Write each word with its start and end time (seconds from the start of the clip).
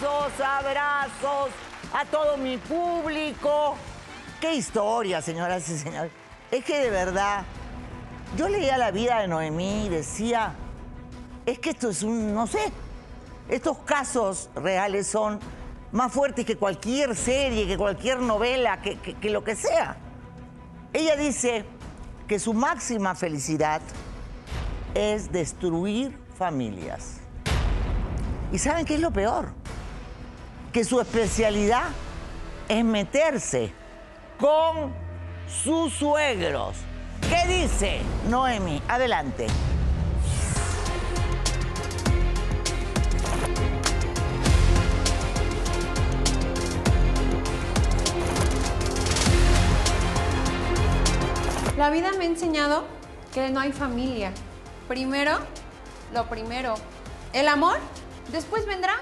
besos, 0.00 0.32
abrazos 0.40 1.50
a 1.92 2.04
todo 2.04 2.36
mi 2.36 2.56
público. 2.58 3.76
Qué 4.40 4.54
historia, 4.54 5.22
señoras 5.22 5.68
y 5.68 5.78
señores. 5.78 6.12
Es 6.50 6.64
que 6.64 6.78
de 6.78 6.90
verdad, 6.90 7.44
yo 8.36 8.48
leía 8.48 8.76
la 8.78 8.90
vida 8.90 9.20
de 9.20 9.28
Noemí 9.28 9.86
y 9.86 9.88
decía, 9.88 10.54
es 11.44 11.58
que 11.58 11.70
esto 11.70 11.90
es 11.90 12.02
un, 12.02 12.34
no 12.34 12.46
sé, 12.46 12.72
estos 13.48 13.78
casos 13.78 14.50
reales 14.54 15.06
son 15.06 15.40
más 15.92 16.12
fuertes 16.12 16.44
que 16.44 16.56
cualquier 16.56 17.16
serie, 17.16 17.66
que 17.66 17.76
cualquier 17.78 18.18
novela, 18.20 18.80
que, 18.82 18.98
que- 18.98 19.14
que 19.14 19.30
lo 19.30 19.42
que 19.44 19.56
sea. 19.56 19.96
Ella 20.92 21.16
dice 21.16 21.64
que 22.28 22.38
su 22.38 22.54
máxima 22.54 23.14
felicidad 23.14 23.80
es 24.94 25.30
destruir 25.32 26.18
familias. 26.36 27.18
¿Y 28.52 28.58
saben 28.58 28.84
qué 28.84 28.94
es 28.94 29.00
lo 29.00 29.10
peor? 29.10 29.52
Que 30.76 30.84
su 30.84 31.00
especialidad 31.00 31.84
es 32.68 32.84
meterse 32.84 33.72
con 34.38 34.92
sus 35.48 35.90
suegros. 35.94 36.76
¿Qué 37.30 37.50
dice 37.50 38.02
Noemi? 38.28 38.82
Adelante. 38.86 39.46
La 51.78 51.88
vida 51.88 52.10
me 52.18 52.24
ha 52.24 52.28
enseñado 52.28 52.84
que 53.32 53.48
no 53.48 53.60
hay 53.60 53.72
familia. 53.72 54.30
Primero, 54.88 55.38
lo 56.12 56.28
primero. 56.28 56.74
El 57.32 57.48
amor, 57.48 57.78
después 58.30 58.66
vendrá. 58.66 59.00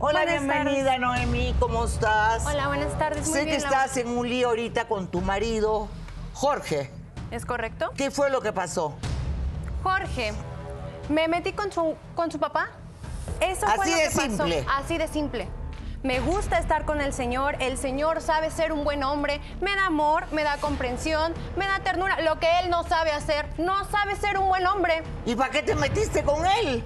Hola, 0.00 0.22
Buenas 0.22 0.44
bienvenida 0.44 0.98
Noemi, 0.98 1.54
¿cómo 1.58 1.84
estás? 1.84 2.46
Hola, 2.46 2.68
buenas 2.68 2.96
tardes. 2.98 3.26
Muy 3.26 3.32
sé 3.32 3.44
bien, 3.44 3.56
que 3.58 3.64
estás 3.64 3.96
en 3.96 4.08
un 4.08 4.28
lío 4.28 4.48
ahorita 4.48 4.86
con 4.86 5.08
tu 5.08 5.20
marido, 5.20 5.88
Jorge. 6.34 6.90
¿Es 7.32 7.44
correcto? 7.44 7.90
¿Qué 7.96 8.12
fue 8.12 8.30
lo 8.30 8.40
que 8.40 8.52
pasó? 8.52 8.94
Jorge, 9.82 10.32
me 11.08 11.26
metí 11.26 11.52
con 11.52 11.72
su, 11.72 11.96
con 12.14 12.30
su 12.30 12.38
papá. 12.38 12.68
Eso 13.40 13.66
fue 13.66 13.84
Así 13.86 13.90
lo 13.90 13.96
de 13.96 14.02
que 14.04 14.08
pasó. 14.10 14.20
simple. 14.20 14.66
Así 14.76 14.98
de 14.98 15.08
simple. 15.08 15.48
Me 16.04 16.20
gusta 16.20 16.58
estar 16.60 16.84
con 16.84 17.00
el 17.00 17.12
Señor. 17.12 17.56
El 17.58 17.76
Señor 17.76 18.22
sabe 18.22 18.52
ser 18.52 18.70
un 18.70 18.84
buen 18.84 19.02
hombre. 19.02 19.40
Me 19.60 19.74
da 19.74 19.86
amor, 19.86 20.26
me 20.30 20.44
da 20.44 20.58
comprensión, 20.58 21.34
me 21.56 21.66
da 21.66 21.80
ternura. 21.80 22.20
Lo 22.20 22.38
que 22.38 22.46
Él 22.60 22.70
no 22.70 22.84
sabe 22.84 23.10
hacer, 23.10 23.46
no 23.58 23.84
sabe 23.90 24.14
ser 24.14 24.38
un 24.38 24.48
buen 24.48 24.64
hombre. 24.64 25.02
¿Y 25.26 25.34
para 25.34 25.50
qué 25.50 25.62
te 25.62 25.74
metiste 25.74 26.22
con 26.22 26.46
él? 26.46 26.84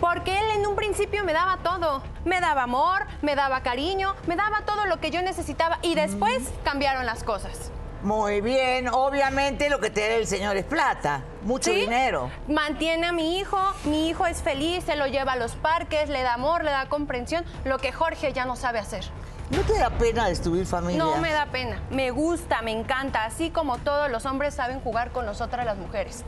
Porque 0.00 0.38
Él 0.38 0.46
en 0.56 0.66
un 0.66 0.76
principio 0.76 1.24
me 1.24 1.32
daba 1.32 1.58
todo. 1.62 2.02
Me 2.24 2.40
daba 2.40 2.62
amor, 2.64 3.06
me 3.22 3.34
daba 3.34 3.62
cariño, 3.62 4.14
me 4.26 4.36
daba 4.36 4.62
todo 4.62 4.86
lo 4.86 5.00
que 5.00 5.10
yo 5.10 5.22
necesitaba. 5.22 5.78
Y 5.82 5.94
después 5.94 6.42
cambiaron 6.64 7.04
las 7.06 7.24
cosas. 7.24 7.70
Muy 8.02 8.40
bien, 8.40 8.86
obviamente 8.88 9.68
lo 9.70 9.80
que 9.80 9.90
te 9.90 10.02
da 10.08 10.14
el 10.14 10.26
señor 10.28 10.56
es 10.56 10.64
plata, 10.64 11.22
mucho 11.42 11.72
¿Sí? 11.72 11.80
dinero. 11.80 12.30
Mantiene 12.46 13.08
a 13.08 13.12
mi 13.12 13.38
hijo, 13.40 13.58
mi 13.84 14.08
hijo 14.08 14.24
es 14.26 14.40
feliz, 14.40 14.84
se 14.84 14.94
lo 14.94 15.08
lleva 15.08 15.32
a 15.32 15.36
los 15.36 15.56
parques, 15.56 16.08
le 16.08 16.22
da 16.22 16.34
amor, 16.34 16.62
le 16.62 16.70
da 16.70 16.88
comprensión, 16.88 17.44
lo 17.64 17.78
que 17.78 17.90
Jorge 17.90 18.32
ya 18.32 18.44
no 18.44 18.54
sabe 18.54 18.78
hacer. 18.78 19.04
¿No 19.50 19.62
te 19.62 19.76
da 19.76 19.90
pena 19.90 20.28
destruir 20.28 20.64
familia? 20.64 21.02
No 21.02 21.16
me 21.16 21.32
da 21.32 21.46
pena, 21.46 21.82
me 21.90 22.12
gusta, 22.12 22.62
me 22.62 22.70
encanta, 22.70 23.24
así 23.24 23.50
como 23.50 23.78
todos 23.78 24.08
los 24.08 24.26
hombres 24.26 24.54
saben 24.54 24.78
jugar 24.78 25.10
con 25.10 25.26
nosotras 25.26 25.66
las 25.66 25.76
mujeres. 25.76 26.22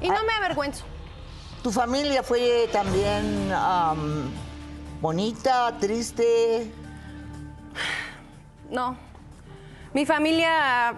Y 0.00 0.08
no 0.08 0.16
Ah. 0.16 0.22
me 0.26 0.32
avergüenzo. 0.32 0.86
¿Tu 1.62 1.70
familia 1.70 2.24
fue 2.24 2.68
también 2.72 3.52
am, 3.54 4.32
bonita, 5.00 5.76
triste? 5.78 6.68
No. 8.68 8.96
Mi 9.94 10.04
familia, 10.04 10.94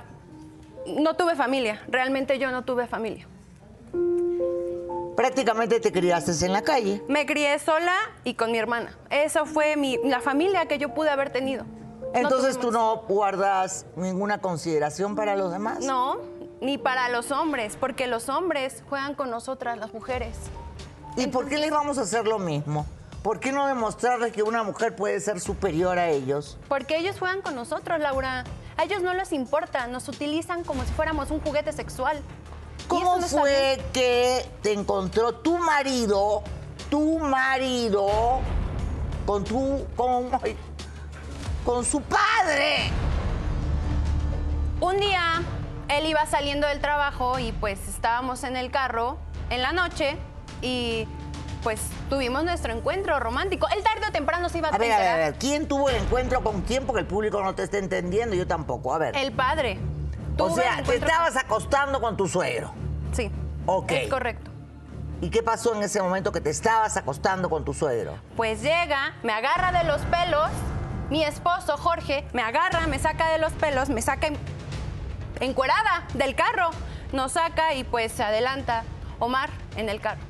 no 0.86 1.14
tuve 1.16 1.36
familia, 1.36 1.82
realmente 1.88 2.38
yo 2.38 2.50
no 2.50 2.64
tuve 2.64 2.86
familia. 2.86 3.26
Prácticamente 5.16 5.80
te 5.80 5.92
criaste 5.92 6.32
en 6.46 6.52
la 6.52 6.62
calle. 6.62 7.02
Me 7.08 7.26
crié 7.26 7.58
sola 7.58 7.94
y 8.24 8.32
con 8.34 8.50
mi 8.50 8.56
hermana. 8.56 8.96
Eso 9.10 9.44
fue 9.44 9.76
mi, 9.76 9.98
la 10.02 10.20
familia 10.20 10.66
que 10.66 10.78
yo 10.78 10.94
pude 10.94 11.10
haber 11.10 11.30
tenido. 11.30 11.66
Entonces 12.14 12.58
tú 12.58 12.70
no 12.70 13.02
guardas 13.08 13.86
ninguna 13.96 14.40
consideración 14.40 15.16
para 15.16 15.36
los 15.36 15.52
demás. 15.52 15.80
No, 15.84 16.18
ni 16.60 16.78
para 16.78 17.08
los 17.08 17.30
hombres, 17.30 17.76
porque 17.78 18.06
los 18.06 18.28
hombres 18.28 18.82
juegan 18.88 19.14
con 19.14 19.30
nosotras, 19.30 19.78
las 19.78 19.92
mujeres. 19.92 20.36
¿Y 21.16 21.26
por 21.28 21.48
qué 21.48 21.58
les 21.58 21.70
vamos 21.70 21.98
a 21.98 22.02
hacer 22.02 22.26
lo 22.26 22.38
mismo? 22.38 22.86
¿Por 23.22 23.40
qué 23.40 23.52
no 23.52 23.66
demostrarles 23.66 24.32
que 24.32 24.42
una 24.42 24.62
mujer 24.62 24.94
puede 24.94 25.18
ser 25.20 25.40
superior 25.40 25.98
a 25.98 26.10
ellos? 26.10 26.58
Porque 26.68 26.98
ellos 26.98 27.18
juegan 27.18 27.40
con 27.40 27.54
nosotros, 27.54 27.98
Laura. 27.98 28.44
A 28.76 28.84
ellos 28.84 29.02
no 29.02 29.14
les 29.14 29.32
importa, 29.32 29.86
nos 29.86 30.08
utilizan 30.08 30.64
como 30.64 30.84
si 30.84 30.92
fuéramos 30.92 31.30
un 31.30 31.40
juguete 31.40 31.72
sexual. 31.72 32.20
¿Cómo 32.88 33.16
no 33.16 33.26
fue 33.26 33.76
bien. 33.76 33.86
que 33.92 34.44
te 34.62 34.72
encontró 34.72 35.36
tu 35.36 35.56
marido, 35.56 36.42
tu 36.90 37.18
marido, 37.18 38.40
con 39.24 39.44
tu, 39.44 39.86
con, 39.96 40.28
con 41.64 41.84
su 41.84 42.02
padre? 42.02 42.90
Un 44.80 44.98
día 44.98 45.42
él 45.88 46.06
iba 46.06 46.24
saliendo 46.26 46.66
del 46.66 46.80
trabajo 46.80 47.38
y 47.38 47.52
pues 47.52 47.88
estábamos 47.88 48.44
en 48.44 48.56
el 48.56 48.70
carro 48.70 49.18
en 49.50 49.62
la 49.62 49.72
noche 49.72 50.16
y 50.62 51.06
pues 51.62 51.80
tuvimos 52.10 52.44
nuestro 52.44 52.72
encuentro 52.74 53.18
romántico. 53.20 53.66
Él 53.74 53.82
tarde 53.82 54.06
o 54.08 54.12
temprano 54.12 54.48
se 54.48 54.58
iba 54.58 54.68
a, 54.68 54.74
A 54.74 54.78
ver, 54.78 54.92
a 54.92 54.98
ver, 54.98 55.08
a 55.08 55.16
ver, 55.16 55.34
¿quién 55.34 55.66
tuvo 55.66 55.88
el 55.88 55.96
encuentro 55.96 56.42
con 56.42 56.60
quién? 56.62 56.84
Porque 56.86 57.00
el 57.00 57.06
público 57.06 57.42
no 57.42 57.54
te 57.54 57.62
está 57.62 57.78
entendiendo, 57.78 58.34
yo 58.36 58.46
tampoco. 58.46 58.94
A 58.94 58.98
ver. 58.98 59.16
El 59.16 59.32
padre. 59.32 59.78
o 60.38 60.48
Tuve 60.48 60.62
sea, 60.62 60.76
te 60.76 60.80
encuentro- 60.82 61.08
estabas 61.08 61.36
acostando 61.36 62.00
con 62.00 62.16
tu 62.16 62.28
suegro. 62.28 62.72
Sí. 63.12 63.30
Ok. 63.66 63.92
Es 63.92 64.08
correcto. 64.10 64.50
¿Y 65.20 65.30
qué 65.30 65.42
pasó 65.42 65.74
en 65.74 65.82
ese 65.82 66.02
momento 66.02 66.32
que 66.32 66.40
te 66.42 66.50
estabas 66.50 66.96
acostando 66.98 67.48
con 67.48 67.64
tu 67.64 67.72
suegro? 67.72 68.18
Pues 68.36 68.60
llega, 68.60 69.14
me 69.22 69.32
agarra 69.32 69.72
de 69.72 69.84
los 69.84 70.02
pelos, 70.02 70.50
mi 71.08 71.24
esposo 71.24 71.78
Jorge 71.78 72.26
me 72.34 72.42
agarra, 72.42 72.86
me 72.88 72.98
saca 72.98 73.30
de 73.30 73.38
los 73.38 73.52
pelos, 73.52 73.88
me 73.88 74.02
saca 74.02 74.28
encuerada 75.40 76.06
del 76.14 76.34
carro, 76.34 76.70
nos 77.12 77.32
saca 77.32 77.74
y 77.74 77.84
pues 77.84 78.12
se 78.12 78.22
adelanta 78.22 78.84
Omar 79.18 79.50
en 79.76 79.88
el 79.88 80.00
carro. 80.00 80.20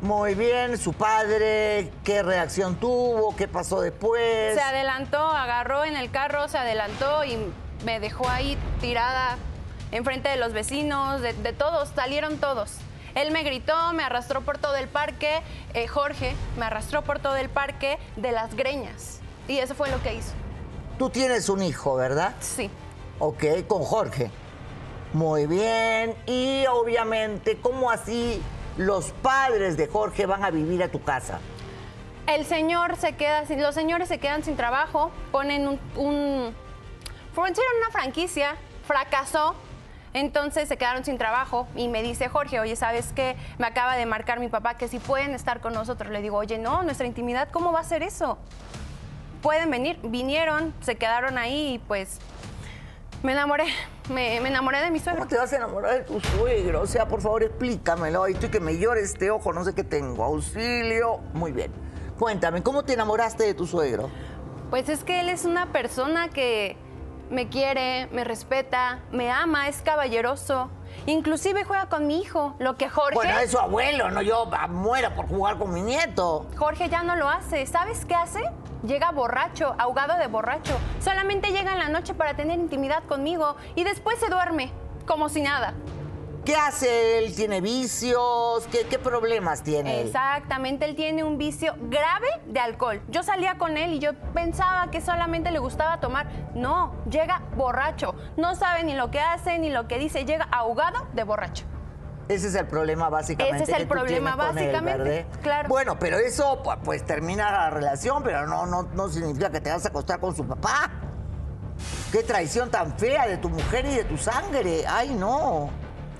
Muy 0.00 0.34
bien, 0.34 0.78
su 0.78 0.92
padre, 0.92 1.92
¿qué 2.02 2.22
reacción 2.22 2.74
tuvo? 2.76 3.36
¿Qué 3.36 3.46
pasó 3.46 3.80
después? 3.80 4.54
Se 4.54 4.60
adelantó, 4.60 5.18
agarró 5.18 5.84
en 5.84 5.96
el 5.96 6.10
carro, 6.10 6.48
se 6.48 6.58
adelantó 6.58 7.24
y 7.24 7.38
me 7.84 8.00
dejó 8.00 8.28
ahí 8.28 8.58
tirada 8.80 9.36
enfrente 9.92 10.28
de 10.28 10.36
los 10.36 10.52
vecinos, 10.52 11.20
de, 11.20 11.34
de 11.34 11.52
todos, 11.52 11.90
salieron 11.94 12.38
todos. 12.38 12.78
Él 13.14 13.30
me 13.30 13.42
gritó, 13.42 13.92
me 13.92 14.02
arrastró 14.02 14.40
por 14.40 14.58
todo 14.58 14.74
el 14.76 14.88
parque, 14.88 15.42
eh, 15.74 15.86
Jorge 15.86 16.34
me 16.56 16.64
arrastró 16.64 17.02
por 17.02 17.18
todo 17.18 17.36
el 17.36 17.48
parque 17.48 17.98
de 18.16 18.32
las 18.32 18.54
greñas. 18.54 19.20
Y 19.48 19.58
eso 19.58 19.74
fue 19.74 19.90
lo 19.90 20.02
que 20.02 20.14
hizo. 20.14 20.32
Tú 20.98 21.10
tienes 21.10 21.48
un 21.48 21.62
hijo, 21.62 21.94
¿verdad? 21.94 22.34
Sí. 22.40 22.70
Ok, 23.18 23.44
con 23.66 23.82
Jorge. 23.82 24.30
Muy 25.12 25.46
bien. 25.46 26.14
Y 26.26 26.64
obviamente, 26.66 27.58
¿cómo 27.60 27.90
así 27.90 28.42
los 28.76 29.12
padres 29.22 29.76
de 29.76 29.86
Jorge 29.86 30.26
van 30.26 30.44
a 30.44 30.50
vivir 30.50 30.82
a 30.82 30.88
tu 30.88 31.02
casa? 31.02 31.38
El 32.26 32.46
señor 32.46 32.96
se 32.96 33.14
queda 33.14 33.44
sin, 33.46 33.60
los 33.60 33.74
señores 33.74 34.08
se 34.08 34.18
quedan 34.18 34.44
sin 34.44 34.56
trabajo, 34.56 35.10
ponen 35.32 35.66
un, 35.66 35.80
un 35.96 36.54
una 37.36 37.90
franquicia, 37.90 38.56
fracasó, 38.86 39.54
entonces 40.14 40.68
se 40.68 40.76
quedaron 40.76 41.04
sin 41.04 41.18
trabajo 41.18 41.66
y 41.74 41.88
me 41.88 42.02
dice 42.02 42.28
Jorge, 42.28 42.60
oye, 42.60 42.76
¿sabes 42.76 43.12
qué? 43.14 43.36
Me 43.58 43.66
acaba 43.66 43.96
de 43.96 44.06
marcar 44.06 44.40
mi 44.40 44.48
papá 44.48 44.76
que 44.76 44.88
si 44.88 44.98
pueden 44.98 45.34
estar 45.34 45.60
con 45.60 45.72
nosotros. 45.72 46.10
Le 46.10 46.20
digo, 46.20 46.36
oye, 46.36 46.58
no, 46.58 46.82
nuestra 46.82 47.06
intimidad, 47.06 47.48
¿cómo 47.50 47.72
va 47.72 47.80
a 47.80 47.84
ser 47.84 48.02
eso? 48.02 48.38
Pueden 49.40 49.70
venir, 49.70 49.98
vinieron, 50.02 50.74
se 50.80 50.96
quedaron 50.96 51.38
ahí 51.38 51.74
y 51.74 51.78
pues 51.78 52.18
me 53.22 53.32
enamoré, 53.32 53.66
me, 54.08 54.40
me 54.40 54.48
enamoré 54.48 54.80
de 54.80 54.90
mi 54.90 54.98
suegro. 54.98 55.20
¿Cómo 55.20 55.28
te 55.28 55.38
vas 55.38 55.52
a 55.52 55.56
enamorar 55.56 55.94
de 55.94 56.00
tu 56.00 56.20
suegro? 56.20 56.82
O 56.82 56.86
sea, 56.86 57.06
por 57.06 57.20
favor, 57.20 57.42
explícamelo. 57.42 58.24
Ay, 58.24 58.34
estoy 58.34 58.50
que 58.50 58.60
me 58.60 58.78
llore 58.78 59.02
este 59.02 59.30
ojo, 59.30 59.52
no 59.52 59.64
sé 59.64 59.74
qué 59.74 59.84
tengo. 59.84 60.24
Auxilio. 60.24 61.18
Muy 61.32 61.52
bien. 61.52 61.72
Cuéntame, 62.18 62.62
¿cómo 62.62 62.84
te 62.84 62.94
enamoraste 62.94 63.44
de 63.44 63.54
tu 63.54 63.66
suegro? 63.66 64.10
Pues 64.70 64.88
es 64.88 65.04
que 65.04 65.20
él 65.20 65.28
es 65.28 65.44
una 65.44 65.72
persona 65.72 66.28
que 66.28 66.76
me 67.30 67.48
quiere, 67.48 68.08
me 68.12 68.24
respeta, 68.24 69.00
me 69.10 69.30
ama, 69.30 69.68
es 69.68 69.82
caballeroso. 69.82 70.70
Inclusive 71.06 71.64
juega 71.64 71.88
con 71.88 72.06
mi 72.06 72.20
hijo, 72.20 72.54
lo 72.58 72.76
que 72.76 72.88
Jorge... 72.88 73.14
Bueno, 73.14 73.38
es 73.38 73.50
su 73.50 73.58
abuelo, 73.58 74.10
no 74.10 74.22
yo 74.22 74.48
ah, 74.52 74.68
muera 74.68 75.14
por 75.14 75.26
jugar 75.26 75.58
con 75.58 75.72
mi 75.72 75.80
nieto. 75.80 76.46
Jorge 76.56 76.88
ya 76.88 77.02
no 77.02 77.16
lo 77.16 77.28
hace. 77.28 77.66
¿Sabes 77.66 78.04
qué 78.04 78.14
hace? 78.14 78.44
Llega 78.82 79.12
borracho, 79.12 79.74
ahogado 79.78 80.18
de 80.18 80.26
borracho. 80.26 80.76
Solamente 81.00 81.52
llega 81.52 81.72
en 81.72 81.78
la 81.78 81.88
noche 81.88 82.14
para 82.14 82.34
tener 82.34 82.58
intimidad 82.58 83.04
conmigo 83.04 83.56
y 83.76 83.84
después 83.84 84.18
se 84.18 84.28
duerme, 84.28 84.72
como 85.06 85.28
si 85.28 85.40
nada. 85.40 85.74
¿Qué 86.44 86.56
hace 86.56 87.18
él? 87.18 87.36
¿Tiene 87.36 87.60
vicios? 87.60 88.66
¿Qué, 88.72 88.84
qué 88.90 88.98
problemas 88.98 89.62
tiene 89.62 90.00
él? 90.00 90.08
Exactamente, 90.08 90.84
él 90.86 90.96
tiene 90.96 91.22
un 91.22 91.38
vicio 91.38 91.76
grave 91.82 92.26
de 92.46 92.58
alcohol. 92.58 93.00
Yo 93.08 93.22
salía 93.22 93.58
con 93.58 93.76
él 93.76 93.92
y 93.92 93.98
yo 94.00 94.14
pensaba 94.34 94.90
que 94.90 95.00
solamente 95.00 95.52
le 95.52 95.60
gustaba 95.60 96.00
tomar. 96.00 96.26
No, 96.56 96.96
llega 97.08 97.42
borracho. 97.56 98.16
No 98.36 98.56
sabe 98.56 98.82
ni 98.82 98.94
lo 98.94 99.12
que 99.12 99.20
hace 99.20 99.60
ni 99.60 99.70
lo 99.70 99.86
que 99.86 99.98
dice. 99.98 100.24
Llega 100.24 100.48
ahogado 100.50 101.06
de 101.12 101.22
borracho. 101.22 101.64
Ese 102.28 102.48
es 102.48 102.54
el 102.54 102.66
problema 102.66 103.08
básicamente. 103.10 103.62
Ese 103.64 103.72
es 103.72 103.78
el 103.78 103.84
que 103.84 103.88
problema 103.94 104.36
básicamente, 104.36 105.26
claro. 105.42 105.68
Bueno, 105.68 105.98
pero 105.98 106.18
eso 106.18 106.62
pu- 106.62 106.78
pues 106.82 107.04
termina 107.04 107.50
la 107.50 107.70
relación, 107.70 108.22
pero 108.22 108.46
no, 108.46 108.64
no, 108.66 108.84
no 108.84 109.08
significa 109.08 109.50
que 109.50 109.60
te 109.60 109.70
vas 109.70 109.84
a 109.84 109.88
acostar 109.88 110.20
con 110.20 110.34
su 110.34 110.46
papá. 110.46 110.90
Qué 112.12 112.22
traición 112.22 112.70
tan 112.70 112.96
fea 112.98 113.26
de 113.26 113.38
tu 113.38 113.48
mujer 113.48 113.84
y 113.86 113.94
de 113.96 114.04
tu 114.04 114.16
sangre. 114.16 114.84
Ay, 114.86 115.10
no. 115.14 115.70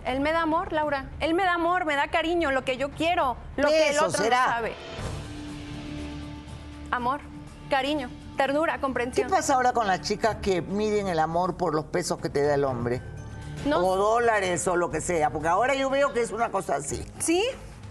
Él 0.04 0.20
me 0.20 0.32
da 0.32 0.42
amor, 0.42 0.72
Laura. 0.72 1.06
Él 1.20 1.34
me 1.34 1.44
da 1.44 1.54
amor, 1.54 1.84
me 1.84 1.94
da 1.94 2.08
cariño, 2.08 2.50
lo 2.50 2.64
que 2.64 2.76
yo 2.76 2.90
quiero, 2.90 3.36
lo 3.56 3.68
que 3.68 3.90
el 3.90 3.98
otro 3.98 4.10
será. 4.22 4.46
no 4.46 4.52
sabe. 4.52 4.72
Amor, 6.90 7.20
cariño, 7.70 8.10
ternura, 8.36 8.74
¿Qué 8.74 8.80
comprensión. 8.80 9.30
pasa 9.30 9.54
ahora 9.54 9.72
con 9.72 9.86
las 9.86 10.02
chicas 10.02 10.36
que 10.42 10.60
miden 10.60 11.08
el 11.08 11.18
amor 11.20 11.56
por 11.56 11.74
los 11.74 11.86
pesos 11.86 12.18
que 12.18 12.28
te 12.28 12.42
da 12.42 12.54
el 12.54 12.64
hombre? 12.64 13.00
No, 13.64 13.78
O 13.78 13.96
dólares 13.96 14.66
o 14.66 14.76
lo 14.76 14.90
que 14.90 15.00
sea, 15.00 15.30
porque 15.30 15.48
ahora 15.48 15.74
yo 15.74 15.88
veo 15.88 16.12
que 16.12 16.20
es 16.20 16.32
una 16.32 16.50
cosa 16.50 16.76
así. 16.76 17.04
Sí, 17.20 17.44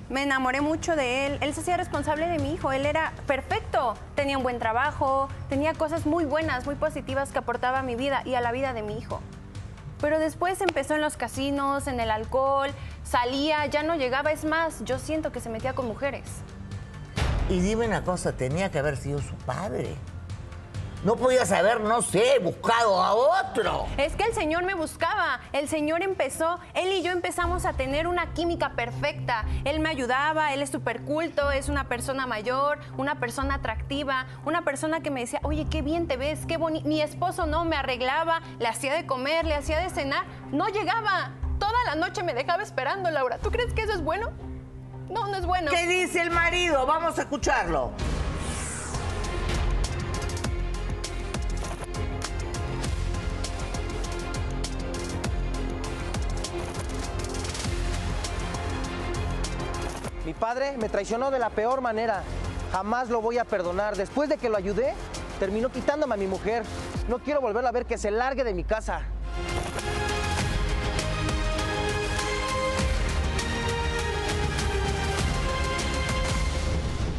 me 0.09 0.23
enamoré 0.23 0.59
mucho 0.59 0.97
de 0.97 1.27
él. 1.27 1.37
Él 1.39 1.53
se 1.53 1.61
hacía 1.61 1.77
responsable 1.77 2.27
de 2.27 2.37
mi 2.39 2.53
hijo. 2.53 2.73
Él 2.73 2.85
era 2.85 3.13
perfecto. 3.27 3.95
Tenía 4.13 4.37
un 4.37 4.43
buen 4.43 4.59
trabajo, 4.59 5.29
tenía 5.47 5.73
cosas 5.73 6.05
muy 6.05 6.25
buenas, 6.25 6.65
muy 6.65 6.75
positivas 6.75 7.31
que 7.31 7.39
aportaba 7.39 7.79
a 7.79 7.83
mi 7.83 7.95
vida 7.95 8.21
y 8.25 8.35
a 8.35 8.41
la 8.41 8.51
vida 8.51 8.73
de 8.73 8.81
mi 8.81 8.97
hijo. 8.97 9.21
Pero 10.01 10.19
después 10.19 10.59
empezó 10.59 10.95
en 10.95 11.01
los 11.01 11.15
casinos, 11.15 11.87
en 11.87 11.99
el 12.01 12.11
alcohol, 12.11 12.71
salía, 13.03 13.65
ya 13.67 13.83
no 13.83 13.95
llegaba. 13.95 14.33
Es 14.33 14.43
más, 14.43 14.83
yo 14.83 14.99
siento 14.99 15.31
que 15.31 15.39
se 15.39 15.49
metía 15.49 15.73
con 15.73 15.87
mujeres. 15.87 16.23
Y 17.47 17.59
dime 17.59 17.87
una 17.87 18.03
cosa, 18.03 18.33
tenía 18.33 18.69
que 18.69 18.79
haber 18.79 18.97
sido 18.97 19.19
su 19.19 19.35
padre. 19.45 19.95
No 21.03 21.15
podías 21.15 21.51
haber, 21.51 21.81
no 21.81 22.03
sé, 22.03 22.37
buscado 22.43 23.01
a 23.01 23.13
otro. 23.15 23.87
Es 23.97 24.15
que 24.15 24.23
el 24.23 24.33
Señor 24.33 24.63
me 24.65 24.75
buscaba, 24.75 25.39
el 25.51 25.67
Señor 25.67 26.03
empezó, 26.03 26.59
Él 26.75 26.91
y 26.91 27.01
yo 27.01 27.11
empezamos 27.11 27.65
a 27.65 27.73
tener 27.73 28.05
una 28.05 28.33
química 28.33 28.73
perfecta. 28.75 29.45
Él 29.65 29.79
me 29.79 29.89
ayudaba, 29.89 30.53
Él 30.53 30.61
es 30.61 30.69
súper 30.69 31.01
culto, 31.01 31.51
es 31.51 31.69
una 31.69 31.87
persona 31.87 32.27
mayor, 32.27 32.77
una 32.97 33.19
persona 33.19 33.55
atractiva, 33.55 34.27
una 34.45 34.63
persona 34.63 35.01
que 35.01 35.09
me 35.09 35.21
decía, 35.21 35.39
oye, 35.41 35.65
qué 35.71 35.81
bien 35.81 36.07
te 36.07 36.17
ves, 36.17 36.45
qué 36.45 36.57
bonito. 36.57 36.87
Mi 36.87 37.01
esposo 37.01 37.47
no 37.47 37.65
me 37.65 37.75
arreglaba, 37.77 38.41
le 38.59 38.67
hacía 38.67 38.93
de 38.93 39.07
comer, 39.07 39.45
le 39.45 39.55
hacía 39.55 39.79
de 39.79 39.89
cenar, 39.89 40.25
no 40.51 40.67
llegaba. 40.67 41.31
Toda 41.57 41.73
la 41.87 41.95
noche 41.95 42.21
me 42.21 42.35
dejaba 42.35 42.61
esperando, 42.61 43.09
Laura. 43.09 43.39
¿Tú 43.39 43.49
crees 43.49 43.73
que 43.73 43.81
eso 43.81 43.93
es 43.93 44.03
bueno? 44.03 44.31
No, 45.09 45.27
no 45.27 45.35
es 45.35 45.47
bueno. 45.47 45.71
¿Qué 45.71 45.87
dice 45.87 46.21
el 46.21 46.29
marido? 46.29 46.85
Vamos 46.85 47.17
a 47.17 47.23
escucharlo. 47.23 47.91
Padre 60.41 60.75
me 60.75 60.89
traicionó 60.89 61.29
de 61.29 61.37
la 61.37 61.51
peor 61.51 61.81
manera. 61.81 62.23
Jamás 62.71 63.09
lo 63.09 63.21
voy 63.21 63.37
a 63.37 63.45
perdonar. 63.45 63.95
Después 63.95 64.27
de 64.27 64.37
que 64.37 64.49
lo 64.49 64.57
ayudé, 64.57 64.95
terminó 65.39 65.69
quitándome 65.69 66.15
a 66.15 66.17
mi 66.17 66.25
mujer. 66.25 66.63
No 67.07 67.19
quiero 67.19 67.41
volverla 67.41 67.69
a 67.69 67.71
ver 67.71 67.85
que 67.85 67.99
se 67.99 68.09
largue 68.09 68.43
de 68.43 68.55
mi 68.55 68.63
casa. 68.63 69.01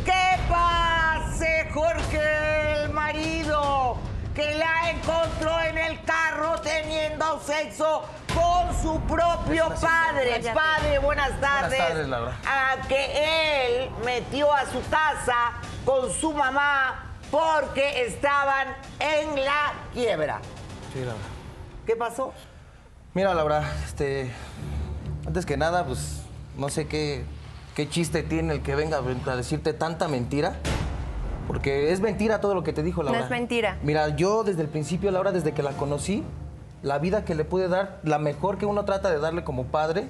¿Qué 0.05 0.41
pase, 0.51 1.69
Jorge, 1.73 2.83
el 2.83 2.91
marido 2.93 3.42
que 4.35 4.55
la 4.55 4.91
encontró 4.91 5.61
en 5.61 5.79
el 5.79 6.03
carro 6.05 6.61
teniendo 6.61 7.41
sexo 7.41 8.03
con 8.35 8.83
su 8.83 9.01
propio 9.03 9.69
padre? 9.81 10.43
Padre, 10.55 10.99
buenas 10.99 11.39
tardes. 11.41 11.79
tardes, 11.79 12.09
Laura. 12.09 12.37
A 12.47 12.87
que 12.89 13.85
él 13.85 13.91
metió 14.05 14.53
a 14.53 14.65
su 14.67 14.81
casa 14.89 15.53
con 15.85 16.11
su 16.13 16.33
mamá 16.33 17.17
porque 17.31 18.05
estaban 18.07 18.69
en 18.99 19.45
la 19.45 19.73
quiebra. 19.93 20.41
Sí, 20.93 21.01
Laura. 21.01 21.19
¿Qué 21.87 21.97
pasó? 21.97 22.33
Mira, 23.15 23.35
Laura, 23.35 23.65
este. 23.85 24.33
Antes 25.27 25.45
que 25.45 25.57
nada, 25.57 25.85
pues 25.85 26.23
no 26.57 26.69
sé 26.69 26.89
qué, 26.89 27.25
qué 27.75 27.89
chiste 27.89 28.23
tiene 28.23 28.55
el 28.55 28.63
que 28.63 28.75
venga 28.75 28.99
a 28.99 29.37
decirte 29.37 29.73
tanta 29.73 30.09
mentira. 30.09 30.57
Porque 31.47 31.93
es 31.93 32.01
mentira 32.01 32.41
todo 32.41 32.55
lo 32.55 32.63
que 32.63 32.73
te 32.73 32.83
dijo, 32.83 33.03
Laura. 33.03 33.21
es 33.21 33.31
mentira. 33.31 33.77
Mira, 33.83 34.09
yo 34.11 34.45
desde 34.45 34.63
el 34.63 34.69
principio, 34.69 35.11
Laura, 35.11 35.33
desde 35.33 35.53
que 35.53 35.63
la 35.63 35.73
conocí, 35.73 36.25
la 36.83 36.99
vida 36.99 37.25
que 37.25 37.35
le 37.35 37.45
pude 37.45 37.69
dar, 37.69 37.99
la 38.05 38.19
mejor 38.19 38.59
que 38.59 38.67
uno 38.67 38.85
trata 38.85 39.11
de 39.11 39.19
darle 39.19 39.45
como 39.45 39.65
padre 39.65 40.07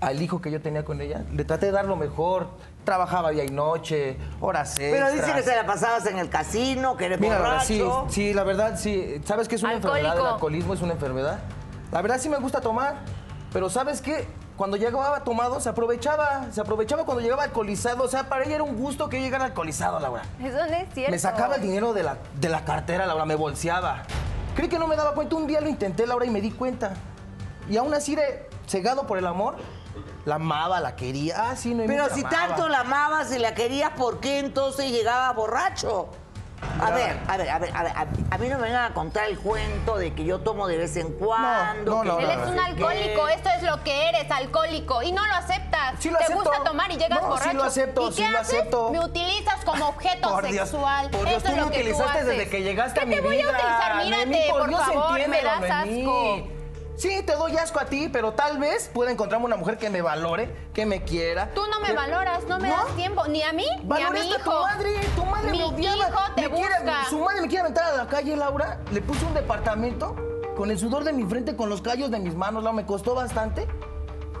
al 0.00 0.20
hijo 0.20 0.40
que 0.42 0.50
yo 0.50 0.60
tenía 0.60 0.84
con 0.84 1.00
ella, 1.00 1.24
le 1.32 1.44
traté 1.44 1.66
de 1.66 1.72
dar 1.72 1.86
lo 1.86 1.96
mejor. 1.96 2.48
Trabajaba 2.84 3.30
día 3.32 3.44
y 3.44 3.48
noche, 3.50 4.16
horas 4.40 4.74
Pero 4.78 5.06
dice 5.06 5.16
extras. 5.18 5.36
que 5.38 5.42
se 5.50 5.56
la 5.56 5.66
pasabas 5.66 6.06
en 6.06 6.18
el 6.18 6.28
casino, 6.28 6.96
que 6.96 7.06
eres 7.06 7.18
Mira, 7.18 7.40
Laura, 7.40 7.60
sí, 7.60 7.82
sí, 8.10 8.32
la 8.32 8.44
verdad, 8.44 8.78
sí. 8.78 9.20
¿Sabes 9.24 9.48
qué 9.48 9.56
es 9.56 9.62
una 9.64 9.72
Alcohólico. 9.72 9.96
enfermedad? 10.06 10.26
El 10.28 10.32
alcoholismo 10.34 10.74
es 10.74 10.82
una 10.82 10.92
enfermedad. 10.92 11.38
La 11.90 12.00
verdad 12.00 12.18
sí 12.20 12.28
me 12.28 12.36
gusta 12.38 12.60
tomar, 12.60 12.98
pero 13.52 13.68
¿sabes 13.70 14.00
qué? 14.00 14.28
Cuando 14.56 14.78
llegaba 14.78 15.22
tomado, 15.22 15.60
se 15.60 15.68
aprovechaba, 15.68 16.46
se 16.50 16.60
aprovechaba 16.60 17.04
cuando 17.04 17.22
llegaba 17.22 17.42
alcoholizado. 17.42 18.04
O 18.04 18.08
sea, 18.08 18.28
para 18.28 18.44
ella 18.44 18.54
era 18.54 18.64
un 18.64 18.76
gusto 18.76 19.08
que 19.08 19.18
yo 19.18 19.24
llegara 19.24 19.44
alcoholizado, 19.44 20.00
Laura. 20.00 20.22
Eso 20.42 20.56
no 20.56 20.64
es 20.64 20.88
cierto. 20.94 21.10
Me 21.10 21.18
sacaba 21.18 21.56
el 21.56 21.62
dinero 21.62 21.92
de 21.92 22.02
la, 22.02 22.16
de 22.40 22.48
la 22.48 22.64
cartera, 22.64 23.04
Laura, 23.04 23.26
me 23.26 23.34
bolseaba. 23.34 24.04
Creí 24.54 24.68
que 24.68 24.78
no 24.78 24.86
me 24.88 24.96
daba 24.96 25.12
cuenta. 25.12 25.36
Un 25.36 25.46
día 25.46 25.60
lo 25.60 25.68
intenté, 25.68 26.06
Laura, 26.06 26.24
y 26.24 26.30
me 26.30 26.40
di 26.40 26.50
cuenta. 26.50 26.94
Y 27.68 27.76
aún 27.76 27.92
así, 27.92 28.16
de, 28.16 28.48
cegado 28.66 29.06
por 29.06 29.18
el 29.18 29.26
amor, 29.26 29.56
la 30.24 30.36
amaba, 30.36 30.80
la 30.80 30.96
quería. 30.96 31.50
Ah, 31.50 31.56
sí, 31.56 31.74
no 31.74 31.84
Pero 31.86 32.08
si 32.14 32.22
tanto 32.22 32.68
la 32.68 32.80
amabas 32.80 33.34
y 33.34 33.38
la 33.38 33.54
querías, 33.54 33.90
¿por 33.90 34.20
qué 34.20 34.38
entonces 34.38 34.90
llegaba 34.90 35.30
borracho? 35.32 36.08
A 36.80 36.90
ver, 36.90 37.16
a 37.28 37.36
ver, 37.36 37.50
a 37.50 37.58
ver, 37.58 37.70
a 37.76 37.82
ver, 37.82 37.92
a, 38.30 38.38
mí 38.38 38.48
no 38.48 38.56
me 38.56 38.62
vengan 38.64 38.90
a 38.90 38.94
contar 38.94 39.28
el 39.28 39.38
cuento 39.38 39.96
de 39.98 40.14
que 40.14 40.24
yo 40.24 40.40
tomo 40.40 40.66
de 40.66 40.78
vez 40.78 40.96
en 40.96 41.12
cuando. 41.12 42.02
no, 42.02 42.02
que 42.02 42.08
no, 42.08 42.18
Él 42.18 42.26
no, 42.38 42.44
es 42.44 42.50
un 42.50 42.58
alcohólico, 42.58 43.28
esto 43.28 43.48
es 43.56 43.62
lo 43.62 43.82
que 43.82 44.08
eres, 44.08 44.30
alcohólico, 44.30 45.02
y 45.02 45.12
no 45.12 45.26
lo 45.26 45.34
aceptas. 45.34 45.94
Sí 45.98 46.10
lo 46.10 46.16
Te 46.18 46.24
acepto. 46.24 46.42
gusta 46.44 46.64
tomar 46.64 46.90
y 46.90 46.96
llegas 46.96 47.10
No, 47.20 47.26
sí 47.26 47.28
borracho. 47.28 47.56
lo 47.56 47.64
acepto, 47.64 48.08
¿Y 48.08 48.12
sí 48.12 48.22
qué 48.22 48.30
lo 48.30 48.38
haces? 48.38 48.58
acepto. 48.58 48.90
Me 48.90 49.00
utilizas 49.00 49.64
como 49.64 49.88
objeto 49.88 50.28
Por 50.30 50.46
Dios, 50.46 50.68
sexual. 50.70 51.10
por 51.10 51.20
Dios, 51.28 51.30
Eso 51.36 51.40
tú 51.42 51.48
es 51.48 51.54
me 51.56 51.60
lo 51.62 51.70
que 51.70 51.78
utilizaste 51.78 52.04
tú 52.04 52.10
haces. 52.18 52.26
desde 52.26 52.48
que 52.50 52.62
llegaste 52.62 53.00
¿Qué 53.00 53.04
a 53.04 53.08
mi 53.08 53.14
te 53.16 53.20
voy 53.20 53.36
vida. 53.36 53.48
a 53.48 53.52
utilizar? 53.52 54.04
Mírate, 54.26 54.46
por, 54.50 54.68
Dios, 54.68 54.80
favor, 54.86 55.28
me 55.28 55.42
das 55.42 55.70
asco. 55.70 56.48
Sí, 56.96 57.22
te 57.26 57.34
doy 57.34 57.56
asco 57.58 57.78
a 57.78 57.84
ti, 57.86 58.08
pero 58.10 58.32
tal 58.32 58.58
vez 58.58 58.90
pueda 58.92 59.10
encontrarme 59.10 59.44
una 59.46 59.56
mujer 59.56 59.76
que 59.76 59.90
me 59.90 60.00
valore, 60.00 60.54
que 60.72 60.86
me 60.86 61.02
quiera. 61.04 61.50
Tú 61.54 61.62
no 61.70 61.78
me 61.80 61.88
que- 61.88 61.92
valoras, 61.92 62.44
no 62.44 62.58
me 62.58 62.68
das 62.68 62.86
tiempo, 62.96 63.26
ni 63.28 63.42
a 63.42 63.52
mí, 63.52 63.66
ni 63.84 64.02
a 64.02 64.10
mi 64.10 64.20
hijo. 64.20 64.38
a 64.40 64.44
tu 64.44 64.50
madre, 64.62 65.00
tu 65.14 65.24
madre 65.26 65.50
mi 65.52 65.58
me 65.58 65.64
odiaba. 65.64 65.96
hijo 66.08 66.18
te 66.34 66.42
Me 66.48 66.50
quiere- 66.54 66.74
busca. 66.82 67.04
su 67.10 67.18
madre 67.18 67.40
me 67.42 67.48
quiere 67.48 67.60
aventar 67.62 67.92
a 67.92 67.96
la 67.96 68.06
calle, 68.06 68.34
Laura. 68.36 68.80
Le 68.92 69.02
puse 69.02 69.24
un 69.26 69.34
departamento 69.34 70.16
con 70.56 70.70
el 70.70 70.78
sudor 70.78 71.04
de 71.04 71.12
mi 71.12 71.24
frente, 71.24 71.54
con 71.54 71.68
los 71.68 71.82
callos 71.82 72.10
de 72.10 72.18
mis 72.18 72.34
manos, 72.34 72.64
Laura. 72.64 72.76
Me 72.80 72.86
costó 72.86 73.14
bastante 73.14 73.68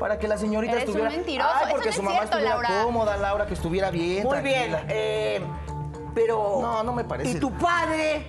para 0.00 0.18
que 0.18 0.26
la 0.26 0.38
señorita 0.38 0.72
Eres 0.74 0.84
un 0.88 0.90
estuviera... 0.96 1.10
mentiroso, 1.16 1.50
Ay, 1.54 1.62
eso 1.64 1.70
porque 1.72 1.88
no 1.88 1.92
su 1.94 2.00
es 2.00 2.04
mamá 2.04 2.16
cierto, 2.18 2.38
estuviera 2.38 2.62
Laura. 2.62 2.84
cómoda, 2.84 3.16
Laura, 3.18 3.46
que 3.46 3.54
estuviera 3.54 3.90
bien, 3.90 4.24
Muy 4.24 4.40
bien, 4.40 4.76
eh, 4.88 5.42
pero... 6.14 6.58
No, 6.62 6.82
no 6.82 6.92
me 6.94 7.04
parece. 7.04 7.30
¿Y 7.32 7.34
tu 7.40 7.50
padre? 7.52 8.26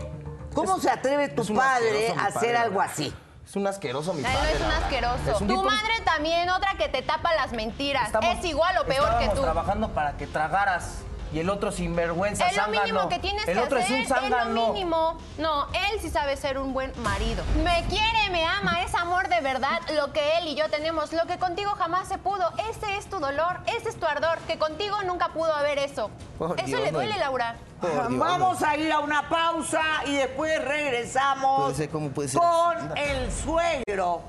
¿Cómo 0.53 0.75
Es- 0.77 0.81
se 0.84 0.89
atreve 0.89 1.29
tu 1.29 1.43
un 1.43 1.55
padre 1.55 2.10
a 2.17 2.25
hacer 2.25 2.34
padre, 2.34 2.57
algo 2.57 2.79
Laura. 2.79 2.91
así? 2.93 3.13
Es 3.48 3.56
un 3.56 3.66
asqueroso 3.66 4.13
mi 4.13 4.20
Él 4.20 4.25
padre. 4.25 4.39
no 4.42 4.56
es 4.56 4.62
un 4.62 4.72
asqueroso. 4.84 5.32
Es 5.36 5.42
un 5.42 5.48
tu 5.48 5.54
tipo- 5.56 5.63
madre 5.63 5.94
también, 6.04 6.50
otra 6.50 6.74
que 6.77 6.89
te 6.89 7.01
tapa 7.01 7.34
las 7.34 7.54
mentiras. 7.54 8.08
Estamos- 8.08 8.38
es 8.38 8.44
igual 8.46 8.77
o 8.80 8.86
peor 8.86 9.18
que 9.20 9.30
tú. 9.30 9.42
trabajando 9.42 9.89
para 9.94 10.18
que 10.18 10.27
tragaras. 10.27 10.98
Y 11.34 11.39
el 11.39 11.50
otro 11.50 11.72
sinvergüenza, 11.72 12.48
Es 12.48 12.55
lo 12.55 12.63
zángano. 12.63 12.84
mínimo 12.86 13.10
que 13.10 13.19
tienes 13.19 13.48
El 13.48 13.55
que 13.57 13.63
otro 13.63 13.79
hacer. 13.79 14.00
es 14.00 14.10
un 14.10 14.15
zángano. 14.15 14.51
lo 14.53 14.74
mínimo. 14.74 15.17
No, 15.38 15.67
él 15.74 16.00
sí 16.01 16.10
sabe 16.10 16.38
ser 16.38 16.57
un 16.57 16.74
buen 16.74 16.91
marido. 17.03 17.43
Me 17.63 17.84
quiere, 17.89 18.29
me 18.31 18.46
ama, 18.46 18.81
es 18.81 18.96
amor 18.96 19.27
de 19.27 19.41
verdad 19.41 19.81
lo 19.96 20.13
que 20.13 20.38
él 20.38 20.48
y 20.48 20.55
yo 20.55 20.69
tenemos. 20.69 21.12
Lo 21.12 21.25
que 21.25 21.38
contigo 21.38 21.72
jamás 21.77 22.07
se 22.07 22.17
pudo. 22.17 22.50
Ese 22.69 22.98
es 22.98 23.07
tu 23.07 23.19
dolor, 23.19 23.60
ese 23.65 23.89
es 23.89 24.00
tu 24.00 24.05
ardor. 24.05 24.38
Que 24.48 24.57
contigo 24.57 24.96
nunca 25.03 25.29
pudo 25.29 25.53
haber 25.53 25.79
eso. 25.79 26.10
Eso 26.39 26.65
Dios, 26.65 26.81
le 26.81 26.91
duele. 26.91 27.17
Laura. 27.17 27.55
Por 27.81 27.91
Dios, 27.91 28.19
Vamos 28.19 28.63
a 28.63 28.77
ir 28.77 28.91
a 28.91 29.00
una 29.00 29.27
pausa 29.27 29.81
y 30.05 30.13
después 30.15 30.63
regresamos 30.63 31.75
ser, 31.75 31.89
¿cómo 31.89 32.10
puede 32.10 32.29
ser? 32.29 32.39
con 32.41 32.98
el 32.98 33.31
suegro. 33.31 34.22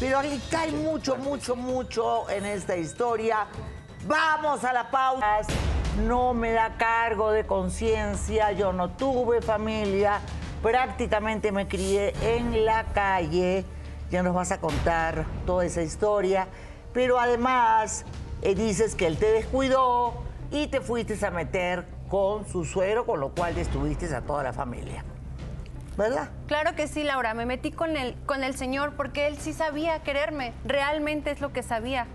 Pero 0.00 0.18
aquí 0.18 0.40
cae 0.50 0.72
mucho, 0.72 1.16
mucho, 1.16 1.54
mucho 1.54 2.28
en 2.28 2.44
esta 2.44 2.76
historia. 2.76 3.46
Vamos 4.06 4.64
a 4.64 4.72
la 4.72 4.90
pausa. 4.90 5.38
No 5.96 6.34
me 6.34 6.52
da 6.52 6.76
cargo 6.76 7.30
de 7.30 7.46
conciencia, 7.46 8.52
yo 8.52 8.72
no 8.72 8.90
tuve 8.90 9.40
familia, 9.40 10.20
prácticamente 10.62 11.52
me 11.52 11.68
crié 11.68 12.14
en 12.22 12.64
la 12.64 12.84
calle. 12.92 13.64
Ya 14.10 14.22
nos 14.22 14.34
vas 14.34 14.52
a 14.52 14.60
contar 14.60 15.24
toda 15.46 15.64
esa 15.64 15.82
historia, 15.82 16.46
pero 16.92 17.18
además 17.18 18.04
eh, 18.42 18.54
dices 18.54 18.94
que 18.94 19.06
él 19.06 19.18
te 19.18 19.30
descuidó 19.30 20.14
y 20.50 20.66
te 20.66 20.80
fuiste 20.80 21.24
a 21.24 21.30
meter 21.30 21.86
con 22.08 22.46
su 22.46 22.64
suegro, 22.64 23.06
con 23.06 23.20
lo 23.20 23.30
cual 23.30 23.54
destruiste 23.54 24.14
a 24.14 24.20
toda 24.20 24.42
la 24.42 24.52
familia. 24.52 25.04
¿Verdad? 25.96 26.28
Claro 26.48 26.74
que 26.74 26.88
sí, 26.88 27.04
Laura. 27.04 27.34
Me 27.34 27.46
metí 27.46 27.70
con 27.70 27.96
el, 27.96 28.14
con 28.26 28.42
el 28.42 28.56
señor 28.56 28.94
porque 28.96 29.28
él 29.28 29.38
sí 29.38 29.52
sabía 29.52 30.02
quererme. 30.02 30.52
Realmente 30.64 31.30
es 31.30 31.40
lo 31.40 31.52
que 31.52 31.62
sabía. 31.62 32.06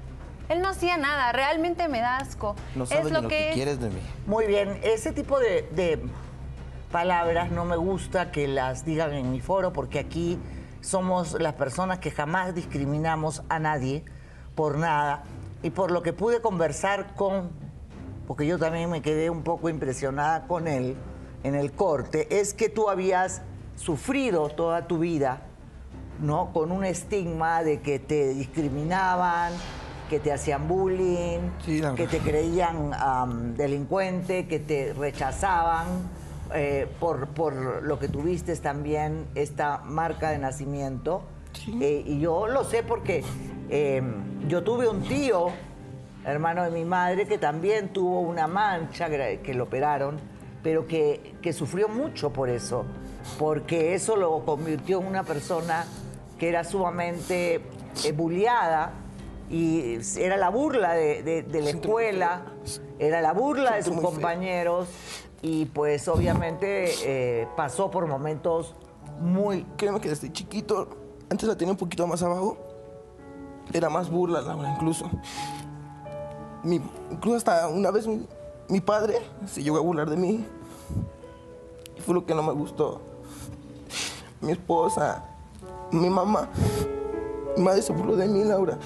Él 0.49 0.61
no 0.61 0.69
hacía 0.69 0.97
nada, 0.97 1.31
realmente 1.31 1.87
me 1.87 2.01
da 2.01 2.17
asco. 2.17 2.55
No 2.75 2.83
es 2.83 2.89
sabes 2.89 3.05
ni 3.05 3.11
lo, 3.11 3.21
que, 3.21 3.27
que 3.27 3.49
es. 3.49 3.55
quieres 3.55 3.79
de 3.79 3.89
mí. 3.89 4.01
Muy 4.25 4.47
bien, 4.47 4.79
ese 4.83 5.11
tipo 5.11 5.39
de, 5.39 5.61
de 5.71 5.99
palabras 6.91 7.51
no 7.51 7.65
me 7.65 7.77
gusta 7.77 8.31
que 8.31 8.47
las 8.47 8.83
digan 8.83 9.13
en 9.13 9.31
mi 9.31 9.41
foro 9.41 9.71
porque 9.71 9.99
aquí 9.99 10.39
somos 10.81 11.39
las 11.39 11.53
personas 11.53 11.99
que 11.99 12.09
jamás 12.09 12.55
discriminamos 12.55 13.43
a 13.47 13.59
nadie 13.59 14.03
por 14.55 14.77
nada 14.77 15.23
y 15.61 15.69
por 15.69 15.91
lo 15.91 16.01
que 16.01 16.13
pude 16.13 16.41
conversar 16.41 17.13
con, 17.15 17.51
porque 18.27 18.47
yo 18.47 18.57
también 18.57 18.89
me 18.89 19.01
quedé 19.01 19.29
un 19.29 19.43
poco 19.43 19.69
impresionada 19.69 20.47
con 20.47 20.67
él 20.67 20.95
en 21.43 21.55
el 21.55 21.71
corte, 21.71 22.39
es 22.39 22.53
que 22.53 22.69
tú 22.69 22.89
habías 22.89 23.41
sufrido 23.75 24.49
toda 24.49 24.87
tu 24.87 24.99
vida, 24.99 25.41
¿no? 26.21 26.51
Con 26.53 26.71
un 26.71 26.83
estigma 26.83 27.63
de 27.63 27.81
que 27.81 27.99
te 27.99 28.29
discriminaban, 28.33 29.53
que 30.09 30.19
te 30.19 30.33
hacían 30.33 30.67
bullying, 30.67 31.39
Sí, 31.63 31.81
que 31.95 32.07
te 32.07 32.19
creían 32.19 33.55
delincuente, 33.55 34.47
que 34.47 34.59
te 34.59 34.93
rechazaban 34.93 35.85
eh, 36.53 36.87
por, 36.99 37.27
por 37.27 37.83
lo 37.83 37.99
que 37.99 38.07
tuviste 38.07 38.55
también 38.57 39.27
esta 39.35 39.77
marca 39.85 40.31
de 40.31 40.39
nacimiento. 40.39 41.21
Eh, 41.79 42.03
y 42.05 42.19
yo 42.19 42.47
lo 42.47 42.63
sé 42.63 42.83
porque 42.83 43.23
eh, 43.69 44.01
yo 44.47 44.63
tuve 44.63 44.87
un 44.87 45.03
tío, 45.03 45.47
hermano 46.25 46.63
de 46.63 46.71
mi 46.71 46.85
madre, 46.85 47.27
que 47.27 47.37
también 47.37 47.89
tuvo 47.89 48.21
una 48.21 48.47
mancha 48.47 49.09
que 49.09 49.53
lo 49.53 49.65
operaron, 49.65 50.17
pero 50.63 50.87
que, 50.87 51.35
que 51.41 51.53
sufrió 51.53 51.87
mucho 51.87 52.31
por 52.31 52.49
eso, 52.49 52.85
porque 53.37 53.93
eso 53.93 54.15
lo 54.15 54.43
convirtió 54.45 54.99
en 55.01 55.07
una 55.07 55.23
persona 55.23 55.85
que 56.37 56.49
era 56.49 56.63
sumamente 56.63 57.61
eh, 58.05 58.11
bulliada 58.11 58.93
y 59.49 59.99
era 60.17 60.37
la 60.37 60.49
burla 60.49 60.93
de, 60.93 61.23
de- 61.23 61.43
de 61.43 61.61
la 61.61 61.69
escuela, 61.71 62.45
era 62.99 63.21
la 63.21 63.33
burla 63.33 63.75
de 63.75 63.83
sus 63.83 63.95
compañeros 64.01 64.87
y 65.41 65.65
pues 65.65 66.07
obviamente 66.07 66.91
eh, 67.03 67.47
pasó 67.55 67.89
por 67.89 68.05
momentos 68.07 68.75
muy... 69.19 69.63
Créeme 69.77 69.99
que 70.01 70.09
desde 70.09 70.31
chiquito, 70.31 70.89
antes 71.29 71.47
la 71.47 71.55
tenía 71.57 71.71
un 71.73 71.77
poquito 71.77 72.05
más 72.07 72.21
abajo, 72.23 72.57
era 73.73 73.89
más 73.89 74.09
burla, 74.09 74.41
Laura, 74.41 74.71
incluso. 74.73 75.09
Mi- 76.63 76.81
incluso 77.11 77.37
hasta 77.37 77.67
una 77.69 77.89
vez 77.91 78.05
mi, 78.07 78.25
mi 78.67 78.81
padre 78.81 79.15
se 79.47 79.63
llegó 79.63 79.77
a 79.77 79.81
burlar 79.81 80.09
de 80.09 80.17
mí. 80.17 80.45
Y 81.97 82.01
fue 82.01 82.13
lo 82.13 82.25
que 82.25 82.33
no 82.35 82.43
me 82.43 82.53
gustó. 82.53 83.01
Mi 84.41 84.51
esposa, 84.53 85.23
mi 85.91 86.09
mamá, 86.09 86.49
mi 87.57 87.63
madre 87.63 87.81
se 87.81 87.91
burló 87.93 88.15
de 88.15 88.27
mí, 88.27 88.43
Laura. 88.43 88.77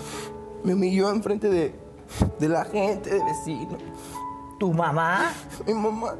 Me 0.63 0.73
humilló 0.73 1.09
enfrente 1.09 1.49
de, 1.49 1.75
de 2.39 2.49
la 2.49 2.65
gente, 2.65 3.09
de 3.09 3.23
vecinos. 3.23 3.81
¿Tu 4.59 4.71
mamá? 4.71 5.33
Mi 5.67 5.73
mamá 5.73 6.15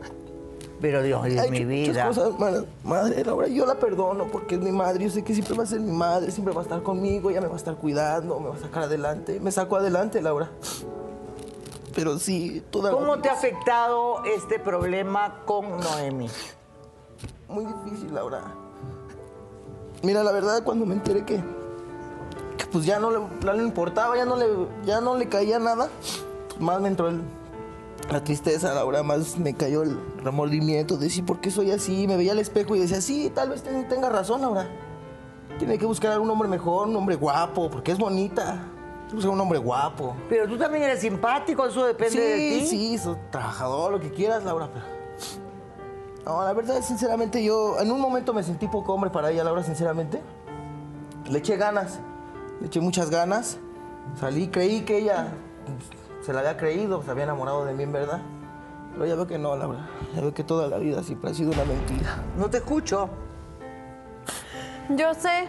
Pero 0.82 1.02
Dios 1.02 1.24
Hay 1.24 1.50
mi 1.50 1.64
vida. 1.64 2.08
Cosas, 2.08 2.38
malas. 2.38 2.66
madre, 2.84 3.24
Laura, 3.24 3.48
yo 3.48 3.66
la 3.66 3.76
perdono 3.76 4.26
porque 4.32 4.56
es 4.56 4.62
mi 4.62 4.72
madre. 4.72 5.06
Yo 5.06 5.10
sé 5.10 5.24
que 5.24 5.34
siempre 5.34 5.56
va 5.56 5.64
a 5.64 5.68
ser 5.68 5.80
mi 5.80 5.92
madre, 5.92 6.32
siempre 6.32 6.54
va 6.54 6.62
a 6.62 6.64
estar 6.64 6.84
conmigo, 6.84 7.30
ella 7.30 7.40
me 7.42 7.48
va 7.48 7.54
a 7.54 7.58
estar 7.58 7.76
cuidando, 7.76 8.40
me 8.40 8.50
va 8.50 8.56
a 8.56 8.60
sacar 8.60 8.84
adelante. 8.84 9.40
Me 9.40 9.52
saco 9.52 9.78
adelante, 9.78 10.22
Laura. 10.22 10.50
Pero 11.96 12.18
sí, 12.18 12.64
toda 12.72 12.92
la 12.92 12.98
¿Cómo 12.98 13.20
te 13.20 13.30
ha 13.30 13.34
afectado 13.34 14.24
este 14.26 14.60
problema 14.60 15.44
con 15.46 15.80
Noemi? 15.80 16.28
Muy 17.48 17.66
difícil, 17.66 18.14
Laura. 18.14 18.42
Mira, 20.02 20.24
la 20.24 20.32
verdad, 20.32 20.64
cuando 20.64 20.86
me 20.86 20.96
enteré 20.96 21.24
que 21.24 21.42
pues 22.74 22.86
ya 22.86 23.00
no 23.00 23.10
le, 23.12 23.20
no 23.46 23.54
le 23.54 23.64
importaba, 23.64 24.18
ya 24.18 24.26
no 24.26 24.36
le, 24.36 24.48
ya 24.84 25.00
no 25.00 25.16
le 25.16 25.30
caía 25.30 25.60
nada, 25.60 25.88
más 26.60 26.82
me 26.82 26.90
entró 26.90 27.08
el- 27.08 27.22
la 28.12 28.22
tristeza, 28.22 28.74
Laura, 28.74 29.02
más 29.04 29.38
me 29.38 29.54
cayó 29.54 29.84
el 29.84 29.98
remordimiento 30.22 30.98
de 30.98 31.06
decir, 31.06 31.26
¿por 31.26 31.40
qué 31.40 31.50
soy 31.52 31.72
así? 31.72 32.06
Me 32.08 32.18
veía 32.18 32.34
al 32.34 32.40
espejo 32.40 32.76
y 32.76 32.80
decía, 32.80 33.00
sí, 33.00 33.32
tal 33.34 33.50
vez 33.52 33.64
ten- 33.64 33.88
tenga 33.88 34.10
razón, 34.10 34.42
Laura. 34.42 34.68
Tiene 35.58 35.78
que 35.78 35.86
buscar 35.86 36.12
a 36.12 36.20
un 36.20 36.30
hombre 36.30 36.50
mejor, 36.50 36.88
un 36.90 36.96
hombre 36.98 37.16
guapo, 37.16 37.70
porque 37.70 37.94
es 37.94 37.98
bonita. 37.98 38.58
Buscar 39.14 39.32
un 39.32 39.40
hombre 39.40 39.60
guapo. 39.60 40.16
Pero 40.28 40.48
tú 40.48 40.58
también 40.58 40.84
eres 40.84 41.00
simpático, 41.00 41.66
eso 41.66 41.86
depende 41.86 42.12
sí, 42.12 42.18
de 42.18 42.60
ti. 42.60 42.66
Sí, 42.66 42.98
soy 42.98 43.16
trabajador, 43.32 43.92
lo 43.92 44.00
que 44.00 44.10
quieras, 44.12 44.44
Laura, 44.44 44.68
pero... 44.74 44.84
No, 46.26 46.44
la 46.44 46.54
verdad, 46.54 46.82
sinceramente, 46.82 47.44
yo 47.44 47.80
en 47.80 47.92
un 47.92 48.00
momento 48.02 48.34
me 48.34 48.44
sentí 48.44 48.68
poco 48.68 48.94
hombre 48.94 49.12
para 49.12 49.30
ella, 49.32 49.44
Laura, 49.44 49.62
sinceramente. 49.64 50.22
Le 51.30 51.40
eché 51.40 51.56
ganas, 51.58 52.00
le 52.60 52.68
eché 52.68 52.80
muchas 52.80 53.10
ganas. 53.10 53.58
Salí, 54.20 54.48
creí 54.48 54.82
que 54.82 54.98
ella 54.98 55.34
pues, 55.66 56.26
se 56.26 56.34
la 56.34 56.40
había 56.40 56.58
creído, 56.58 57.04
se 57.04 57.12
había 57.12 57.24
enamorado 57.24 57.66
de 57.66 57.74
mí, 57.74 57.84
en 57.84 57.94
verdad. 57.94 58.22
Pero 58.94 59.06
ya 59.06 59.16
veo 59.16 59.28
que 59.28 59.38
no, 59.38 59.56
Laura. 59.56 59.88
Ya 60.14 60.22
veo 60.22 60.34
que 60.34 60.44
toda 60.44 60.68
la 60.68 60.78
vida 60.78 61.04
siempre 61.04 61.32
ha 61.32 61.34
sido 61.34 61.52
una 61.52 61.66
mentira. 61.66 62.24
No 62.38 62.50
te 62.50 62.58
escucho. 62.58 63.10
Yo 64.90 65.14
sé, 65.14 65.48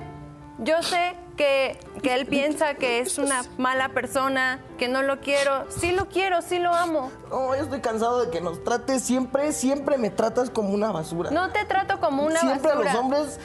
yo 0.58 0.82
sé 0.82 1.16
que, 1.36 1.78
que 2.02 2.14
él 2.14 2.26
piensa 2.26 2.74
que 2.74 3.00
es 3.00 3.18
una 3.18 3.42
mala 3.58 3.90
persona, 3.90 4.60
que 4.78 4.88
no 4.88 5.02
lo 5.02 5.20
quiero. 5.20 5.70
Sí 5.70 5.92
lo 5.92 6.08
quiero, 6.08 6.40
sí 6.40 6.58
lo 6.58 6.72
amo. 6.72 7.10
No, 7.30 7.54
yo 7.54 7.62
estoy 7.62 7.80
cansado 7.80 8.24
de 8.24 8.30
que 8.30 8.40
nos 8.40 8.62
trates 8.64 9.02
siempre, 9.02 9.52
siempre 9.52 9.98
me 9.98 10.10
tratas 10.10 10.50
como 10.50 10.70
una 10.70 10.92
basura. 10.92 11.30
No 11.30 11.50
te 11.50 11.64
trato 11.64 12.00
como 12.00 12.24
una 12.24 12.40
siempre 12.40 12.70
basura. 12.70 12.92
los 12.92 13.00
hombres, 13.00 13.40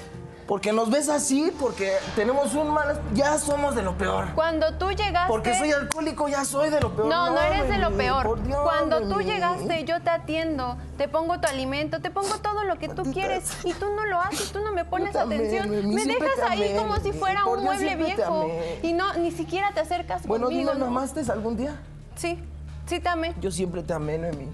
porque 0.50 0.74
nos 0.74 0.90
ves 0.90 1.10
así, 1.10 1.54
porque 1.60 1.92
tenemos 2.16 2.56
un 2.56 2.72
mal... 2.72 3.00
Ya 3.14 3.38
somos 3.38 3.76
de 3.76 3.84
lo 3.84 3.96
peor. 3.96 4.34
Cuando 4.34 4.74
tú 4.80 4.90
llegaste... 4.90 5.28
Porque 5.28 5.54
soy 5.54 5.72
alcohólico, 5.72 6.28
ya 6.28 6.44
soy 6.44 6.72
de 6.72 6.82
lo 6.82 6.92
peor. 6.96 7.08
No, 7.08 7.30
no 7.30 7.40
eres 7.40 7.70
de 7.70 7.78
lo 7.78 7.96
peor. 7.96 8.26
por 8.26 8.42
Dios, 8.42 8.60
Cuando 8.64 9.08
tú 9.08 9.22
llegaste, 9.22 9.86
yo 9.86 10.02
te 10.02 10.10
atiendo, 10.10 10.76
te 10.98 11.08
pongo 11.08 11.40
tu 11.40 11.48
alimento, 11.48 12.02
te 12.02 12.10
pongo 12.10 12.40
todo 12.40 12.64
lo 12.64 12.80
que 12.80 12.90
tú 12.90 13.04
quieres 13.14 13.44
y 13.64 13.74
tú 13.74 13.94
no 13.96 14.08
lo 14.08 14.20
haces, 14.20 14.52
tú 14.52 14.64
no 14.64 14.72
me 14.72 14.86
pones 14.86 15.16
atención. 15.16 15.70
Me 15.70 16.04
dejas 16.04 16.40
ahí 16.50 16.70
amé, 16.70 16.80
como 16.80 16.98
si 16.98 17.12
fuera 17.12 17.46
un 17.46 17.62
Dios, 17.62 17.66
mueble 17.66 17.96
viejo 17.96 18.50
y 18.82 18.94
no 18.94 19.14
ni 19.20 19.30
siquiera 19.30 19.72
te 19.76 19.82
acercas 19.82 20.26
Bueno, 20.26 20.48
conmigo. 20.48 20.74
¿me 20.74 20.80
¿no? 20.80 21.32
algún 21.32 21.58
día? 21.58 21.80
Sí, 22.16 22.40
sí 22.88 23.00
te 23.00 23.08
amé. 23.08 23.36
Yo 23.40 23.52
siempre 23.52 23.84
te 23.84 23.94
amé, 23.94 24.18
Noemí. 24.18 24.48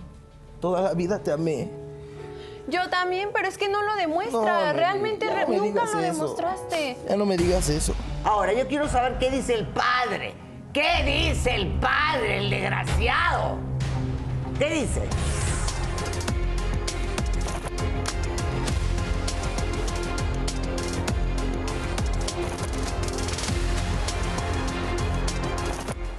Toda 0.59 0.81
la 0.81 0.93
vida 0.93 1.19
te 1.19 1.31
amé. 1.31 1.84
Yo 2.67 2.89
también, 2.89 3.29
pero 3.33 3.47
es 3.47 3.57
que 3.57 3.69
no 3.69 3.81
lo 3.83 3.91
No, 3.91 3.95
demuestra. 3.97 4.73
Realmente 4.73 5.29
re- 5.29 5.45
nunca 5.47 5.83
lo 5.85 5.89
eso. 5.91 5.99
demostraste. 5.99 6.97
Ya 7.07 7.15
no 7.15 7.25
me 7.25 7.37
digas 7.37 7.69
eso. 7.69 7.93
Ahora, 8.23 8.53
yo 8.53 8.67
quiero 8.67 8.87
saber 8.89 9.17
qué 9.19 9.29
dice 9.29 9.53
el 9.53 9.67
padre. 9.67 10.33
¿Qué 10.73 11.03
dice 11.05 11.53
el 11.55 11.67
padre, 11.79 12.39
el 12.39 12.49
desgraciado? 12.49 13.57
¿Qué 14.57 14.69
dice? 14.69 15.01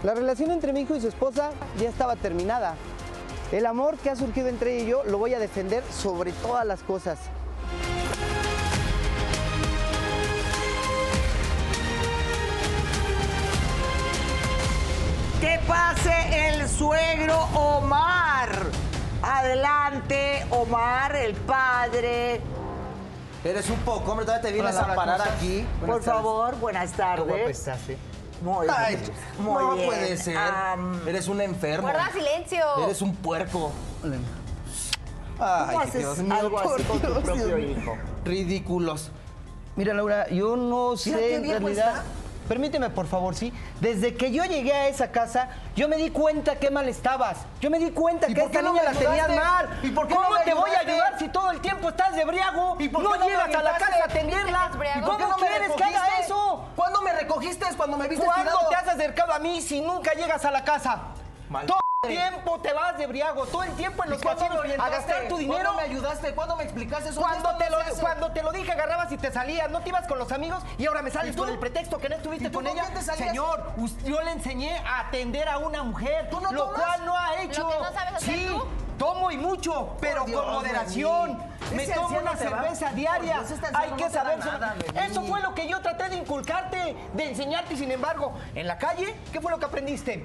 La 0.02 0.14
relación 0.14 0.50
entre 0.50 0.72
mi 0.72 0.80
hijo 0.82 0.94
y 0.94 1.00
su 1.00 1.08
esposa 1.08 1.50
ya 1.80 1.88
estaba 1.88 2.16
terminada. 2.16 2.74
El 3.52 3.64
amor 3.66 3.96
que 3.98 4.10
ha 4.10 4.16
surgido 4.16 4.48
entre 4.48 4.74
ella 4.76 4.84
y 4.84 4.90
yo 4.90 5.04
lo 5.04 5.18
voy 5.18 5.34
a 5.34 5.38
defender 5.38 5.84
sobre 5.92 6.32
todas 6.32 6.66
las 6.66 6.82
cosas. 6.82 7.18
Que 15.40 15.60
pase 15.66 16.48
el 16.48 16.68
suegro 16.68 17.38
Omar. 17.54 18.48
Adelante, 19.22 20.46
Omar, 20.50 21.14
el 21.16 21.34
padre. 21.34 22.40
Eres 23.44 23.70
un 23.70 23.78
poco, 23.80 24.10
hombre, 24.10 24.26
todavía 24.26 24.48
te 24.48 24.52
vienes 24.52 24.74
Hola, 24.74 24.86
Laura, 24.88 24.92
a 24.92 24.96
parar 24.96 25.18
¿cómo 25.18 25.30
aquí. 25.36 25.66
Por 25.84 26.02
favor, 26.02 26.56
buenas 26.58 26.92
tardes. 26.92 27.50
estás, 27.58 27.88
eh? 27.90 27.98
Muy 28.42 28.66
Ay, 28.70 28.96
bien. 28.96 29.10
Muy 29.38 29.62
no 29.62 29.74
bien. 29.74 29.86
puede 29.86 30.16
ser. 30.16 30.36
Am, 30.36 31.08
Eres 31.08 31.28
un 31.28 31.40
enfermo. 31.40 31.88
Guarda 31.88 32.10
silencio. 32.12 32.64
Eres 32.84 33.02
un 33.02 33.14
puerco. 33.16 33.72
¿Cómo 34.02 34.18
Ay, 35.38 35.76
haces 35.82 36.00
Dios 36.00 36.18
mío, 36.18 36.34
algo 36.34 36.58
así 36.58 36.82
con 36.84 37.00
tu 37.00 37.20
propio 37.22 37.58
hijo? 37.58 37.96
Ridículos. 38.24 39.10
Mira, 39.76 39.92
Laura, 39.92 40.28
yo 40.30 40.56
no 40.56 40.96
sé 40.96 41.10
qué 41.12 41.34
en 41.36 41.44
realidad. 41.44 41.88
está. 41.96 42.04
Permíteme 42.46 42.90
por 42.90 43.06
favor, 43.06 43.34
¿sí? 43.34 43.52
Desde 43.80 44.14
que 44.14 44.32
yo 44.32 44.44
llegué 44.44 44.72
a 44.72 44.88
esa 44.88 45.10
casa, 45.10 45.48
yo 45.74 45.88
me 45.88 45.96
di 45.96 46.10
cuenta 46.10 46.56
qué 46.56 46.70
mal 46.70 46.88
estabas. 46.88 47.38
Yo 47.60 47.70
me 47.70 47.78
di 47.78 47.90
cuenta 47.90 48.28
¿Y 48.28 48.34
que 48.34 48.42
esta 48.42 48.62
no 48.62 48.72
niña 48.72 48.84
la 48.84 48.92
tenías 48.92 49.28
mal. 49.28 49.80
¿Y 49.82 49.90
por 49.90 50.08
qué 50.08 50.14
¿Cómo 50.14 50.30
no 50.30 50.38
me 50.38 50.44
te 50.44 50.54
voy 50.54 50.70
a 50.70 50.80
ayudar 50.80 51.18
si 51.18 51.28
todo 51.28 51.50
el 51.50 51.60
tiempo 51.60 51.88
estás 51.88 52.14
de 52.14 52.24
briago? 52.24 52.76
¿Y 52.78 52.88
por 52.88 53.02
qué 53.02 53.18
no, 53.18 53.26
llegas 53.26 53.54
a 53.54 53.62
la 53.62 53.76
casa 53.76 53.96
a 54.02 54.04
atenderla. 54.04 54.68
¿Por 54.70 54.80
qué 54.80 54.88
¿Y 54.96 55.02
por 55.02 55.16
qué 55.16 55.22
¿Cómo 55.24 55.36
no 55.36 55.38
me 55.38 55.46
quieres 55.48 55.72
que 55.72 55.84
haga 55.84 56.20
eso? 56.20 56.64
¿Cuándo 56.76 57.02
me 57.02 57.12
recogiste? 57.12 57.66
Cuando 57.76 57.96
me 57.96 58.08
viste 58.08 58.24
¿Cuándo 58.24 58.50
tirado. 58.50 58.68
te 58.68 58.74
has 58.76 58.88
acercado 58.88 59.32
a 59.32 59.38
mí 59.38 59.60
si 59.60 59.80
nunca 59.80 60.12
llegas 60.14 60.44
a 60.44 60.50
la 60.50 60.64
casa? 60.64 60.98
Mal 61.48 61.66
el 62.08 62.16
tiempo 62.18 62.60
te 62.60 62.72
vas 62.72 62.98
de 62.98 63.06
briago, 63.06 63.46
todo 63.46 63.62
el 63.64 63.72
tiempo 63.72 64.04
en 64.04 64.10
los 64.10 64.18
¿Y 64.20 64.22
cuándo 64.22 64.42
me 64.44 64.48
casinos 64.56 64.78
a 64.86 64.88
gastar 64.90 65.28
tu 65.28 65.36
dinero. 65.38 65.62
¿Cuándo 65.62 65.74
me 65.74 65.82
ayudaste? 65.82 66.34
¿Cuándo 66.34 66.56
me 66.56 66.64
explicaste 66.64 67.08
eso? 67.10 67.20
Cuando 67.20 67.56
te, 67.56 67.70
lo, 67.70 67.82
se 67.84 67.90
hace. 67.90 68.00
cuando 68.00 68.32
te 68.32 68.42
lo 68.42 68.52
dije, 68.52 68.72
agarrabas 68.72 69.10
y 69.12 69.16
te 69.16 69.30
salías. 69.32 69.70
No 69.70 69.80
te 69.80 69.88
ibas 69.90 70.06
con 70.06 70.18
los 70.18 70.32
amigos 70.32 70.62
y 70.78 70.86
ahora 70.86 71.02
me 71.02 71.10
sales 71.10 71.36
con 71.36 71.48
el 71.48 71.58
pretexto 71.58 71.98
que 71.98 72.08
no 72.08 72.16
estuviste 72.16 72.46
¿Y 72.46 72.50
tú 72.50 72.58
con 72.58 72.66
ella. 72.66 72.84
Señor, 73.16 73.72
yo 74.04 74.20
le 74.22 74.32
enseñé 74.32 74.76
a 74.78 75.00
atender 75.00 75.48
a 75.48 75.58
una 75.58 75.82
mujer, 75.82 76.28
¿Tú 76.30 76.40
no 76.40 76.52
lo 76.52 76.64
tomas? 76.66 76.80
cual 76.82 77.04
no 77.06 77.16
ha 77.16 77.40
hecho. 77.42 77.62
¿Lo 77.62 77.68
que 77.68 77.78
no 77.78 77.84
sabes 77.92 78.14
hacer 78.14 78.34
sí, 78.34 78.46
tú? 78.48 78.64
tomo 78.98 79.30
y 79.30 79.36
mucho, 79.36 79.96
pero 80.00 80.24
Dios 80.24 80.40
con 80.40 80.50
de 80.50 80.56
moderación. 80.70 81.56
Me 81.74 81.82
Ese 81.82 81.92
tomo 81.94 82.18
una 82.18 82.30
va- 82.30 82.36
cerveza 82.36 82.92
diaria. 82.92 83.34
Dios, 83.40 83.50
este 83.50 83.66
Hay 83.74 83.90
que 83.92 84.04
no 84.04 84.10
saber. 84.10 84.38
nada. 84.38 84.74
Eso 85.04 85.22
fue 85.22 85.40
lo 85.42 85.54
que 85.54 85.68
yo 85.68 85.80
traté 85.82 86.08
de 86.08 86.16
inculcarte, 86.16 86.96
de 87.12 87.24
enseñarte. 87.30 87.76
Sin 87.76 87.90
embargo, 87.90 88.32
en 88.54 88.66
la 88.66 88.78
calle, 88.78 89.14
¿qué 89.32 89.40
fue 89.40 89.50
lo 89.50 89.58
que 89.58 89.64
aprendiste? 89.66 90.24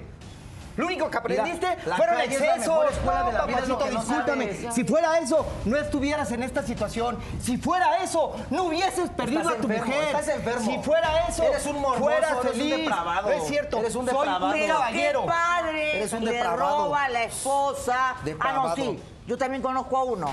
Lo 0.78 0.86
único 0.86 1.10
que 1.10 1.18
aprendiste 1.18 1.68
la 1.86 1.98
fueron 1.98 2.22
excesos. 2.22 2.96
de 2.96 3.02
lo 3.02 3.38
papacito, 3.38 3.80
no 3.80 3.86
discúlpame. 4.00 4.54
sabes. 4.56 4.74
Si 4.74 4.84
fuera 4.86 5.20
eso, 5.20 5.46
no 5.66 5.78
estuvieras 5.78 6.32
en 6.32 6.44
esta 6.44 6.64
situación. 6.64 7.18
Si 7.42 7.58
fuera 7.58 7.98
eso, 8.04 8.36
no 8.50 8.64
hubieses 8.64 9.10
perdido 9.10 9.42
Estás 9.42 9.56
a 9.58 9.62
tu 9.62 9.68
enfermo, 9.68 9.86
mujer. 9.86 10.04
estás 10.16 10.28
enfermo. 10.30 10.72
Si 10.72 10.78
fuera 10.80 11.28
eso, 11.28 11.44
Eres 11.44 11.66
un 11.66 11.82
morboso, 11.82 12.00
fueras 12.04 12.32
eres 12.46 12.58
un 12.62 12.70
depravado. 12.70 13.28
No 13.30 13.34
es 13.34 13.48
cierto. 13.48 13.78
Eres 13.80 13.96
un 13.96 14.06
Soy 14.08 14.16
depravado. 14.18 14.46
un 14.48 14.52
Pero 14.54 14.74
caballero. 14.76 15.22
qué 15.24 15.28
padre 15.28 15.98
Eres 15.98 16.14
un 16.14 16.26
le 16.26 16.32
depravado. 16.32 16.86
roba 16.86 17.04
a 17.04 17.10
la 17.10 17.24
esposa. 17.24 18.16
Ah, 18.40 18.52
no, 18.54 18.76
sí. 18.76 19.04
Yo 19.28 19.38
también 19.38 19.62
conozco 19.62 19.98
a 19.98 20.04
uno. 20.06 20.28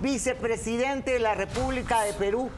Vicepresidente 0.00 1.12
de 1.12 1.18
la 1.20 1.34
República 1.34 2.02
de 2.02 2.12
Perú. 2.12 2.50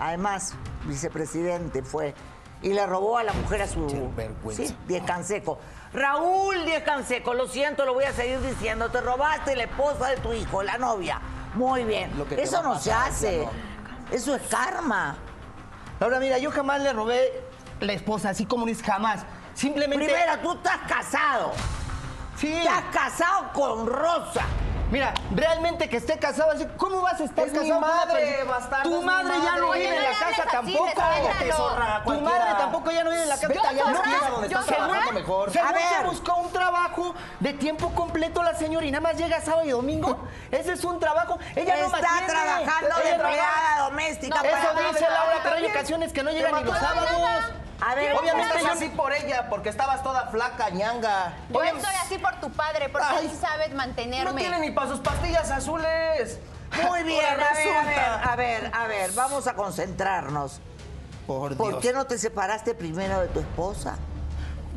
Además, 0.00 0.54
vicepresidente 0.84 1.82
fue. 1.82 2.14
Y 2.62 2.70
le 2.72 2.84
robó 2.86 3.18
a 3.18 3.22
la 3.22 3.32
mujer 3.32 3.62
a 3.62 3.68
su... 3.68 3.86
vergüenza. 4.16 4.64
Sí, 4.64 4.76
Diez 4.86 5.02
Canseco. 5.04 5.58
Raúl 5.92 6.64
Diez 6.64 6.82
Canseco, 6.82 7.34
lo 7.34 7.48
siento, 7.48 7.84
lo 7.84 7.94
voy 7.94 8.04
a 8.04 8.12
seguir 8.12 8.40
diciendo. 8.40 8.90
Te 8.90 9.00
robaste 9.00 9.56
la 9.56 9.64
esposa 9.64 10.08
de 10.08 10.16
tu 10.18 10.32
hijo, 10.32 10.62
la 10.62 10.78
novia. 10.78 11.20
Muy 11.54 11.84
bien. 11.84 12.12
Eso 12.36 12.62
no 12.62 12.78
se 12.78 12.92
hace. 12.92 13.48
Eso 14.10 14.34
es 14.34 14.42
karma. 14.48 15.16
Ahora, 16.00 16.20
mira, 16.20 16.38
yo 16.38 16.50
jamás 16.50 16.80
le 16.82 16.92
robé 16.92 17.42
la 17.80 17.92
esposa, 17.92 18.30
así 18.30 18.44
como 18.46 18.66
es 18.68 18.82
jamás. 18.82 19.24
Simplemente. 19.54 20.04
Primero, 20.04 20.38
tú 20.40 20.52
estás 20.52 20.78
casado. 20.86 21.52
sí. 22.36 22.52
Estás 22.52 22.84
casado 22.92 23.52
con 23.52 23.86
Rosa. 23.86 24.44
Mira, 24.90 25.12
realmente 25.34 25.88
que 25.90 25.98
esté 25.98 26.18
casado, 26.18 26.50
así, 26.52 26.66
¿cómo 26.78 27.02
vas 27.02 27.20
a 27.20 27.24
estar 27.24 27.46
Es 27.46 27.52
mi 27.52 27.58
casado 27.58 27.78
una 27.78 27.86
madre, 27.86 28.44
bastardo, 28.44 28.90
Tu 28.90 28.98
mi 29.00 29.04
madre 29.04 29.34
ya 29.44 29.56
no 29.56 29.66
madre. 29.68 29.80
vive 29.80 29.96
en 29.96 30.02
la 30.02 30.10
casa 30.18 30.42
así, 30.42 30.50
tampoco. 30.50 30.84
descállate, 30.86 31.52
zorra, 31.52 32.02
Tu 32.04 32.20
madre 32.22 32.54
tampoco 32.56 32.90
ya 32.90 33.04
no 33.04 33.10
vive 33.10 33.22
en 33.22 33.28
la 33.28 33.34
casa. 33.34 33.52
Yo, 33.52 33.62
Ya 33.62 33.72
no 33.92 34.02
quiero 34.02 34.30
donde 34.30 34.46
estás 34.46 34.66
trabajando 34.66 35.12
mejor. 35.12 35.50
Según 35.52 35.68
A 35.68 35.72
ver. 35.72 35.82
se 36.00 36.04
buscó 36.08 36.34
un 36.36 36.52
trabajo 36.52 37.14
de 37.40 37.52
tiempo 37.52 37.90
completo 37.94 38.42
la 38.42 38.54
señora 38.54 38.86
y 38.86 38.90
nada 38.90 39.02
más 39.02 39.16
llega 39.18 39.40
sábado 39.42 39.66
y 39.66 39.70
domingo. 39.70 40.26
Ese 40.50 40.72
es 40.72 40.82
un 40.84 40.98
trabajo. 40.98 41.38
Ella 41.54 41.76
no 41.80 41.86
Está 41.86 42.26
trabajando 42.26 42.96
de 43.04 43.10
empleada 43.10 43.78
doméstica. 43.90 44.40
Eso 44.40 44.88
dice 44.88 45.00
Laura, 45.10 45.32
pero 45.42 45.54
hay 45.56 45.62
también. 45.62 45.72
ocasiones 45.72 46.12
que 46.14 46.22
no 46.22 46.30
llegan 46.30 46.54
ni 46.54 46.64
los 46.64 46.78
sábados. 46.78 47.10
A 47.80 47.94
ver, 47.94 48.14
Obviamente 48.16 48.56
Estás 48.58 48.72
así 48.76 48.88
por 48.88 49.12
ella, 49.12 49.48
porque 49.48 49.68
estabas 49.68 50.02
toda 50.02 50.26
flaca, 50.28 50.68
ñanga. 50.70 51.34
Yo 51.50 51.58
Oye, 51.60 51.70
estoy 51.70 51.94
así 52.04 52.18
por 52.18 52.34
tu 52.40 52.50
padre, 52.50 52.88
porque 52.88 53.06
Ay. 53.08 53.26
él 53.26 53.30
sí 53.30 53.36
sabes 53.40 53.70
No 53.70 53.76
mantenerme. 53.76 54.40
tiene 54.40 54.58
ni 54.60 54.70
para 54.72 54.88
sus 54.88 55.00
pastillas 55.00 55.50
azules. 55.50 56.38
Muy 56.88 57.02
bien, 57.04 57.24
a 57.24 57.36
ver, 57.36 57.40
a 57.40 57.54
ver, 57.54 57.56
resulta. 57.56 58.32
a 58.32 58.36
ver, 58.36 58.70
a 58.74 58.86
ver, 58.86 59.12
vamos 59.12 59.46
a 59.46 59.54
concentrarnos. 59.54 60.60
Por 61.26 61.56
¿Por 61.56 61.68
Dios. 61.68 61.82
qué 61.82 61.92
no 61.92 62.06
te 62.06 62.18
separaste 62.18 62.74
primero 62.74 63.20
de 63.20 63.28
tu 63.28 63.40
esposa? 63.40 63.96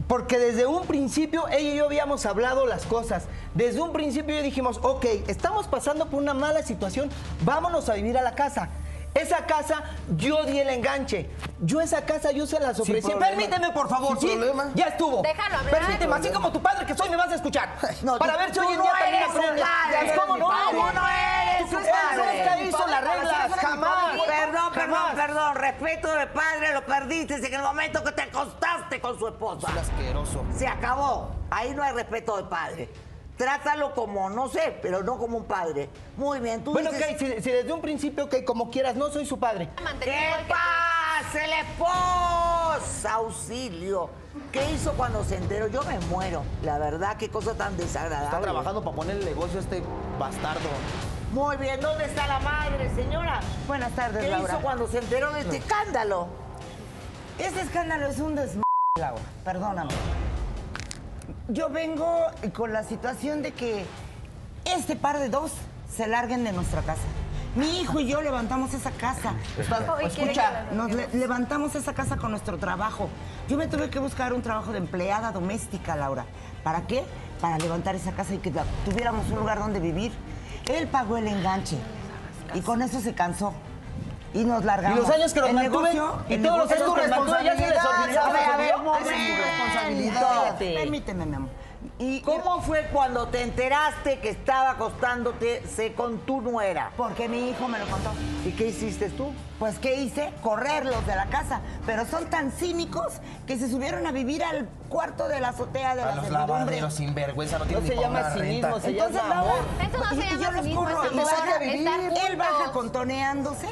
Porque 0.07 0.37
desde 0.37 0.65
un 0.65 0.85
principio 0.85 1.47
ella 1.47 1.59
y 1.71 1.75
yo 1.77 1.85
habíamos 1.85 2.25
hablado 2.25 2.65
las 2.65 2.85
cosas. 2.85 3.23
Desde 3.53 3.81
un 3.81 3.93
principio 3.93 4.41
dijimos, 4.41 4.79
ok, 4.83 5.05
estamos 5.27 5.67
pasando 5.67 6.07
por 6.07 6.21
una 6.21 6.33
mala 6.33 6.61
situación, 6.63 7.09
vámonos 7.43 7.87
a 7.89 7.93
vivir 7.93 8.17
a 8.17 8.21
la 8.21 8.35
casa. 8.35 8.69
Esa 9.13 9.45
casa, 9.45 9.83
yo 10.15 10.45
di 10.45 10.59
el 10.59 10.69
enganche. 10.69 11.29
Yo 11.59 11.81
esa 11.81 12.05
casa, 12.05 12.31
yo 12.31 12.47
se 12.47 12.59
las 12.59 12.79
ofrecí. 12.79 13.11
Permíteme, 13.11 13.71
por 13.71 13.89
favor. 13.89 14.17
Sin 14.19 14.29
¿sí? 14.29 14.35
problema. 14.37 14.71
Ya 14.73 14.85
estuvo. 14.85 15.21
Déjalo 15.21 15.57
hablar. 15.57 15.73
Permíteme, 15.79 16.15
así 16.15 16.29
como 16.29 16.51
tu 16.51 16.61
padre 16.61 16.85
que 16.85 16.95
soy, 16.95 17.09
me 17.09 17.17
vas 17.17 17.29
a 17.29 17.35
escuchar. 17.35 17.75
No, 18.03 18.17
Para 18.17 18.33
tú- 18.33 18.39
ver 18.39 18.53
si 18.53 18.59
hoy 18.59 18.67
en 18.71 18.77
no 18.77 18.83
día 18.83 18.91
también 18.99 19.23
aprendes. 19.23 20.19
¿Cómo 20.19 20.37
no? 20.37 20.49
Tú 20.71 20.77
no 20.95 21.07
eres 21.07 21.61
¿Tú 21.61 21.67
su 21.67 21.75
crees 21.77 21.87
que 21.87 22.17
padre. 22.17 22.37
nunca 22.39 22.61
hizo 22.61 22.87
las 22.87 23.01
reglas? 23.03 23.51
Jamás. 23.59 23.89
padre. 23.89 24.21
Perdón, 24.27 24.73
perdón, 24.73 24.95
Jamás. 24.99 25.15
perdón. 25.15 25.55
Respeto 25.55 26.13
de 26.13 26.27
padre 26.27 26.73
lo 26.73 26.85
perdiste 26.85 27.35
en 27.35 27.53
el 27.53 27.61
momento 27.61 28.03
que 28.03 28.11
te 28.13 28.21
acostaste 28.23 29.01
con 29.01 29.19
su 29.19 29.27
esposa. 29.27 29.67
Es 29.71 29.89
asqueroso. 29.89 30.43
Se 30.57 30.67
acabó. 30.67 31.31
Ahí 31.51 31.73
no 31.75 31.83
hay 31.83 31.91
respeto 31.91 32.37
de 32.37 32.43
padre. 32.45 32.89
Trátalo 33.37 33.93
como, 33.95 34.29
no 34.29 34.47
sé, 34.49 34.77
pero 34.81 35.01
no 35.03 35.17
como 35.17 35.37
un 35.37 35.45
padre. 35.45 35.89
Muy 36.17 36.39
bien, 36.39 36.63
tú 36.63 36.73
Bueno, 36.73 36.91
dices... 36.91 37.13
ok, 37.13 37.17
si, 37.17 37.41
si 37.41 37.51
desde 37.51 37.73
un 37.73 37.81
principio, 37.81 38.25
ok, 38.25 38.43
como 38.45 38.69
quieras, 38.69 38.95
no 38.95 39.09
soy 39.09 39.25
su 39.25 39.39
padre. 39.39 39.69
Mantenido 39.83 40.03
¿Qué 40.05 40.25
igual 40.27 40.39
que 40.41 40.45
tú. 40.45 40.53
pasa, 40.53 41.47
la 41.47 41.59
esposa? 41.61 43.13
Auxilio. 43.13 44.09
¿Qué 44.51 44.69
hizo 44.71 44.93
cuando 44.93 45.23
se 45.23 45.37
enteró? 45.37 45.67
Yo 45.67 45.81
me 45.83 45.99
muero. 46.01 46.43
La 46.63 46.77
verdad, 46.77 47.17
qué 47.17 47.29
cosa 47.29 47.55
tan 47.55 47.75
desagradable. 47.77 48.25
Está 48.27 48.41
trabajando 48.41 48.83
para 48.83 48.95
poner 48.95 49.17
el 49.17 49.25
negocio 49.25 49.59
a 49.59 49.61
este 49.63 49.81
bastardo. 50.19 50.69
Muy 51.31 51.57
bien, 51.57 51.79
¿dónde 51.81 52.05
está 52.05 52.27
la 52.27 52.39
madre, 52.41 52.93
señora? 52.93 53.39
Buenas 53.67 53.91
tardes, 53.93 54.23
¿Qué 54.23 54.29
Laura. 54.29 54.53
hizo 54.53 54.61
cuando 54.61 54.87
se 54.87 54.99
enteró 54.99 55.31
de 55.33 55.41
este 55.41 55.57
escándalo? 55.57 56.27
Este 57.39 57.61
escándalo 57.61 58.07
es 58.07 58.19
un 58.19 58.35
des... 58.35 58.57
Laura, 58.99 59.21
perdóname. 59.45 59.91
Yo 61.47 61.69
vengo 61.69 62.25
con 62.53 62.71
la 62.71 62.83
situación 62.83 63.41
de 63.41 63.51
que 63.51 63.85
este 64.65 64.95
par 64.95 65.19
de 65.19 65.29
dos 65.29 65.51
se 65.93 66.07
larguen 66.07 66.43
de 66.43 66.51
nuestra 66.53 66.81
casa. 66.81 67.01
Mi 67.55 67.81
hijo 67.81 67.99
y 67.99 68.07
yo 68.07 68.21
levantamos 68.21 68.73
esa 68.73 68.91
casa. 68.91 69.33
Escucha, 70.29 70.63
nos 70.73 70.91
le- 70.91 71.09
levantamos 71.13 71.75
esa 71.75 71.93
casa 71.93 72.15
con 72.15 72.31
nuestro 72.31 72.57
trabajo. 72.57 73.09
Yo 73.49 73.57
me 73.57 73.67
tuve 73.67 73.89
que 73.89 73.99
buscar 73.99 74.31
un 74.31 74.41
trabajo 74.41 74.71
de 74.71 74.77
empleada 74.77 75.31
doméstica, 75.33 75.97
Laura. 75.97 76.25
¿Para 76.63 76.87
qué? 76.87 77.03
Para 77.41 77.57
levantar 77.57 77.95
esa 77.95 78.13
casa 78.13 78.33
y 78.33 78.37
que 78.37 78.53
tuviéramos 78.85 79.27
un 79.29 79.39
lugar 79.39 79.59
donde 79.59 79.81
vivir. 79.81 80.13
Él 80.71 80.87
pagó 80.87 81.17
el 81.17 81.27
enganche 81.27 81.75
y 82.53 82.61
con 82.61 82.81
eso 82.81 83.01
se 83.01 83.13
cansó. 83.13 83.53
Y 84.33 84.43
nos 84.45 84.63
largamos. 84.63 84.97
Y 84.97 85.01
los 85.01 85.09
años 85.09 85.33
que 85.33 85.41
nos 85.41 85.53
mantuve, 85.53 85.93
negocio- 85.93 86.23
y 86.29 86.37
todos 86.37 86.57
los 86.59 86.71
años 86.71 86.93
que 86.93 87.01
nos 87.07 87.09
mantuve, 87.17 87.43
ya 87.43 87.55
se 87.57 87.67
les 87.69 87.85
olvidó. 87.85 88.21
A 88.21 88.31
ver, 88.31 88.43
a 88.49 88.57
ver, 88.57 88.69
es 88.69 88.75
tu 88.77 89.41
responsabilidad. 89.43 90.57
Permíteme, 90.57 91.25
mi 91.25 91.35
amor. 91.35 91.49
Y, 91.97 92.21
¿Cómo 92.21 92.61
fue 92.61 92.87
cuando 92.93 93.27
te 93.27 93.41
enteraste 93.41 94.19
que 94.19 94.29
estaba 94.29 94.71
acostándote 94.71 95.63
se 95.67 95.93
con 95.93 96.19
tu 96.19 96.41
nuera? 96.41 96.91
Porque 96.97 97.27
mi 97.27 97.49
hijo 97.49 97.67
me 97.67 97.77
lo 97.79 97.85
contó. 97.87 98.11
¿Y 98.45 98.51
qué 98.51 98.67
hiciste 98.67 99.09
tú? 99.09 99.33
Pues, 99.59 99.77
¿qué 99.79 99.95
hice? 99.95 100.31
Correrlos 100.41 101.05
de 101.05 101.15
la 101.15 101.25
casa. 101.27 101.61
Pero 101.85 102.05
son 102.05 102.25
tan 102.25 102.51
cínicos 102.51 103.13
que 103.45 103.57
se 103.57 103.69
subieron 103.69 104.05
a 104.07 104.11
vivir 104.11 104.43
al 104.43 104.67
cuarto 104.89 105.27
de 105.27 105.39
la 105.39 105.49
azotea 105.49 105.95
de 105.95 106.01
A 106.03 106.05
la 106.07 106.15
los 106.15 106.29
lavaderos 106.29 106.93
sin 106.93 107.13
vergüenza, 107.13 107.57
no 107.59 107.65
No 107.65 107.69
tienen 107.69 107.87
se 107.87 107.95
ni 107.95 108.01
llama 108.01 108.29
cinismo, 108.31 108.79
se 108.79 108.89
Entonces, 108.89 109.21
llama 109.21 109.39
amor. 109.41 109.59
Eso 109.87 109.97
no 109.97 110.09
se 110.09 110.15
y- 110.15 110.19
y 110.19 110.37
llama 110.37 110.43
yo 110.43 110.51
los 110.51 110.75
corro 110.75 111.03
llama 111.03 111.23
Él 112.27 112.35
baja 112.37 112.71
contoneándose, 112.71 113.67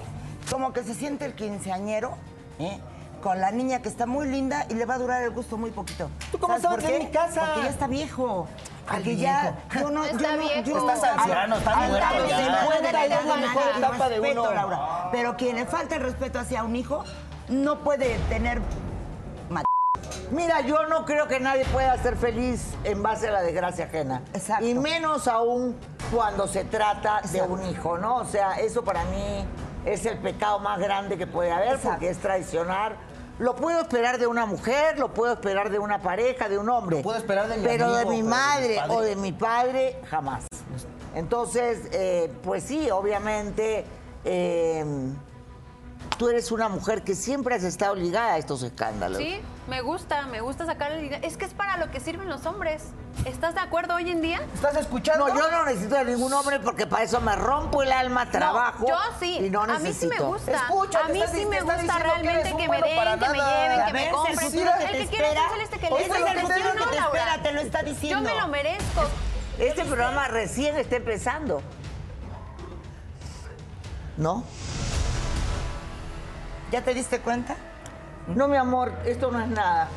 como 0.50 0.74
que 0.74 0.84
se 0.84 0.94
siente 0.94 1.26
el 1.26 1.34
quinceañero, 1.34 2.16
¿eh? 2.60 2.80
con 3.22 3.42
la 3.42 3.52
niña 3.52 3.82
que 3.82 3.90
está 3.90 4.06
muy 4.06 4.28
linda 4.30 4.66
y 4.70 4.76
le 4.76 4.86
va 4.86 4.94
a 4.94 4.98
durar 4.98 5.24
el 5.24 5.32
gusto 5.32 5.58
muy 5.58 5.72
poquito. 5.72 6.10
¿Tú 6.32 6.40
cómo 6.40 6.54
por 6.54 6.62
sabes 6.62 6.86
de 6.86 6.92
qué? 6.94 7.00
mi 7.00 7.12
casa? 7.12 7.42
Porque 7.48 7.64
ya 7.64 7.70
está 7.70 7.88
viejo. 7.88 8.48
¿Cuál 8.88 8.96
Porque 8.98 9.18
ya, 9.18 9.56
yo 9.76 9.92
no, 9.92 10.04
No 10.04 10.06
yo 10.06 10.32
no, 10.32 10.38
viejo. 10.38 10.62
yo 10.64 10.78
Estás 10.90 11.04
anciano, 11.18 11.58
estás 11.58 11.78
muerto 11.90 12.00
cabo 12.00 12.26
ya. 12.30 12.38
de 12.38 12.46
la- 12.46 12.62
50 12.62 12.88
de 12.88 12.94
la 12.94 13.06
es 13.20 13.26
la 13.26 13.36
mejor 13.36 13.64
etapa 13.78 14.10
de 14.10 14.16
respeto, 14.20 14.42
uno. 14.44 14.52
Laura. 14.54 15.10
Pero 15.12 15.36
quien 15.36 15.56
le 15.58 15.66
falta 15.66 15.96
el 15.98 16.02
respeto 16.02 16.40
hacia 16.40 16.64
un 16.64 16.76
hijo 16.78 17.04
no 17.50 17.80
puede 17.80 18.18
tener 18.30 18.62
Mira, 20.32 20.62
yo 20.62 20.86
no 20.86 21.06
creo 21.06 21.28
que 21.28 21.40
nadie 21.40 21.66
pueda 21.66 21.98
ser 22.04 22.16
feliz 22.16 22.76
en 22.84 23.02
base 23.02 23.28
a 23.30 23.32
la 23.32 23.42
desgracia 23.42 23.86
ajena. 23.86 24.22
Exacto. 24.34 24.64
Y 24.64 24.76
menos 24.76 25.28
aún 25.28 25.76
cuando 26.14 26.48
se 26.48 26.66
trata 26.66 27.22
de 27.22 27.40
Exacto. 27.40 27.54
un 27.54 27.66
hijo, 27.66 27.98
¿no? 27.98 28.18
O 28.18 28.26
sea, 28.26 28.60
eso 28.60 28.84
para 28.84 29.04
mí 29.06 29.44
es 29.86 30.06
el 30.06 30.18
pecado 30.18 30.60
más 30.60 30.80
grande 30.80 31.18
que 31.18 31.28
puede 31.28 31.52
haber 31.52 31.70
Exacto. 31.76 31.90
porque 31.92 32.10
es 32.10 32.18
traicionar. 32.18 32.96
Lo 33.40 33.56
puedo 33.56 33.80
esperar 33.82 34.18
de 34.18 34.28
una 34.28 34.46
mujer, 34.46 35.00
lo 35.00 35.14
puedo 35.14 35.34
esperar 35.34 35.70
de 35.70 35.80
una 35.80 36.02
pareja, 36.02 36.50
de 36.50 36.58
un 36.58 36.70
hombre. 36.70 36.98
Lo 36.98 37.04
puedo 37.04 37.18
esperar 37.18 37.48
de 37.48 37.58
mi 37.58 37.64
Pero 37.64 37.86
amigo, 37.86 37.98
de 38.00 38.06
mi 38.06 38.10
pero 38.12 38.18
de 38.18 38.24
mi 38.24 38.30
madre 38.30 38.82
o 38.90 39.02
de 39.02 39.16
mi 39.16 39.32
padre, 39.32 40.02
jamás. 40.10 40.46
Entonces, 41.16 41.88
eh, 41.94 42.32
pues 42.44 42.64
sí, 42.64 42.90
obviamente, 42.92 43.86
eh, 44.26 44.86
tú 46.18 46.30
eres 46.30 46.52
una 46.52 46.68
mujer 46.70 47.04
que 47.04 47.16
siempre 47.16 47.56
has 47.56 47.64
estado 47.64 47.96
ligada 47.96 48.34
a 48.34 48.38
estos 48.38 48.62
escándalos. 48.64 49.18
Sí, 49.18 49.40
me 49.68 49.82
gusta, 49.82 50.26
me 50.28 50.42
gusta 50.42 50.66
sacar 50.66 50.92
el 50.92 51.02
dinero. 51.02 51.26
Es 51.26 51.38
que 51.38 51.46
es 51.46 51.54
para 51.54 51.78
lo 51.78 51.92
que 51.92 52.00
sirven 52.00 52.28
los 52.30 52.46
hombres. 52.46 52.84
¿Estás 53.26 53.54
de 53.54 53.62
acuerdo 53.62 53.96
hoy 53.96 54.10
en 54.10 54.22
día? 54.22 54.42
¿Estás 54.54 54.76
escuchando? 54.78 55.28
No, 55.28 55.36
yo 55.36 55.52
no 55.52 55.66
necesito 55.66 55.96
de 55.96 56.06
ningún 56.06 56.32
hombre 56.34 56.60
porque 56.60 56.88
para 56.88 57.04
eso 57.04 57.20
me 57.22 57.36
rompo 57.36 57.84
el 57.84 57.92
alma, 57.92 58.30
trabajo. 58.32 58.86
yo 58.88 58.98
sí. 59.20 59.38
Y 59.46 59.50
no 59.50 59.64
a 59.64 59.68
mí 59.68 59.74
sí 59.78 59.84
necesito. 59.84 60.16
me 60.24 60.30
gusta. 60.30 60.52
Escucha, 60.52 61.00
a 61.00 61.08
te 61.08 61.14
mí 61.14 61.24
sí 61.32 61.46
me 61.46 61.62
gusta 61.62 61.78
que 61.78 62.04
realmente 62.04 62.56
que, 62.56 62.70
me 62.70 62.82
den, 62.82 62.96
para 62.98 63.18
que 63.18 63.30
me 63.30 63.36
lleven, 63.38 63.82
A 63.82 63.86
que 63.88 63.94
me 63.94 64.12
compren. 64.12 64.38
El 64.40 64.40
te 64.40 64.46
que 64.50 65.08
quiere 65.08 65.28
es 65.32 65.64
este 65.64 65.80
que 65.80 65.90
le 65.90 66.02
es 66.02 66.08
el 66.08 66.24
Yo 66.24 66.40
futuro 66.42 66.72
que 66.74 66.90
te 66.92 66.98
espera, 66.98 67.44
te 67.44 67.52
lo 67.54 67.62
está 67.62 67.82
Yo 67.82 67.90
diciendo. 67.90 68.30
me 68.30 68.40
lo 68.40 68.48
merezco. 68.48 69.02
Este 69.58 69.84
programa 69.86 70.28
recién 70.30 70.78
está 70.78 70.96
empezando. 70.96 71.62
¿No? 74.18 74.44
¿Ya 76.72 76.82
te 76.82 76.94
diste 76.94 77.20
cuenta? 77.20 77.56
No, 78.28 78.48
mi 78.48 78.58
amor, 78.58 78.94
esto 79.06 79.32
no 79.32 79.40
es 79.42 79.48
nada. 79.48 79.88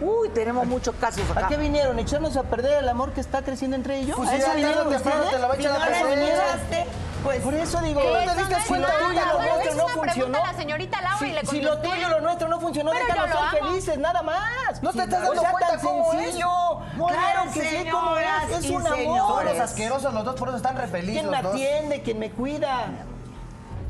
Uy, 0.00 0.28
tenemos 0.30 0.66
muchos 0.66 0.94
casos 0.96 1.30
acá. 1.30 1.46
¿A 1.46 1.48
qué 1.48 1.56
vinieron? 1.56 1.98
¿Echarnos 1.98 2.36
a 2.36 2.42
perder 2.44 2.78
el 2.82 2.88
amor 2.88 3.12
que 3.12 3.20
está 3.20 3.42
creciendo 3.42 3.76
entre 3.76 3.98
ellos? 3.98 4.16
Pues 4.16 4.30
¿A 4.30 4.36
eso 4.36 4.50
vinieron 4.54 4.88
ustedes? 4.92 5.30
te 5.30 5.38
la 5.38 5.46
va 5.46 5.52
a 5.52 5.56
Si 5.56 5.62
echar 5.62 5.78
no 5.78 5.84
a 5.84 5.88
le 5.88 5.92
perder. 6.00 6.18
escuchaste, 6.28 6.86
pues... 7.22 7.40
Por 7.42 7.54
eso 7.54 7.80
digo, 7.80 8.00
¿no 8.02 8.10
te 8.12 8.24
eso 8.24 8.34
diste 8.34 8.52
no 8.54 8.58
es 8.58 8.64
si 8.66 8.74
lo 8.74 8.86
tuyo 8.86 9.12
y 9.12 9.14
lo 9.14 9.34
Bueno, 9.36 9.54
nuestro 9.54 9.74
no 9.76 9.88
funcionó? 9.88 10.38
a 10.44 10.46
la 10.52 10.58
señorita 10.58 11.00
Laura 11.00 11.26
y 11.26 11.32
le 11.32 11.46
si 11.46 11.60
lo 11.62 11.78
tuyo 11.78 11.94
y 12.06 12.10
lo 12.10 12.20
nuestro 12.20 12.48
no 12.48 12.60
funcionó, 12.60 12.90
déjanos 12.92 13.30
ser 13.50 13.62
felices, 13.62 13.98
nada 13.98 14.22
más. 14.22 14.82
¿No 14.82 14.92
te 14.92 15.02
estás 15.02 15.20
o 15.20 15.26
dando 15.26 15.40
sea, 15.42 15.50
cuenta 15.52 15.70
tan 15.70 15.80
cómo 15.80 16.12
es? 16.12 16.20
sencillo. 16.24 16.48
Muy 16.94 17.12
claro 17.12 17.42
que 17.52 17.60
sí, 17.60 17.68
señoras 17.76 18.50
es. 18.50 18.64
Es 18.64 18.70
un 18.70 18.86
amor. 18.86 19.44
los 19.44 19.60
asquerosos 19.60 20.12
los 20.14 20.24
dos, 20.24 20.34
por 20.34 20.48
eso 20.48 20.56
están 20.56 20.76
re 20.76 20.88
felices 20.88 21.22
¿Quién 21.22 21.30
me 21.30 21.36
atiende? 21.36 22.02
¿Quién 22.02 22.18
me 22.18 22.30
cuida? 22.30 22.86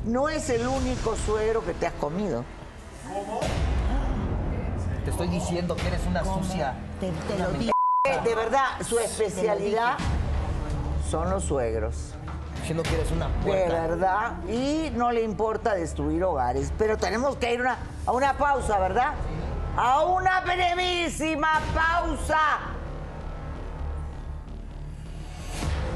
No 0.05 0.29
es 0.29 0.51
el 0.51 0.67
único 0.67 1.17
suero 1.17 1.65
que 1.65 1.73
te 1.75 1.87
has 1.87 1.93
comido. 1.95 2.45
Te 5.05 5.11
estoy 5.11 5.29
diciendo 5.29 5.77
que 5.77 5.87
eres 5.89 6.05
una 6.07 6.23
sucia. 6.25 6.75
Te, 7.01 7.11
te 7.11 7.39
lo 7.39 7.51
digo. 7.53 7.73
Eh, 8.07 8.21
De 8.25 8.35
verdad, 8.35 8.81
su 8.87 8.99
especialidad 8.99 9.97
son 11.11 11.31
los 11.31 11.45
suegros. 11.45 12.15
Diciendo 12.61 12.83
que 12.83 12.95
eres 12.95 13.11
una 13.11 13.29
De 13.29 13.35
puerca. 13.45 13.73
verdad. 13.87 14.33
Y 14.49 14.91
no 14.95 15.13
le 15.13 15.23
importa 15.23 15.75
destruir 15.75 16.23
hogares. 16.25 16.73
Pero 16.79 16.97
tenemos 16.97 17.37
que 17.37 17.53
ir 17.55 17.61
una- 17.61 17.77
a 18.07 18.13
una 18.13 18.35
pausa, 18.35 18.79
¿verdad? 18.79 19.13
A 19.77 20.03
una 20.03 20.41
brevísima 20.43 21.61
pausa. 21.75 22.39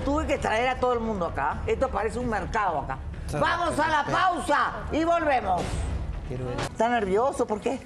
Tuve 0.05 0.27
que 0.27 0.38
traer 0.38 0.68
a 0.68 0.81
todo 0.81 0.94
el 0.94 1.01
mundo 1.01 1.27
acá. 1.27 1.59
Esto 1.66 1.88
parece 1.90 2.18
un 2.18 2.29
mercado 2.29 2.81
acá. 2.81 2.99
Vamos 3.32 3.78
a 3.78 3.88
la 3.88 4.04
pausa 4.04 4.72
y 4.92 5.04
volvemos. 5.04 5.62
¿Está 6.70 6.88
nervioso? 6.88 7.46
¿Por 7.46 7.60
qué? 7.60 7.80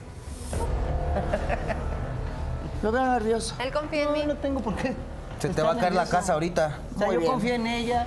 Lo 2.82 2.90
veo 2.92 3.04
nervioso. 3.06 3.54
Él 3.60 3.72
confía 3.72 4.02
en 4.02 4.08
No, 4.08 4.12
mí. 4.12 4.24
no 4.26 4.36
tengo 4.36 4.60
por 4.60 4.74
qué. 4.76 4.94
Se 5.38 5.48
te 5.48 5.62
va 5.62 5.72
a 5.72 5.76
caer 5.78 5.94
la 5.94 6.06
casa 6.06 6.34
ahorita. 6.34 6.78
O 6.94 6.98
sea, 6.98 7.06
Muy 7.06 7.14
yo 7.14 7.20
bien. 7.20 7.32
confío 7.32 7.54
en 7.54 7.66
ella, 7.66 8.06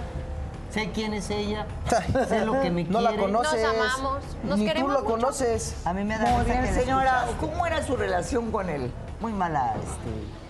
sé 0.71 0.91
quién 0.93 1.13
es 1.13 1.29
ella, 1.29 1.65
sé 2.27 2.45
lo 2.45 2.61
que 2.61 2.69
me 2.71 2.83
No 2.85 3.01
la 3.01 3.09
quiere. 3.09 3.23
conoces. 3.23 3.61
Nos 3.63 3.75
amamos, 3.93 4.23
nos 4.43 4.59
Ni 4.59 4.65
queremos 4.65 4.89
tú 4.89 4.93
lo 4.93 5.03
mucho. 5.03 5.11
conoces. 5.15 5.75
A 5.85 5.93
mí 5.93 6.03
me 6.03 6.17
da 6.17 6.29
Muy 6.31 6.45
bien, 6.45 6.63
que 6.63 6.73
señora. 6.73 7.25
¿Cómo 7.39 7.65
era 7.65 7.81
su 7.85 7.95
relación 7.95 8.51
con 8.51 8.69
él? 8.69 8.91
Muy 9.21 9.31
mala, 9.33 9.73
este... 9.77 10.44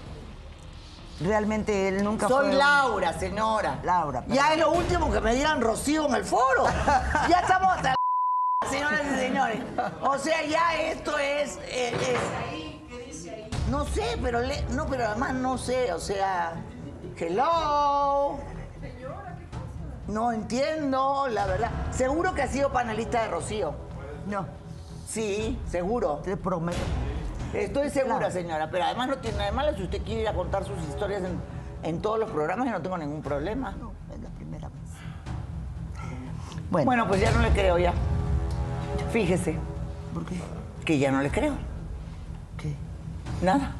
Realmente 1.22 1.88
él 1.88 2.04
nunca 2.04 2.28
Soy 2.28 2.48
fue... 2.48 2.56
Laura, 2.56 3.14
señora. 3.18 3.80
Laura, 3.84 4.24
Ya 4.28 4.54
es 4.54 4.60
lo 4.60 4.72
último 4.72 5.12
que 5.12 5.22
me 5.22 5.34
dieran 5.34 5.62
Rocío 5.62 6.08
en 6.08 6.16
el 6.16 6.26
foro. 6.26 6.66
ya 7.30 7.40
estamos 7.40 7.70
hasta 7.76 7.90
la 8.64 8.70
señoras 8.70 9.02
y 9.14 9.16
señores. 9.20 9.60
O 10.02 10.18
sea, 10.18 10.44
ya 10.46 10.76
esto 10.82 11.18
es... 11.18 11.58
eh, 11.68 11.96
es- 12.02 13.70
No 13.70 13.86
sé, 13.86 14.18
pero 14.22 14.42
le- 14.42 14.64
no, 14.72 14.86
pero 14.88 15.06
además 15.08 15.34
no 15.34 15.58
sé, 15.58 15.92
o 15.94 16.00
sea, 16.00 16.54
hello. 17.18 18.38
No 20.08 20.32
entiendo, 20.34 21.28
la 21.30 21.46
verdad. 21.48 21.72
Seguro 21.92 22.34
que 22.36 22.44
ha 22.44 22.48
sido 22.48 22.72
panelista 22.72 23.24
de 23.24 23.28
Rocío. 23.30 23.74
No, 24.28 24.46
Sí, 25.08 25.60
seguro. 25.70 26.18
te 26.24 26.36
prometo. 26.38 26.78
Estoy 27.56 27.90
segura, 27.90 28.18
Claro. 28.18 28.34
señora, 28.34 28.70
pero 28.70 28.84
además 28.86 29.08
no 29.08 29.18
tiene 29.18 29.38
nada 29.38 29.50
de 29.50 29.56
malo 29.56 29.76
si 29.78 29.84
usted 29.84 30.02
quiere 30.04 30.22
ir 30.22 30.28
a 30.28 30.34
contar 30.34 30.64
sus 30.66 30.78
historias 30.84 31.24
en, 31.24 31.40
en 31.84 32.02
todos 32.02 32.20
los 32.20 32.30
programas, 32.30 32.66
yo 32.68 32.72
no 32.74 32.82
tengo 32.82 32.98
ningún 32.98 33.22
problema. 33.22 33.72
No, 33.80 33.92
es 34.14 34.22
la 34.22 34.30
primera 34.30 34.68
vez. 34.70 34.78
Bueno, 36.70 36.86
Bueno, 36.86 37.08
pues 37.08 37.22
ya 37.22 37.32
no 37.32 37.40
le 37.42 37.50
creo 37.52 37.78
ya. 37.78 37.94
Fíjese 39.12 39.58
¿por 40.14 40.26
qué? 40.26 40.36
que 40.84 40.98
ya 41.00 41.12
no 41.12 41.22
le 41.22 41.30
creo. 41.32 41.54
¿Qué? 42.58 42.76
Nada. 43.42 43.72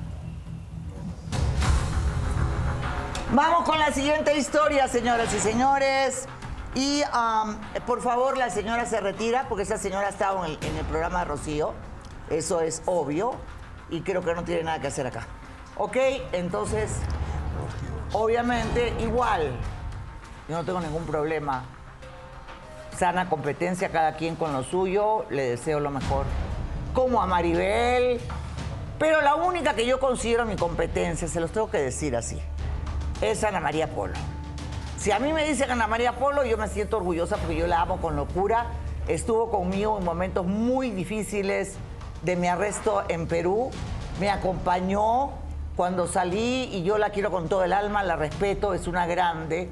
Vamos 3.34 3.64
con 3.68 3.78
la 3.80 3.92
siguiente 3.92 4.38
historia, 4.38 4.88
señoras 4.88 5.34
y 5.34 5.40
señores. 5.40 6.28
Y 6.76 7.02
por 7.86 8.02
favor, 8.02 8.38
la 8.38 8.50
señora 8.50 8.86
se 8.86 9.00
retira 9.00 9.46
porque 9.50 9.64
esa 9.64 9.78
señora 9.78 10.08
ha 10.08 10.10
estado 10.10 10.46
en 10.46 10.52
el, 10.52 10.60
en 10.64 10.78
el 10.78 10.86
programa 10.86 11.20
de 11.20 11.26
Rocío. 11.26 11.74
Eso 12.30 12.62
es 12.62 12.82
obvio. 12.86 13.34
Y 13.90 14.02
creo 14.02 14.22
que 14.22 14.34
no 14.34 14.44
tiene 14.44 14.64
nada 14.64 14.80
que 14.80 14.88
hacer 14.88 15.08
acá. 15.08 15.28
Ok, 15.78 15.98
entonces, 16.32 16.92
obviamente, 18.14 18.94
igual. 19.00 19.52
Yo 20.48 20.56
no 20.56 20.64
tengo 20.64 20.80
ningún 20.80 21.06
problema. 21.06 21.66
Sana 22.98 23.30
competencia, 23.30 23.90
cada 23.90 24.16
quien 24.16 24.36
con 24.36 24.54
lo 24.54 24.64
suyo. 24.64 25.26
Le 25.30 25.50
deseo 25.50 25.80
lo 25.80 25.92
mejor. 25.92 26.26
Como 26.94 27.22
a 27.22 27.28
Maribel. 27.28 28.22
Pero 28.98 29.22
la 29.22 29.36
única 29.36 29.74
que 29.74 29.86
yo 29.86 30.00
considero 30.00 30.46
mi 30.46 30.56
competencia, 30.56 31.28
se 31.28 31.42
los 31.42 31.52
tengo 31.52 31.70
que 31.70 31.80
decir 31.80 32.16
así, 32.16 32.40
es 33.22 33.44
Ana 33.44 33.60
María 33.60 33.90
Polo. 33.90 34.14
Si 34.98 35.12
a 35.12 35.20
mí 35.20 35.34
me 35.34 35.46
dicen 35.46 35.70
Ana 35.70 35.86
María 35.86 36.14
Polo, 36.14 36.46
yo 36.46 36.58
me 36.58 36.70
siento 36.70 36.98
orgullosa 36.98 37.36
porque 37.36 37.58
yo 37.58 37.68
la 37.68 37.82
amo 37.82 38.00
con 38.00 38.16
locura. 38.16 38.68
Estuvo 39.08 39.52
conmigo 39.52 39.98
en 40.00 40.06
momentos 40.06 40.48
muy 40.48 40.92
difíciles 40.92 41.76
de 42.26 42.36
mi 42.36 42.48
arresto 42.48 43.04
en 43.08 43.28
Perú. 43.28 43.70
Me 44.20 44.30
acompañó 44.30 45.30
cuando 45.76 46.08
salí 46.08 46.70
y 46.74 46.84
yo 46.84 46.98
la 46.98 47.12
quiero 47.12 47.30
con 47.30 47.48
todo 47.48 47.64
el 47.64 47.72
alma, 47.72 48.04
la 48.04 48.16
respeto, 48.16 48.74
es 48.74 48.88
una 48.88 49.06
grande. 49.06 49.70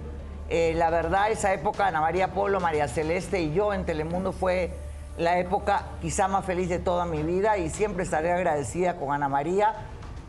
Eh, 0.49 0.73
la 0.75 0.91
verdad, 0.91 1.31
esa 1.31 1.51
época, 1.53 1.87
Ana 1.87 1.99
María 1.99 2.31
Polo, 2.31 2.59
María 2.59 2.87
Celeste 2.87 3.41
y 3.41 3.53
yo 3.53 3.73
en 3.73 3.85
Telemundo 3.85 4.31
fue 4.31 4.71
la 5.17 5.39
época 5.39 5.83
quizá 6.01 6.27
más 6.27 6.45
feliz 6.45 6.69
de 6.69 6.79
toda 6.79 7.05
mi 7.05 7.23
vida 7.23 7.57
y 7.57 7.69
siempre 7.69 8.03
estaré 8.03 8.31
agradecida 8.31 8.97
con 8.97 9.11
Ana 9.11 9.29
María. 9.29 9.73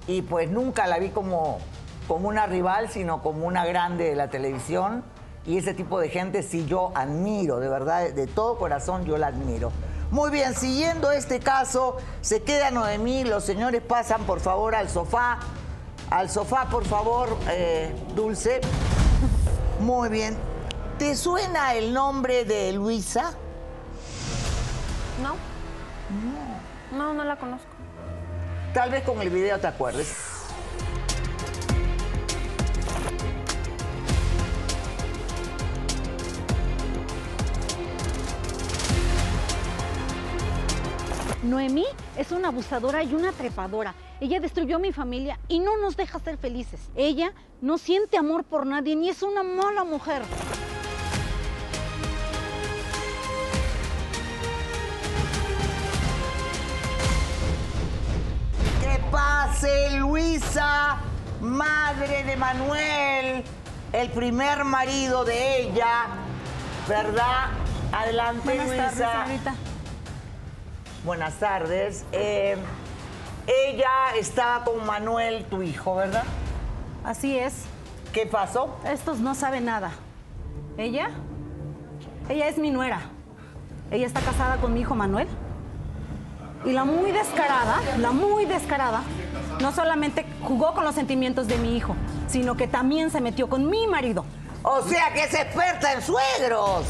Y 0.07 0.23
pues 0.23 0.51
nunca 0.51 0.87
la 0.87 0.99
vi 0.99 1.11
como, 1.11 1.59
como 2.09 2.29
una 2.29 2.47
rival, 2.47 2.89
sino 2.89 3.23
como 3.23 3.47
una 3.47 3.67
grande 3.67 4.05
de 4.05 4.17
la 4.17 4.29
televisión. 4.29 5.05
Y 5.45 5.59
ese 5.59 5.75
tipo 5.75 6.01
de 6.01 6.09
gente 6.09 6.43
sí 6.43 6.65
yo 6.65 6.91
admiro, 6.95 7.61
de 7.61 7.69
verdad, 7.69 8.11
de 8.11 8.27
todo 8.27 8.57
corazón 8.57 9.05
yo 9.05 9.19
la 9.19 9.27
admiro. 9.27 9.73
Muy 10.15 10.31
bien, 10.31 10.55
siguiendo 10.55 11.11
este 11.11 11.41
caso, 11.41 11.97
se 12.21 12.45
queda 12.45 12.71
Noemí, 12.71 13.25
los 13.25 13.43
señores 13.43 13.83
pasan 13.83 14.23
por 14.23 14.39
favor 14.39 14.77
al 14.77 14.89
sofá. 14.89 15.41
Al 16.09 16.31
sofá, 16.31 16.69
por 16.71 16.85
favor, 16.85 17.37
eh, 17.51 17.93
Dulce. 18.15 18.61
Muy 19.81 20.09
bien. 20.11 20.37
¿Te 21.01 21.17
suena 21.17 21.75
el 21.75 21.93
nombre 21.93 22.45
de 22.45 22.73
Luisa? 22.75 23.33
¿No? 25.21 25.35
No, 26.97 27.13
no 27.13 27.25
la 27.25 27.35
conozco. 27.35 27.67
Tal 28.73 28.93
vez 28.93 29.03
con 29.03 29.21
el 29.21 29.31
video 29.31 29.59
te 29.59 29.67
acuerdes. 29.67 30.34
Noemí 41.45 41.85
es 42.17 42.33
una 42.33 42.49
abusadora 42.49 43.03
y 43.05 43.15
una 43.15 43.31
trepadora. 43.33 43.95
Ella 44.21 44.41
destruyó 44.41 44.79
mi 44.79 44.93
familia 44.93 45.39
y 45.49 45.59
no 45.61 45.77
nos 45.77 45.97
deja 45.97 46.19
ser 46.19 46.39
felices. 46.39 46.81
Ella 46.97 47.33
no 47.61 47.77
siente 47.79 48.17
amor 48.17 48.45
por 48.45 48.65
nadie 48.67 48.97
ni 48.97 49.11
es 49.11 49.23
una 49.23 49.43
mala 49.43 49.85
mujer. 49.85 50.23
Que 58.81 58.99
pase 59.11 59.91
Luisa, 59.99 60.97
madre 61.41 62.25
de 62.25 62.37
Manuel, 62.37 63.45
el 63.93 64.11
primer 64.11 64.65
marido 64.65 65.25
de 65.25 65.63
ella, 65.63 66.07
¿verdad? 66.89 67.49
Adelante, 67.93 68.43
Buenas 68.45 68.97
Luisa. 68.97 69.13
tardes. 69.13 69.41
Buenas 71.05 71.35
tardes. 71.35 72.07
Eh, 72.13 72.57
ella 73.47 74.17
estaba 74.19 74.65
con 74.65 74.87
Manuel, 74.87 75.45
tu 75.45 75.61
hijo, 75.61 75.97
¿verdad? 75.97 76.25
Así 77.05 77.39
es. 77.39 77.65
¿Qué 78.15 78.25
pasó? 78.25 78.75
Estos 78.87 79.19
no 79.19 79.35
saben 79.35 79.67
nada. 79.67 79.91
¿Ella? 80.79 81.11
Ella 82.31 82.49
es 82.49 82.57
mi 82.57 82.71
nuera. 82.71 83.03
Ella 83.91 84.07
está 84.07 84.21
casada 84.21 84.57
con 84.57 84.73
mi 84.73 84.81
hijo 84.81 84.95
Manuel. 84.95 85.29
Y 86.65 86.73
la 86.73 86.87
muy 86.87 87.13
descarada, 87.13 87.83
la 87.99 88.13
muy 88.13 88.47
descarada, 88.47 89.03
no 89.61 89.73
solamente 89.73 90.25
jugó 90.43 90.73
con 90.73 90.85
los 90.85 90.95
sentimientos 90.95 91.47
de 91.49 91.59
mi 91.59 91.77
hijo, 91.77 91.95
sino 92.29 92.57
que 92.57 92.67
también 92.67 93.11
se 93.11 93.21
metió 93.21 93.51
con 93.51 93.69
mi 93.69 93.87
marido. 93.87 94.25
O 94.63 94.81
sea 94.81 95.13
que 95.13 95.25
es 95.25 95.35
experta 95.35 95.93
en 95.93 96.01
suegros. 96.01 96.87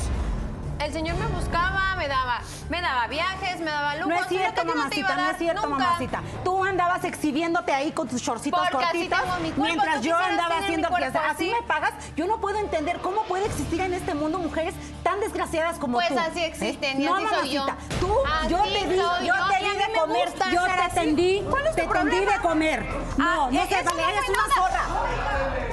El 0.80 0.92
señor 0.92 1.16
me 1.16 1.26
buscaba, 1.26 1.94
me 1.96 2.08
daba, 2.08 2.40
me 2.68 2.80
daba 2.82 3.06
viajes, 3.06 3.58
me 3.60 3.70
daba 3.70 3.94
lujos. 3.96 4.08
No 4.14 4.20
es 4.20 4.26
cierto, 4.28 4.64
mamacita, 4.64 5.16
no 5.16 5.30
es 5.30 5.38
cierto, 5.38 5.62
nunca. 5.66 5.78
mamacita. 5.84 6.22
Tú 6.42 6.64
andabas 6.64 7.04
exhibiéndote 7.04 7.72
ahí 7.72 7.92
con 7.92 8.08
tus 8.08 8.20
shortcitos 8.20 8.60
Porque 8.70 8.84
así 8.84 9.08
cortitos, 9.08 9.20
tengo 9.22 9.36
mi 9.36 9.50
cuerpo, 9.52 9.62
mientras 9.62 10.02
yo 10.02 10.16
andaba 10.16 10.58
haciendo 10.58 10.88
que 10.90 11.04
así 11.04 11.18
así. 11.18 11.52
me 11.58 11.62
pagas. 11.66 11.92
Yo 12.16 12.26
no 12.26 12.38
puedo 12.40 12.58
entender 12.58 12.98
cómo 13.00 13.22
puede 13.22 13.46
existir 13.46 13.80
en 13.80 13.94
este 13.94 14.14
mundo 14.14 14.38
mujeres 14.38 14.74
tan 15.02 15.20
desgraciadas 15.20 15.78
como 15.78 15.94
Pues 15.98 16.08
tú. 16.08 16.18
así 16.18 16.42
existen, 16.44 17.00
y 17.00 17.04
no, 17.06 17.14
así 17.16 17.26
soy 17.28 17.50
yo. 17.52 17.60
mamacita. 17.66 17.96
Tú, 18.00 18.12
Así 18.40 18.48
yo 18.48 18.58
te 18.62 18.68
di, 18.88 18.96
yo 18.96 19.10
yo, 19.24 19.34
te 19.48 19.62
mí 19.64 19.70
de 19.70 19.88
me 19.88 19.98
comer, 19.98 20.28
yo 20.52 20.64
te 20.64 20.70
así. 20.82 20.94
tendí, 20.94 21.44
¿Cuál 21.48 21.66
es 21.66 21.70
tu 21.70 21.76
te 21.76 21.82
tendí 21.82 21.92
problema? 22.10 22.32
de 22.32 22.38
comer. 22.40 22.86
No, 23.16 23.44
Ah, 23.44 23.48
no 23.50 23.66
se 23.66 23.82
vale, 23.82 24.02
eres 24.12 24.28
una 24.28 24.54
zorra. 24.54 24.82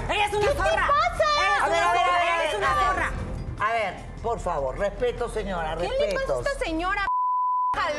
Eres 0.09 0.33
una 0.33 0.39
¿Qué 0.47 0.47
te 0.47 0.57
zorra. 0.57 0.87
pasa? 0.87 1.25
Eres 1.41 1.63
A 1.63 1.67
ver, 1.67 1.81
una 1.83 1.89
a 1.89 1.93
ver, 1.93 2.51
zorra, 2.51 2.67
a 2.71 3.71
ver, 3.73 3.83
a 3.89 3.91
ver. 3.91 4.10
Por 4.21 4.39
favor, 4.39 4.77
respeto, 4.77 5.29
señora, 5.29 5.75
¿Qué 5.77 5.87
le 5.87 6.13
pasa 6.13 6.33
a 6.33 6.39
esta 6.39 6.65
señora 6.65 7.07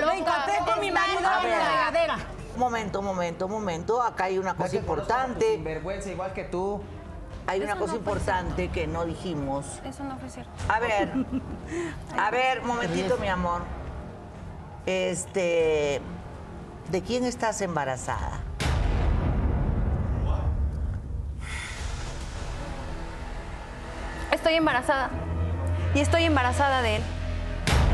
loca? 0.01 0.17
encontré 0.17 0.55
con 0.65 0.81
mi 0.81 0.91
marido 0.91 1.19
en 1.19 1.25
la 1.25 1.41
regadera. 1.41 2.17
Momento, 2.57 3.03
momento, 3.03 3.49
momento. 3.49 4.03
Acá 4.03 4.25
hay 4.25 4.39
una 4.39 4.55
cosa 4.55 4.77
importante. 4.77 5.59
Vergüenza 5.59 6.11
igual 6.11 6.33
que 6.33 6.45
tú. 6.45 6.81
Hay 7.47 7.61
una 7.61 7.77
cosa 7.77 7.95
no 7.95 7.99
importante 7.99 8.71
que 8.71 8.87
no 8.87 9.05
dijimos. 9.05 9.81
Eso 9.85 10.05
no 10.05 10.17
fue 10.19 10.29
cierto. 10.29 10.53
A 10.69 10.79
ver, 10.79 11.13
a 12.19 12.31
ver, 12.31 12.63
momentito, 12.63 13.17
mi 13.19 13.29
amor. 13.29 13.63
Este, 14.87 16.01
¿de 16.91 17.03
quién 17.03 17.25
estás 17.25 17.61
embarazada? 17.63 18.41
Estoy 24.31 24.55
embarazada. 24.55 25.11
Y 25.95 26.01
estoy 26.01 26.25
embarazada 26.25 26.83
de 26.83 26.97
él. 26.97 27.03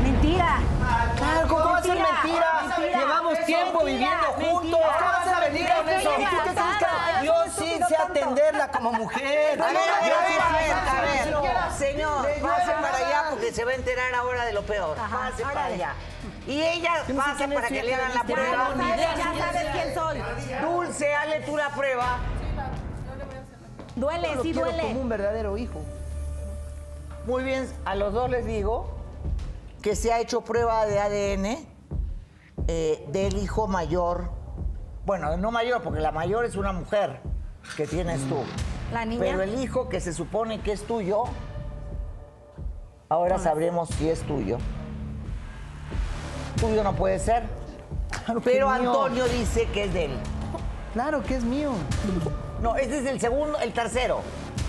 Mentira. 0.01 0.59
Claro, 1.17 1.47
¿cómo 1.49 1.65
va 1.65 1.77
a 1.77 1.81
ser 1.83 1.91
mentira? 1.95 2.45
Mentira. 2.77 2.99
Llevamos 2.99 3.45
tiempo 3.45 3.83
mentira, 3.83 4.09
viviendo 4.09 4.25
juntos. 4.51 4.79
mentira. 4.79 4.97
¿Cómo 4.97 5.11
vas 5.11 5.27
a 5.27 5.39
venir 5.41 5.67
con 5.67 5.89
eso? 5.89 5.97
Estoy 6.09 6.23
¿Y 6.23 6.25
tú 6.25 6.31
qué 6.31 6.41
crees 6.41 6.57
embarazada. 6.57 7.19
que 7.19 7.25
yo 7.25 7.33
sí 7.57 7.79
sé 7.89 7.95
atenderla 7.97 8.67
como 8.71 8.91
mujer? 8.93 9.61
A 9.61 9.67
ver, 9.67 9.77
a 9.77 10.01
ver, 10.01 10.13
a 10.13 10.21
ver, 10.21 10.41
a 10.41 10.51
ver, 10.51 10.67
sé 10.67 10.71
a 10.71 11.01
ver. 11.01 11.11
hacerlo. 11.11 11.43
Señor, 11.77 12.27
pase 12.41 12.71
para 12.71 12.97
allá 12.97 13.23
porque 13.29 13.51
se 13.51 13.65
va 13.65 13.71
a 13.71 13.75
enterar 13.75 14.15
ahora 14.15 14.45
de 14.45 14.53
lo 14.53 14.61
peor. 14.63 14.95
Pase 14.95 15.43
para 15.43 15.65
allá. 15.65 15.93
Y 16.47 16.61
ella 16.61 17.03
pasa 17.15 17.47
para 17.53 17.67
que 17.67 17.83
le 17.83 17.95
hagan 17.95 18.13
la 18.13 18.23
prueba. 18.23 18.69
Ya 18.77 19.17
sabes, 19.17 19.17
ya 19.17 19.45
sabes 19.51 19.67
quién 19.73 19.93
soy. 19.93 20.21
Dulce, 20.61 21.15
hazle 21.15 21.41
tú 21.41 21.57
la 21.57 21.69
prueba. 21.69 22.17
Duele, 23.95 24.29
sí 24.41 24.53
duele. 24.53 24.81
como 24.83 25.01
un 25.01 25.09
verdadero 25.09 25.57
hijo. 25.57 25.81
Muy 27.29 27.43
bien, 27.43 27.69
a 27.85 27.93
los 27.93 28.11
dos 28.11 28.27
les 28.27 28.43
digo 28.43 28.89
que 29.83 29.95
se 29.95 30.11
ha 30.11 30.19
hecho 30.19 30.41
prueba 30.41 30.87
de 30.87 30.99
ADN 30.99 31.67
eh, 32.67 33.05
del 33.09 33.37
hijo 33.37 33.67
mayor. 33.67 34.31
Bueno, 35.05 35.37
no 35.37 35.51
mayor, 35.51 35.83
porque 35.83 35.99
la 35.99 36.11
mayor 36.11 36.43
es 36.45 36.55
una 36.55 36.73
mujer 36.73 37.19
que 37.77 37.85
tienes 37.85 38.27
tú. 38.27 38.37
La 38.91 39.05
niña. 39.05 39.21
Pero 39.21 39.43
el 39.43 39.61
hijo 39.61 39.89
que 39.89 40.01
se 40.01 40.11
supone 40.11 40.61
que 40.61 40.71
es 40.71 40.81
tuyo, 40.81 41.25
ahora 43.09 43.37
sabremos 43.37 43.89
si 43.89 44.09
es 44.09 44.23
tuyo. 44.23 44.57
Tuyo 46.59 46.83
no 46.83 46.95
puede 46.95 47.19
ser. 47.19 47.43
Claro 48.25 48.41
Pero 48.41 48.71
mío. 48.71 48.89
Antonio 48.89 49.25
dice 49.25 49.67
que 49.67 49.83
es 49.83 49.93
de 49.93 50.05
él. 50.05 50.17
Claro 50.93 51.21
que 51.21 51.35
es 51.35 51.43
mío. 51.43 51.73
No, 52.59 52.75
este 52.75 52.97
es 52.97 53.05
el 53.05 53.21
segundo, 53.21 53.59
el 53.59 53.71
tercero. 53.71 54.21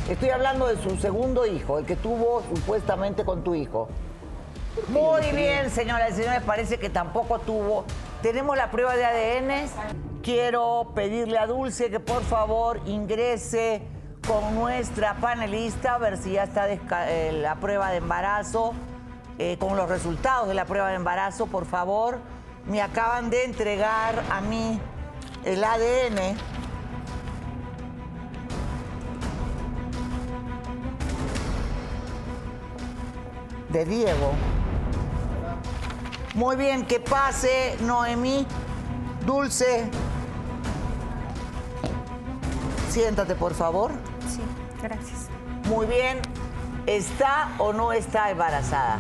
Estoy 0.08 0.30
hablando 0.30 0.66
de 0.66 0.82
su 0.82 0.96
segundo 0.96 1.46
hijo, 1.46 1.78
el 1.78 1.86
que 1.86 1.96
tuvo 1.96 2.42
supuestamente 2.54 3.24
con 3.24 3.44
tu 3.44 3.54
hijo. 3.54 3.88
Muy 4.88 5.22
bien, 5.32 5.70
señoras 5.70 6.12
y 6.12 6.22
señores, 6.22 6.42
parece 6.42 6.78
que 6.78 6.90
tampoco 6.90 7.38
tuvo. 7.40 7.84
Tenemos 8.22 8.56
la 8.56 8.70
prueba 8.70 8.96
de 8.96 9.04
ADN. 9.04 9.68
Quiero 10.22 10.92
pedirle 10.94 11.38
a 11.38 11.46
Dulce 11.46 11.90
que 11.90 12.00
por 12.00 12.22
favor 12.22 12.80
ingrese 12.86 13.82
con 14.26 14.54
nuestra 14.54 15.14
panelista 15.14 15.94
a 15.94 15.98
ver 15.98 16.16
si 16.18 16.32
ya 16.32 16.44
está 16.44 16.68
eh, 17.10 17.32
la 17.32 17.56
prueba 17.56 17.90
de 17.90 17.98
embarazo, 17.98 18.74
eh, 19.38 19.56
con 19.58 19.76
los 19.76 19.88
resultados 19.88 20.48
de 20.48 20.54
la 20.54 20.66
prueba 20.66 20.88
de 20.88 20.96
embarazo, 20.96 21.46
por 21.46 21.66
favor. 21.66 22.18
Me 22.66 22.82
acaban 22.82 23.30
de 23.30 23.44
entregar 23.44 24.22
a 24.30 24.40
mí 24.40 24.78
el 25.44 25.64
ADN. 25.64 26.36
De 33.72 33.84
Diego. 33.84 34.32
Muy 36.34 36.56
bien, 36.56 36.86
que 36.86 37.00
pase 37.00 37.76
Noemí, 37.80 38.46
Dulce. 39.26 39.88
Siéntate, 42.90 43.34
por 43.34 43.54
favor. 43.54 43.92
Sí, 44.28 44.40
gracias. 44.82 45.28
Muy 45.68 45.86
bien. 45.86 46.20
¿Está 46.86 47.52
o 47.58 47.72
no 47.72 47.92
está 47.92 48.30
embarazada? 48.30 48.98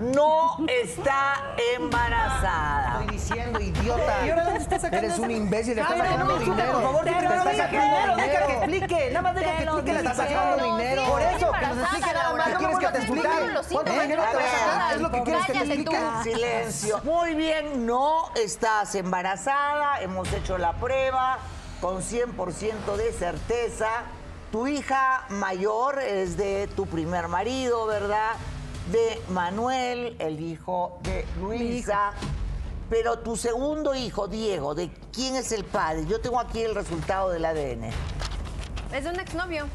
No 0.00 0.56
está 0.68 1.54
embarazada. 1.76 3.00
Estoy 3.00 3.16
diciendo, 3.16 3.60
idiota. 3.60 4.26
¿Y 4.26 4.30
ahora 4.30 4.44
dónde 4.44 4.60
sacando 4.60 4.96
Eres 4.96 5.18
un 5.18 5.30
imbécil, 5.30 5.74
le 5.76 5.82
estás 5.82 5.98
sacando 5.98 6.24
no, 6.24 6.38
dinero. 6.38 6.72
Por 6.72 6.82
favor, 6.82 7.04
Te 7.04 7.10
diga 7.10 7.22
sacando 7.22 7.68
primero, 7.68 8.16
deja 8.16 8.26
dinero. 8.26 8.46
que 8.46 8.52
explique. 8.52 9.10
Nada 9.10 9.22
más 9.22 9.34
deja 9.34 9.56
que 9.56 9.62
explique, 9.62 9.92
le 9.92 9.98
estás 9.98 10.16
sacando 10.16 10.64
dinero. 10.64 11.04
Por 11.06 11.22
eso, 11.22 11.52
que 11.52 11.66
nos 11.66 11.78
explique 11.78 12.12
nada 12.12 12.34
más. 12.34 12.52
no 12.52 12.58
¿Qué 12.58 12.66
me 12.66 12.74
quieres 12.74 12.78
que 12.78 12.86
te 12.86 12.98
explique? 12.98 13.28
¿Cuánto 13.72 13.92
dinero 13.92 14.22
te 14.30 14.36
vas 14.36 14.44
a 14.44 14.58
sacar? 14.58 14.94
¿Es 14.94 15.00
lo 15.00 15.10
que 15.10 15.22
quieres 15.22 15.46
que 15.46 15.52
te 15.52 15.58
explique? 15.58 15.98
Silencio. 16.22 17.00
Muy 17.04 17.34
bien, 17.34 17.86
no 17.86 18.30
estás 18.34 18.94
embarazada. 18.94 20.00
Hemos 20.00 20.32
hecho 20.32 20.58
la 20.58 20.72
prueba 20.74 21.38
con 21.80 22.02
100% 22.02 22.96
de 22.96 23.12
certeza. 23.12 23.88
Tu 24.50 24.66
hija 24.66 25.24
mayor 25.30 25.98
es 25.98 26.36
de 26.36 26.68
tu 26.76 26.86
primer 26.86 27.28
marido, 27.28 27.86
¿verdad? 27.86 28.32
De 28.90 29.20
Manuel, 29.28 30.16
el 30.18 30.40
hijo 30.40 30.98
de 31.02 31.24
Luisa. 31.40 32.12
Pero 32.90 33.20
tu 33.20 33.36
segundo 33.36 33.94
hijo, 33.94 34.28
Diego, 34.28 34.74
¿de 34.74 34.90
quién 35.12 35.36
es 35.36 35.52
el 35.52 35.64
padre? 35.64 36.04
Yo 36.06 36.20
tengo 36.20 36.40
aquí 36.40 36.62
el 36.62 36.74
resultado 36.74 37.30
del 37.30 37.44
ADN. 37.44 37.84
Es 38.92 39.04
de 39.04 39.10
un 39.10 39.20
exnovio. 39.20 39.66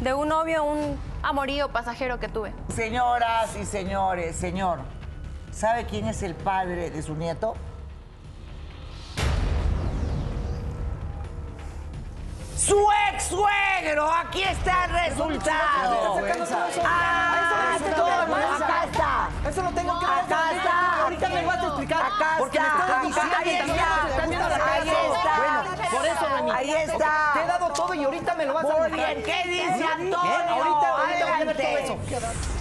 De 0.00 0.14
un 0.14 0.28
novio, 0.28 0.64
un 0.64 0.98
amorío 1.22 1.68
pasajero 1.68 2.18
que 2.18 2.28
tuve. 2.28 2.52
Señoras 2.74 3.54
y 3.56 3.66
señores, 3.66 4.34
señor, 4.34 4.80
¿sabe 5.52 5.84
quién 5.84 6.06
es 6.06 6.22
el 6.22 6.34
padre 6.34 6.90
de 6.90 7.02
su 7.02 7.14
nieto? 7.14 7.54
¡Su 12.60 12.76
ex 13.08 13.24
suegro! 13.24 14.12
Aquí 14.12 14.42
está 14.42 14.84
el 14.84 14.90
resultado. 15.08 16.20
¡Ah! 16.84 17.78
Acá 18.60 18.84
está. 18.84 19.48
Eso 19.48 19.62
lo 19.62 19.70
tengo 19.70 19.98
que 19.98 20.04
ver. 20.04 20.14
Acá 20.14 20.52
está. 20.52 21.02
Ahorita 21.02 21.28
me 21.30 21.46
vas 21.46 21.56
a 21.58 21.66
explicar. 21.66 22.02
Acá 22.02 22.34
Porque 22.38 22.60
me 22.60 22.66
está. 22.66 23.00
Ahí 23.00 23.08
está. 23.08 23.34
Ahí 24.72 24.88
está. 24.90 25.36
Bueno, 25.36 25.64
por 25.90 26.06
eso. 26.06 26.26
Ahí 26.54 26.70
está. 26.70 27.30
Te 27.32 27.40
he 27.40 27.46
dado 27.46 27.72
todo 27.72 27.94
y 27.94 28.04
ahorita 28.04 28.34
me 28.34 28.44
lo 28.44 28.52
vas 28.52 28.64
a 28.66 28.76
Muy 28.76 28.90
bien, 28.90 29.22
¿qué 29.22 29.42
dice 29.48 29.80
¿Eh? 29.80 29.88
Antonio? 29.94 30.18
Ahorita, 30.20 30.88
ahorita 30.98 31.24
voy 31.24 31.32
a 31.32 31.44
ver 31.44 31.56
todo 31.56 31.78
eso. 31.78 32.59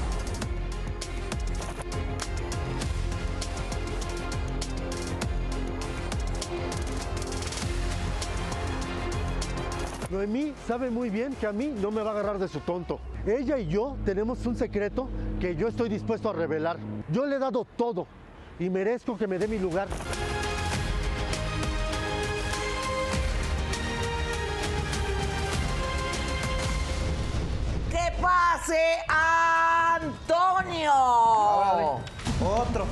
Noemí 10.09 10.53
sabe 10.67 10.89
muy 10.89 11.09
bien 11.09 11.33
que 11.35 11.45
a 11.45 11.51
mí 11.51 11.67
no 11.81 11.91
me 11.91 12.01
va 12.01 12.09
a 12.09 12.13
agarrar 12.13 12.39
de 12.39 12.47
su 12.47 12.59
tonto. 12.61 12.99
Ella 13.27 13.59
y 13.59 13.67
yo 13.67 13.95
tenemos 14.05 14.43
un 14.47 14.55
secreto 14.55 15.07
que 15.39 15.55
yo 15.55 15.67
estoy 15.67 15.87
dispuesto 15.89 16.29
a 16.29 16.33
revelar. 16.33 16.77
Yo 17.11 17.25
le 17.27 17.35
he 17.35 17.39
dado 17.39 17.65
todo 17.77 18.07
y 18.59 18.69
merezco 18.69 19.17
que 19.17 19.27
me 19.27 19.37
dé 19.37 19.47
mi 19.47 19.59
lugar. 19.59 19.87
¡Que 27.89 28.21
pase 28.21 28.79
Antonio! 29.07 30.93
Otro. 32.41 32.85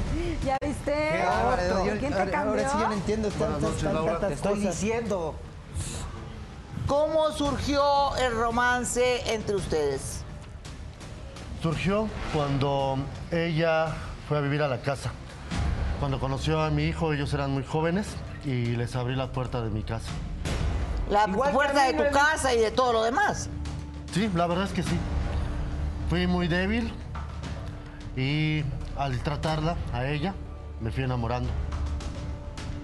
¿Ya 0.43 0.57
viste? 0.61 0.91
Qué 0.93 1.23
bárbaro, 1.25 1.83
¿Quién 1.83 1.99
te 1.99 2.07
ahora- 2.19 2.31
cambió? 2.31 2.51
Ahora 2.51 2.69
sí 2.69 2.77
ya 2.79 2.87
no 2.87 2.93
entiendo 2.93 3.29
Buenas 3.29 3.39
tantas, 3.59 3.61
noches, 3.71 3.83
Laura. 3.93 4.11
tantas 4.13 4.27
Te 4.29 4.33
estoy 4.35 4.55
cosas. 4.59 4.81
diciendo. 4.81 5.35
¿Cómo 6.87 7.31
surgió 7.31 8.15
el 8.15 8.33
romance 8.33 9.33
entre 9.33 9.55
ustedes? 9.55 10.23
surgió 11.61 12.07
cuando 12.33 12.97
ella 13.31 13.87
fue 14.29 14.37
a 14.37 14.41
vivir 14.41 14.61
a 14.61 14.67
la 14.67 14.79
casa. 14.79 15.11
Cuando 15.99 16.19
conoció 16.19 16.61
a 16.61 16.69
mi 16.69 16.83
hijo, 16.83 17.11
ellos 17.11 17.33
eran 17.33 17.51
muy 17.51 17.63
jóvenes 17.65 18.07
y 18.45 18.75
les 18.75 18.95
abrí 18.95 19.15
la 19.15 19.31
puerta 19.31 19.61
de 19.61 19.69
mi 19.69 19.83
casa. 19.83 20.09
La 21.09 21.27
Igual 21.27 21.51
puerta 21.51 21.83
de 21.87 21.93
tu 21.93 22.09
casa 22.13 22.53
y 22.53 22.59
de 22.59 22.71
todo 22.71 22.93
lo 22.93 23.03
demás. 23.03 23.49
Sí, 24.13 24.29
la 24.33 24.47
verdad 24.47 24.65
es 24.65 24.71
que 24.71 24.83
sí. 24.83 24.97
Fui 26.09 26.25
muy 26.27 26.47
débil 26.47 26.93
y 28.15 28.63
al 28.97 29.19
tratarla 29.23 29.75
a 29.93 30.05
ella, 30.05 30.35
me 30.79 30.91
fui 30.91 31.03
enamorando. 31.03 31.49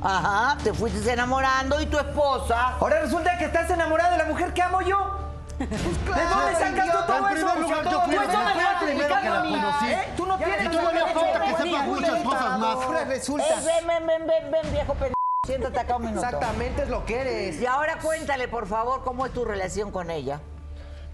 Ajá, 0.03 0.57
te 0.61 0.73
fuiste 0.73 1.11
enamorando 1.11 1.79
y 1.81 1.85
tu 1.85 1.97
esposa. 1.97 2.75
Ahora 2.79 2.99
resulta 3.01 3.37
que 3.37 3.45
estás 3.45 3.69
enamorado 3.69 4.11
de 4.11 4.17
la 4.17 4.25
mujer 4.25 4.53
que 4.53 4.61
amo 4.61 4.81
yo. 4.81 5.19
¿De 5.59 5.65
dónde 5.65 6.55
sacas 6.57 6.91
tú 6.91 6.97
todo 7.07 7.29
En 7.29 7.37
eso? 7.37 7.45
primer 7.47 7.59
lugar, 7.59 7.83
yo 7.89 8.01
fui, 8.01 8.15
Tú 8.15 8.21
me 8.21 9.07
conocí. 9.07 9.85
¿eh? 9.85 10.13
Tú 10.17 10.25
no 10.25 10.35
Y 10.35 10.43
tienes 10.43 10.71
todavía 10.71 10.99
derecho 11.03 11.19
falta 11.19 11.41
que 11.41 11.63
sepas 11.63 11.85
muchas 11.87 12.21
cosas 12.23 12.59
más. 12.59 12.75
Ahora 12.75 13.05
resulta. 13.05 13.47
Eh, 13.47 13.63
ven, 13.65 13.87
ven, 13.87 14.07
ven, 14.07 14.27
ven, 14.27 14.51
ven, 14.51 14.71
viejo 14.73 14.93
pendejo. 14.93 15.13
Siéntate 15.45 15.79
acá 15.79 15.95
un 15.95 16.05
minuto. 16.05 16.25
Exactamente 16.25 16.83
es 16.83 16.89
lo 16.89 17.05
que 17.05 17.19
eres. 17.21 17.61
Y 17.61 17.65
ahora 17.65 17.97
cuéntale, 17.99 18.47
por 18.47 18.67
favor, 18.67 19.03
cómo 19.03 19.25
es 19.25 19.31
tu 19.33 19.45
relación 19.45 19.91
con 19.91 20.09
ella. 20.09 20.41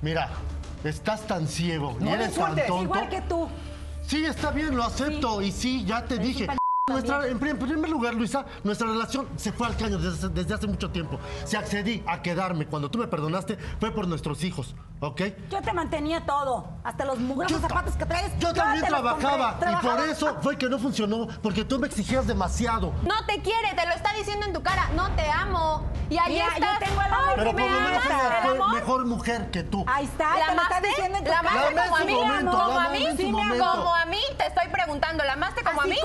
Mira, 0.02 0.30
estás 0.84 1.22
tan 1.22 1.48
ciego 1.48 1.96
y 2.00 2.04
No 2.04 2.10
me 2.12 2.16
eres 2.16 2.34
tan 2.34 2.56
tonto. 2.56 2.82
Igual 2.84 3.10
que 3.10 3.22
tú. 3.22 3.50
Sí, 4.08 4.26
está 4.26 4.50
bien, 4.52 4.76
lo 4.76 4.84
acepto. 4.84 5.42
Y 5.42 5.52
sí, 5.52 5.86
ya 5.86 6.06
te 6.06 6.18
dije. 6.18 6.48
Nuestra, 6.94 7.28
en 7.28 7.40
prim- 7.40 7.52
en 7.52 7.60
primer 7.60 7.90
lugar, 7.90 8.14
Luisa, 8.14 8.46
nuestra 8.64 8.88
relación 8.88 9.28
se 9.36 9.52
fue 9.52 9.68
al 9.68 9.78
caño 9.78 9.98
desde, 9.98 10.30
desde 10.30 10.54
hace 10.54 10.68
mucho 10.68 10.90
tiempo. 10.90 11.20
Si 11.46 11.56
accedí 11.56 12.04
a 12.08 12.22
quedarme 12.22 12.66
cuando 12.68 12.90
tú 12.92 12.98
me 13.00 13.08
perdonaste, 13.08 13.58
fue 13.80 13.92
por 13.92 14.08
nuestros 14.08 14.44
hijos, 14.44 14.76
¿ok? 15.00 15.22
Yo 15.50 15.62
te 15.62 15.74
mantenía 15.74 16.26
todo. 16.26 16.68
Hasta 16.84 17.06
los 17.06 17.20
mugrosos 17.20 17.62
zapatos 17.62 17.96
que 17.96 18.06
traes. 18.06 18.32
Yo 18.40 18.54
también 18.54 18.84
te 18.86 18.92
los 18.92 19.02
trabajaba 19.02 19.58
y 19.72 19.76
por 19.86 20.00
eso 20.08 20.38
fue 20.42 20.58
que 20.58 20.70
no 20.70 20.80
funcionó, 20.80 21.28
porque 21.42 21.64
tú 21.66 21.80
me 21.80 21.88
exigías 21.88 22.26
demasiado. 22.28 22.94
No 23.04 23.26
te 23.26 23.42
quiere, 23.42 23.74
te 23.76 23.86
lo 23.88 23.94
está 23.94 24.14
diciendo 24.14 24.46
en 24.46 24.54
tu 24.54 24.62
cara. 24.64 24.90
No 24.96 25.10
te 25.12 25.30
amo. 25.30 25.84
Y 26.10 26.18
ahí 26.18 26.34
Mira, 26.34 26.46
yo 26.48 26.54
estás. 26.66 26.80
tengo 26.80 27.02
el 27.02 27.14
amor 27.14 27.34
Pero 27.36 27.52
que 27.52 27.58
por 27.58 27.62
me 27.62 27.70
lo 27.70 27.82
menos 27.82 28.04
ella 28.06 28.74
mejor 28.74 29.06
mujer 29.06 29.52
que 29.52 29.62
tú. 29.64 29.86
Ahí 29.88 30.06
está, 30.06 30.40
¿La 30.40 30.48
te 30.48 30.56
lo 30.56 30.62
está 30.64 30.82
diciendo 30.82 31.18
en 31.20 31.24
tu 31.24 31.30
¿La 31.30 31.42
cara. 31.42 31.72
La 31.72 31.84
como 31.84 31.96
a 31.98 32.00
mí? 32.04 32.14
¿Como 32.14 32.34
a 32.80 32.90
mí? 32.90 33.06
Como 33.60 33.96
a 33.96 34.06
mí, 34.06 34.18
te 34.38 34.48
estoy 34.48 34.68
preguntando. 34.72 35.24
¿La 35.24 35.34
amaste 35.34 35.64
como 35.64 35.82
a 35.82 35.86
mí? 35.86 35.98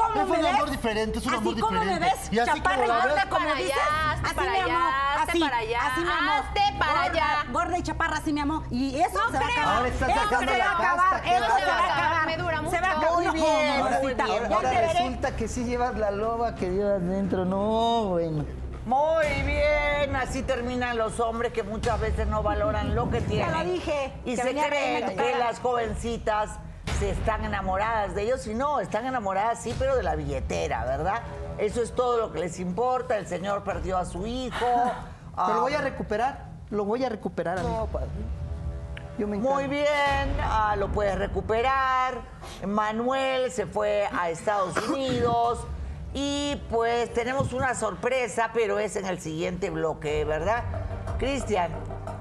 Fue 0.79 0.95
me 0.95 1.01
un 1.01 1.13
ves, 1.13 1.15
amor 1.15 1.15
diferente, 1.15 1.19
es 1.19 1.27
así 1.27 1.61
como 1.61 1.71
me 1.73 1.81
diferente. 1.85 2.01
ves, 2.01 2.33
Y 2.33 2.39
así 2.39 2.51
chaparra 2.61 2.77
como 2.77 2.85
y 2.99 3.03
gorda 3.03 3.29
como 3.29 3.47
para 3.47 3.55
dices, 3.61 3.73
allá, 3.77 4.13
hazte 4.13 4.27
así 4.27 4.35
para 4.35 4.51
me 4.51 4.57
allá, 4.61 4.75
amó, 4.77 4.89
así, 5.29 5.41
para 5.41 5.57
allá, 5.59 5.79
así 5.87 6.01
me 6.05 6.13
amó. 6.13 6.33
hazte 6.33 6.61
para 6.79 6.93
Gorda, 6.93 7.05
allá. 7.11 7.45
Gorda 7.53 7.79
y 7.79 7.83
chaparra 7.83 8.17
así 8.19 8.33
me 8.33 8.41
amó. 8.41 8.63
Y 8.71 8.97
eso 8.97 9.19
No 9.19 9.31
se 9.31 9.39
va 9.39 9.45
a 9.47 9.49
acabar. 9.49 9.77
Ahora 9.77 9.89
estás 9.89 10.09
Eso 10.09 10.19
sacando 10.21 10.53
se 10.53 10.59
la 10.59 10.65
va 10.67 10.71
a 10.71 10.77
acabar. 10.77 11.23
¿qué 11.23 11.29
Eso 11.37 11.45
se 11.45 11.51
va 11.51 11.57
a 11.57 11.61
sacar? 11.61 11.91
acabar. 11.91 12.27
Me 12.27 12.37
dura 12.37 12.57
Se 12.57 12.63
mucho. 12.63 12.81
va 12.83 12.87
a 12.89 12.91
acabar. 12.93 13.13
Muy 13.15 13.29
bien, 13.41 13.81
mamacita, 13.81 14.01
muy 14.01 14.15
bien. 14.39 14.49
ya 14.51 14.57
Ahora 14.57 14.71
resulta 14.93 15.37
que 15.37 15.49
sí 15.49 15.65
llevas 15.65 15.97
la 15.99 16.11
loba 16.11 16.55
que 16.55 16.71
llevas 16.71 17.03
dentro. 17.03 17.45
No, 17.45 18.05
bueno. 18.11 18.45
Muy 18.87 19.27
bien, 19.47 20.15
así 20.15 20.43
terminan 20.43 20.99
los 20.99 21.19
hombres 21.19 21.53
que 21.55 21.63
muchas 21.63 21.99
veces 22.01 22.27
no 22.27 22.43
valoran 22.43 22.95
lo 22.95 23.09
que 23.11 23.23
tienen. 23.23 23.51
lo 23.51 23.65
dije, 23.65 24.13
Y 24.27 24.37
se 24.37 24.51
creen 24.55 25.17
que 25.17 25.35
las 25.39 25.59
jovencitas 25.61 26.51
se 26.51 26.59
están 27.03 27.45
enamoradas 27.45 28.15
de 28.15 28.23
ellos 28.23 28.47
y 28.47 28.55
no, 28.55 28.81
están 28.81 29.07
enamoradas 29.07 29.61
sí, 29.63 29.75
pero 29.79 29.97
de 29.97 30.03
la 30.03 30.15
billetera, 30.15 30.85
¿verdad? 30.85 31.23
Eso 31.59 31.83
es 31.83 31.95
todo 31.95 32.19
lo 32.19 32.33
que 32.33 32.41
les 32.41 32.59
importa. 32.61 33.17
El 33.17 33.27
señor 33.27 33.63
perdió 33.65 33.97
a 33.99 34.05
su 34.05 34.27
hijo. 34.27 34.57
Pero 35.37 35.55
lo 35.55 35.61
voy 35.63 35.75
a 35.75 35.79
Ah, 35.79 35.83
recuperar. 35.83 36.45
Lo 36.71 36.85
voy 36.85 37.05
a 37.05 37.09
recuperar, 37.09 37.59
amigo. 37.59 37.89
Yo 39.19 39.27
me 39.27 39.37
encargo. 39.37 39.55
Muy 39.55 39.67
bien, 39.69 40.37
ah, 40.43 40.75
lo 40.77 40.89
puedes 40.93 41.19
recuperar. 41.19 42.21
Manuel 42.67 43.51
se 43.51 43.67
fue 43.67 44.09
a 44.13 44.31
Estados 44.31 44.77
Unidos 44.89 45.67
y 46.13 46.61
pues 46.71 47.13
tenemos 47.13 47.53
una 47.53 47.75
sorpresa, 47.75 48.51
pero 48.55 48.79
es 48.79 48.95
en 48.95 49.07
el 49.07 49.21
siguiente 49.21 49.71
bloque, 49.71 50.25
¿verdad? 50.25 50.63
Cristian, 51.19 51.71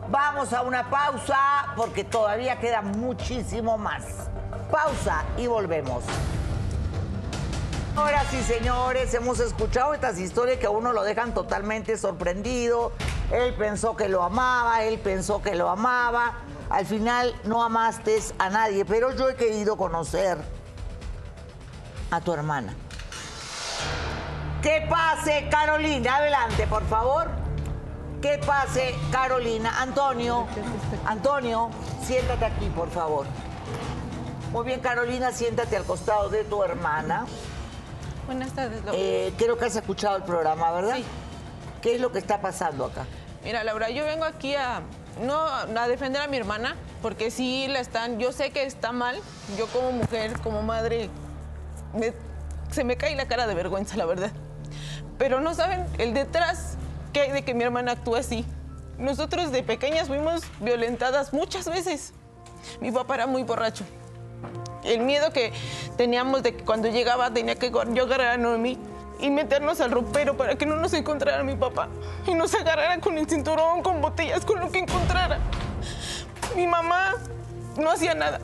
vamos 0.09 0.53
a 0.53 0.63
una 0.63 0.89
pausa 0.89 1.73
porque 1.75 2.03
todavía 2.03 2.59
queda 2.59 2.81
muchísimo 2.81 3.77
más. 3.77 4.29
Pausa 4.73 5.23
y 5.38 5.45
volvemos. 5.45 6.03
Ahora 7.95 8.23
sí, 8.31 8.41
señores, 8.41 9.13
hemos 9.13 9.39
escuchado 9.39 9.93
estas 9.93 10.17
historias 10.17 10.57
que 10.57 10.65
a 10.65 10.71
uno 10.71 10.93
lo 10.93 11.03
dejan 11.03 11.36
totalmente 11.36 11.95
sorprendido. 11.95 12.91
Él 13.31 13.53
pensó 13.53 13.95
que 13.95 14.09
lo 14.09 14.23
amaba, 14.23 14.81
él 14.81 14.97
pensó 14.97 15.43
que 15.43 15.53
lo 15.53 15.69
amaba. 15.69 16.39
Al 16.71 16.88
final 16.88 17.39
no 17.43 17.63
amaste 17.63 18.19
a 18.39 18.49
nadie, 18.49 18.83
pero 18.83 19.15
yo 19.15 19.29
he 19.29 19.36
querido 19.36 19.77
conocer 19.77 20.39
a 22.09 22.19
tu 22.19 22.33
hermana. 22.33 22.73
Que 24.63 24.88
pase, 24.89 25.49
Carolina. 25.51 26.15
Adelante, 26.15 26.65
por 26.65 26.83
favor. 26.88 27.27
Que 28.23 28.39
pase, 28.39 28.95
Carolina. 29.12 29.79
Antonio, 29.79 30.47
Antonio, 31.05 31.69
siéntate 32.03 32.45
aquí, 32.45 32.65
por 32.69 32.89
favor. 32.89 33.27
Muy 34.53 34.65
bien, 34.65 34.79
Carolina, 34.81 35.31
siéntate 35.31 35.75
al 35.75 35.83
costado 35.83 36.29
de 36.29 36.43
tu 36.43 36.63
hermana. 36.63 37.25
Buenas 38.27 38.51
tardes, 38.53 38.83
Laura. 38.85 38.93
Eh, 39.01 39.33
creo 39.37 39.57
que 39.57 39.65
has 39.65 39.75
escuchado 39.75 40.15
el 40.15 40.23
programa, 40.23 40.71
¿verdad? 40.71 40.95
Sí. 40.97 41.05
¿Qué 41.81 41.95
es 41.95 41.99
lo 42.01 42.11
que 42.11 42.19
está 42.19 42.39
pasando 42.39 42.85
acá? 42.85 43.05
Mira, 43.43 43.63
Laura, 43.63 43.89
yo 43.89 44.05
vengo 44.05 44.23
aquí 44.25 44.55
a 44.55 44.81
no 45.21 45.43
a 45.45 45.87
defender 45.87 46.21
a 46.21 46.27
mi 46.27 46.37
hermana, 46.37 46.75
porque 47.01 47.29
sí 47.31 47.67
la 47.67 47.79
están, 47.79 48.19
yo 48.19 48.31
sé 48.31 48.51
que 48.51 48.63
está 48.63 48.91
mal. 48.91 49.19
Yo 49.57 49.65
como 49.67 49.91
mujer, 49.91 50.39
como 50.41 50.61
madre, 50.61 51.09
me- 51.93 52.13
se 52.71 52.83
me 52.83 52.95
cae 52.95 53.15
la 53.15 53.27
cara 53.27 53.47
de 53.47 53.55
vergüenza, 53.55 53.97
la 53.97 54.05
verdad. 54.05 54.31
Pero 55.17 55.41
no 55.41 55.53
saben 55.55 55.85
el 55.97 56.13
detrás 56.13 56.75
que 57.11 57.21
hay 57.21 57.31
de 57.31 57.43
que 57.43 57.53
mi 57.55 57.63
hermana 57.63 57.93
actúe 57.93 58.15
así. 58.17 58.45
Nosotros 58.99 59.51
de 59.51 59.63
pequeñas 59.63 60.07
fuimos 60.07 60.43
violentadas 60.59 61.33
muchas 61.33 61.67
veces. 61.67 62.13
Mi 62.79 62.91
papá 62.91 63.15
era 63.15 63.27
muy 63.27 63.43
borracho. 63.43 63.83
El 64.84 65.01
miedo 65.01 65.32
que 65.32 65.53
teníamos 65.97 66.43
de 66.43 66.56
que 66.56 66.63
cuando 66.63 66.89
llegaba 66.89 67.32
tenía 67.34 67.56
que 67.56 67.71
yo 67.71 68.03
agarrar 68.03 68.27
a 68.27 68.38
Noemí 68.38 68.77
y 69.19 69.29
meternos 69.29 69.79
al 69.79 69.91
ropero 69.91 70.36
para 70.36 70.56
que 70.56 70.65
no 70.65 70.75
nos 70.75 70.93
encontrara 70.93 71.43
mi 71.43 71.56
papá 71.56 71.88
y 72.27 72.34
nos 72.34 72.53
agarrara 72.53 72.99
con 72.99 73.17
el 73.17 73.27
cinturón, 73.29 73.82
con 73.82 74.01
botellas, 74.01 74.43
con 74.43 74.60
lo 74.60 74.69
que 74.71 74.79
encontrara. 74.79 75.39
Mi 76.56 76.67
mamá 76.67 77.15
no 77.77 77.89
hacía 77.89 78.13
nada, 78.13 78.39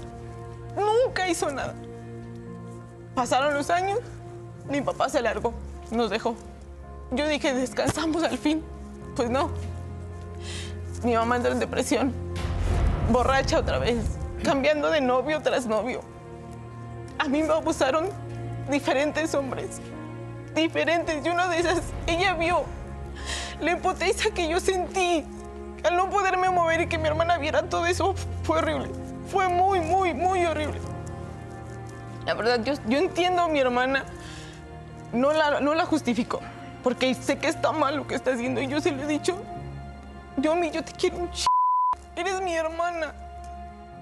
nunca 0.75 1.27
hizo 1.27 1.51
nada. 1.51 1.75
Pasaron 3.13 3.53
los 3.53 3.69
años, 3.69 3.99
mi 4.69 4.81
papá 4.81 5.09
se 5.09 5.21
largó, 5.21 5.53
nos 5.91 6.09
dejó. 6.09 6.35
Yo 7.11 7.27
dije, 7.27 7.53
descansamos 7.53 8.23
al 8.23 8.37
fin. 8.37 8.63
Pues 9.15 9.29
no. 9.29 9.49
Mi 11.03 11.13
mamá 11.13 11.37
entró 11.37 11.51
en 11.51 11.59
depresión, 11.59 12.13
borracha 13.11 13.59
otra 13.59 13.79
vez, 13.79 14.18
cambiando 14.43 14.89
de 14.89 15.01
novio 15.01 15.41
tras 15.41 15.65
novio. 15.65 16.01
A 17.17 17.27
mí 17.27 17.43
me 17.43 17.53
abusaron 17.53 18.09
diferentes 18.69 19.33
hombres, 19.35 19.81
diferentes. 20.55 21.25
Y 21.25 21.29
uno 21.29 21.47
de 21.49 21.59
esas, 21.59 21.81
ella 22.07 22.33
vio 22.33 22.63
la 23.59 23.71
impotencia 23.71 24.31
que 24.31 24.47
yo 24.47 24.59
sentí 24.59 25.25
al 25.83 25.95
no 25.95 26.09
poderme 26.09 26.49
mover 26.49 26.81
y 26.81 26.87
que 26.87 26.97
mi 26.97 27.07
hermana 27.07 27.37
viera 27.37 27.63
todo 27.63 27.85
eso. 27.85 28.15
Fue 28.43 28.59
horrible. 28.59 28.89
Fue 29.31 29.47
muy, 29.47 29.79
muy, 29.79 30.13
muy 30.13 30.45
horrible. 30.45 30.79
La 32.25 32.33
verdad, 32.33 32.63
yo, 32.63 32.73
yo 32.87 32.97
entiendo 32.97 33.41
a 33.41 33.47
mi 33.47 33.59
hermana. 33.59 34.05
No 35.11 35.33
la, 35.33 35.59
no 35.59 35.73
la 35.73 35.85
justifico, 35.85 36.39
porque 36.83 37.15
sé 37.15 37.39
que 37.39 37.47
está 37.47 37.71
mal 37.71 37.97
lo 37.97 38.05
que 38.05 38.13
está 38.13 38.31
haciendo 38.31 38.61
y 38.61 38.67
yo 38.67 38.79
se 38.79 38.91
lo 38.91 39.01
he 39.01 39.07
dicho. 39.07 39.35
Yo, 40.37 40.55
mi, 40.55 40.69
yo 40.69 40.83
te 40.83 40.91
quiero 40.91 41.17
un 41.17 41.31
ch... 41.31 41.45
Eres 42.15 42.39
mi 42.41 42.53
hermana. 42.55 43.15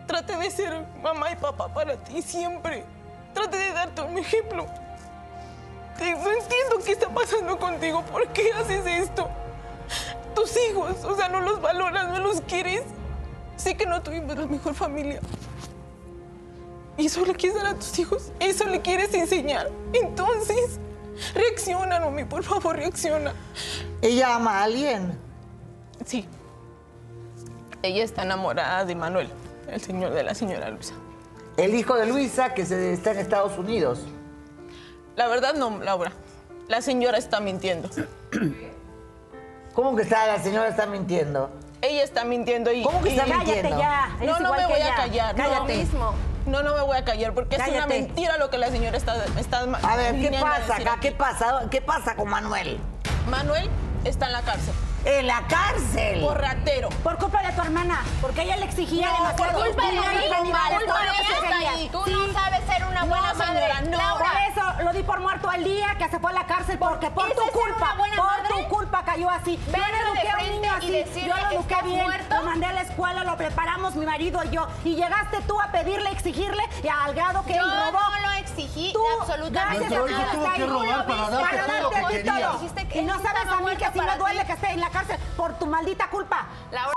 Trate 0.07 0.37
de 0.37 0.49
ser 0.51 0.85
mamá 1.01 1.31
y 1.31 1.35
papá 1.35 1.73
para 1.73 1.95
ti 1.97 2.21
siempre. 2.21 2.83
Trate 3.33 3.57
de 3.57 3.71
darte 3.73 4.01
un 4.01 4.17
ejemplo. 4.17 4.65
Te- 5.97 6.11
No 6.13 6.31
entiendo 6.31 6.77
qué 6.85 6.93
está 6.93 7.09
pasando 7.09 7.57
contigo. 7.59 8.01
¿Por 8.03 8.27
qué 8.29 8.51
haces 8.53 8.85
esto? 8.85 9.29
Tus 10.33 10.55
hijos, 10.69 11.03
o 11.03 11.15
sea, 11.15 11.29
no 11.29 11.41
los 11.41 11.59
valoras, 11.61 12.07
no 12.09 12.19
los 12.19 12.41
quieres. 12.41 12.83
Sé 13.57 13.75
que 13.75 13.85
no 13.85 14.01
tuvimos 14.01 14.37
la 14.37 14.45
mejor 14.45 14.73
familia. 14.75 15.19
¿Y 16.97 17.07
eso 17.07 17.25
le 17.25 17.33
quieres 17.35 17.61
dar 17.61 17.73
a 17.73 17.75
tus 17.75 17.97
hijos? 17.99 18.31
¿Eso 18.39 18.65
le 18.65 18.81
quieres 18.81 19.13
enseñar? 19.13 19.69
Entonces, 19.93 20.79
reacciona, 21.33 21.99
Nomi, 21.99 22.23
por 22.25 22.43
favor, 22.43 22.75
reacciona. 22.75 23.33
¿Ella 24.01 24.35
ama 24.35 24.59
a 24.59 24.63
alguien? 24.63 25.19
Sí. 26.05 26.27
Ella 27.83 28.03
está 28.03 28.23
enamorada 28.23 28.85
de 28.85 28.95
Manuel, 28.95 29.29
el 29.67 29.81
señor 29.81 30.11
de 30.13 30.23
la 30.23 30.33
señora 30.35 30.69
Luisa. 30.69 30.93
El 31.57 31.75
hijo 31.75 31.95
de 31.95 32.05
Luisa, 32.05 32.53
que 32.53 32.65
se, 32.65 32.93
está 32.93 33.11
en 33.11 33.19
Estados 33.19 33.57
Unidos. 33.57 34.01
La 35.15 35.27
verdad 35.27 35.53
no, 35.55 35.79
Laura. 35.79 36.11
La 36.67 36.81
señora 36.81 37.17
está 37.17 37.39
mintiendo. 37.39 37.89
¿Cómo 39.73 39.95
que 39.95 40.03
está, 40.03 40.27
la 40.27 40.41
señora 40.41 40.67
está 40.69 40.85
mintiendo? 40.85 41.49
Ella 41.81 42.03
está 42.03 42.25
mintiendo 42.25 42.71
y... 42.71 42.83
¿Cómo 42.83 43.01
que 43.01 43.09
está 43.09 43.27
y- 43.27 43.31
mintiendo? 43.31 43.69
Cállate 43.69 43.81
ya. 43.81 44.17
eres 44.21 44.27
No, 44.27 44.39
no 44.39 44.53
me 44.53 44.65
voy 44.65 44.81
a 44.81 44.95
callar. 44.95 45.35
no. 45.37 45.43
Cállate. 45.43 45.75
mismo. 45.77 46.13
No, 46.45 46.63
no 46.63 46.73
me 46.75 46.81
voy 46.81 46.97
a 46.97 47.03
callar 47.03 47.33
porque 47.33 47.55
es 47.57 47.61
una 47.61 47.71
Cállate. 47.81 48.01
mentira 48.01 48.37
lo 48.37 48.49
que 48.49 48.57
la 48.57 48.69
señora 48.69 48.95
está, 48.97 49.25
está 49.37 49.59
A 49.59 49.95
ver, 49.97 50.15
¿qué 50.15 50.37
pasa 50.39 50.75
acá? 50.77 50.97
¿Qué 51.01 51.11
pasa? 51.11 51.61
¿Qué 51.69 51.81
pasa 51.81 52.15
con 52.15 52.29
Manuel? 52.29 52.79
Manuel 53.29 53.69
está 54.05 54.27
en 54.27 54.31
la 54.33 54.41
cárcel. 54.43 54.73
En 55.07 55.25
la 55.25 55.41
cárcel. 55.47 56.19
Por 56.19 56.37
ratero. 56.41 56.89
Por 57.01 57.17
culpa 57.17 57.41
de 57.41 57.53
tu 57.53 57.61
hermana, 57.61 58.03
porque 58.19 58.41
ella 58.41 58.57
le 58.57 58.65
exigía 58.65 59.07
No, 59.07 59.13
demasiado. 59.15 59.53
por 59.53 59.65
culpa 59.65 59.85
de 59.85 59.91
mi 59.93 59.97
culpa 60.51 60.99
de. 60.99 61.89
Tú 61.89 62.03
no 62.07 62.33
sabes 62.33 62.59
ser 62.67 62.85
una 62.85 63.01
No, 63.01 63.07
buena 63.07 63.31
señora, 63.33 63.73
madre. 63.75 63.89
no. 63.89 63.97
Laura, 63.97 64.25
Por 64.25 64.41
eso 64.51 64.83
lo 64.83 64.91
di 64.93 65.03
por 65.03 65.19
muerto 65.21 65.49
al 65.49 65.63
día 65.63 65.95
que 65.97 66.09
se 66.09 66.19
fue 66.19 66.31
a 66.31 66.33
la 66.33 66.45
cárcel 66.45 66.77
porque 66.77 67.09
por 67.11 67.31
¿Eso 67.31 67.41
tu 67.41 67.51
culpa, 67.57 67.95
por 67.95 68.09
madre? 68.17 68.47
tu 68.49 68.67
culpa 68.67 69.03
cayó 69.05 69.29
así. 69.29 69.57
Yo 69.65 69.71
Verlo 69.71 70.13
le 70.13 70.19
de 70.21 70.27
eduqué 70.27 70.29
a 70.29 70.43
un 70.43 70.51
niño 70.61 70.71
y 70.81 71.01
así, 71.01 71.21
yo 71.21 71.27
lo 71.37 71.51
eduqué 71.51 71.73
¿estás 71.73 71.83
bien, 71.83 72.03
muerto? 72.05 72.35
lo 72.35 72.43
mandé 72.43 72.65
a 72.65 72.73
la 72.73 72.81
escuela, 72.81 73.23
lo 73.23 73.37
preparamos 73.37 73.95
mi 73.95 74.05
marido 74.05 74.43
y 74.43 74.49
yo 74.49 74.67
y 74.83 74.95
llegaste 74.95 75.41
tú 75.47 75.59
a 75.61 75.71
pedirle, 75.71 76.09
exigirle 76.11 76.63
y 76.83 76.87
al 76.89 77.13
grado 77.15 77.43
que 77.45 77.53
yo 77.55 77.61
él 77.61 77.69
robó. 77.71 77.99
no 78.11 78.27
lo 78.27 78.31
exigí 78.39 78.91
Tú, 78.93 79.01
absolutamente 79.21 79.87
gracias 79.87 80.47
a 80.49 80.53
que 80.53 80.65
robar 80.65 80.97
lo 80.97 81.05
para 81.05 81.21
viste, 81.21 81.31
darte 81.31 81.57
para 81.57 81.67
todo 81.67 81.77
lo 81.77 81.89
darte 81.89 82.87
que 82.89 82.99
Y 82.99 83.05
no 83.05 83.13
sabes 83.21 83.41
a 83.41 83.45
mí 83.45 83.51
que 83.57 83.61
muerto 83.61 83.85
sí 83.93 83.99
me 84.01 84.17
duele 84.17 84.45
que 84.45 84.51
esté 84.53 84.71
en 84.71 84.79
la 84.81 84.89
cárcel 84.97 85.17
por 85.35 85.53
tu 85.59 85.65
maldita 85.67 86.09
culpa. 86.09 86.47
Laura, 86.71 86.93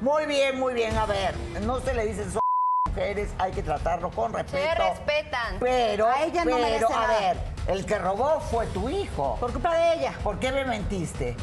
Muy 0.00 0.26
bien, 0.26 0.58
muy 0.58 0.74
bien. 0.74 0.96
A 0.96 1.06
ver, 1.06 1.34
no 1.62 1.80
se 1.80 1.94
le 1.94 2.06
dicen 2.06 2.32
so 2.32 2.40
mujeres, 2.88 3.30
hay 3.38 3.52
que 3.52 3.62
tratarlo 3.62 4.10
con 4.10 4.32
respeto. 4.32 4.58
se 4.58 4.74
respetan. 4.90 5.56
Pero, 5.60 6.06
A 6.08 6.22
ella 6.24 6.44
no 6.44 6.56
pero, 6.56 6.88
a 6.88 6.90
nada. 7.06 7.18
ver, 7.20 7.36
el 7.68 7.84
que 7.84 7.98
robó 7.98 8.40
fue 8.40 8.66
tu 8.68 8.88
hijo. 8.88 9.36
Por 9.38 9.52
culpa 9.52 9.74
de 9.76 9.94
ella. 9.94 10.12
¿Por 10.24 10.38
qué 10.38 10.50
me 10.52 10.64
mentiste? 10.64 11.36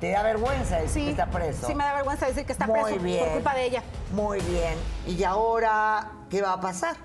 ¿Te 0.00 0.10
da 0.10 0.22
vergüenza 0.22 0.76
decir 0.76 0.90
Sí, 0.90 1.04
que 1.06 1.10
está 1.12 1.26
preso? 1.26 1.66
sí 1.66 1.74
me 1.74 1.84
da 1.84 1.94
vergüenza 1.94 2.26
decir 2.26 2.44
que 2.44 2.52
está 2.52 2.66
Muy 2.66 2.82
preso 2.82 3.00
bien. 3.00 3.24
por 3.24 3.32
culpa 3.34 3.54
de 3.54 3.64
ella. 3.64 3.82
Muy 4.12 4.40
bien. 4.40 4.74
¿Y 5.06 5.24
ahora 5.24 6.10
qué 6.28 6.42
va 6.42 6.52
a 6.54 6.60
pasar? 6.60 6.96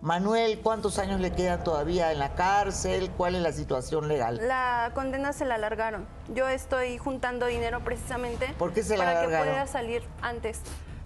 Manuel, 0.00 0.60
¿cuántos 0.60 0.98
años 1.00 1.20
le 1.20 1.32
quedan 1.32 1.64
todavía 1.64 2.12
en 2.12 2.20
la 2.20 2.34
cárcel? 2.34 3.10
¿Cuál 3.16 3.34
es 3.34 3.42
la 3.42 3.52
situación 3.52 4.06
legal? 4.06 4.38
La 4.46 4.92
condena 4.94 5.32
se 5.32 5.44
la 5.44 5.56
alargaron. 5.56 6.06
Yo 6.32 6.48
estoy 6.48 6.98
juntando 6.98 7.46
dinero 7.46 7.80
precisamente 7.82 8.54
¿Por 8.58 8.72
qué 8.72 8.84
se 8.84 8.96
la 8.96 9.04
para 9.04 9.20
alargaron? 9.20 9.46
que 9.46 9.50
pueda 9.52 9.66
salir 9.66 10.02
antes. 10.22 10.60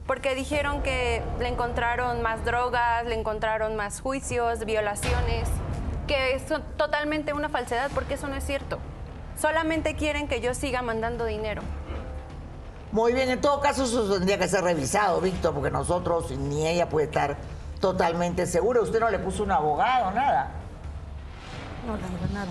Porque 0.06 0.34
dijeron 0.34 0.82
que 0.82 1.22
le 1.38 1.48
encontraron 1.48 2.20
más 2.20 2.44
drogas, 2.44 3.06
le 3.06 3.14
encontraron 3.18 3.76
más 3.76 4.00
juicios, 4.02 4.66
violaciones, 4.66 5.48
que 6.06 6.34
es 6.34 6.42
totalmente 6.76 7.32
una 7.32 7.48
falsedad 7.48 7.90
porque 7.94 8.14
eso 8.14 8.28
no 8.28 8.36
es 8.36 8.44
cierto. 8.44 8.78
Solamente 9.40 9.96
quieren 9.96 10.28
que 10.28 10.42
yo 10.42 10.52
siga 10.52 10.82
mandando 10.82 11.24
dinero. 11.24 11.62
Muy 12.90 13.14
bien, 13.14 13.30
en 13.30 13.40
todo 13.40 13.60
caso 13.62 13.84
eso 13.84 14.12
tendría 14.12 14.36
que 14.36 14.48
ser 14.48 14.62
revisado, 14.64 15.18
Víctor, 15.22 15.54
porque 15.54 15.70
nosotros 15.70 16.30
ni 16.32 16.66
ella 16.68 16.90
puede 16.90 17.06
estar 17.06 17.38
totalmente 17.82 18.46
segura. 18.46 18.80
Usted 18.80 19.00
no 19.00 19.10
le 19.10 19.18
puso 19.18 19.42
un 19.42 19.50
abogado, 19.50 20.12
nada. 20.12 20.48
No, 21.86 21.96
la 21.96 22.06
verdad, 22.08 22.28
nada. 22.32 22.46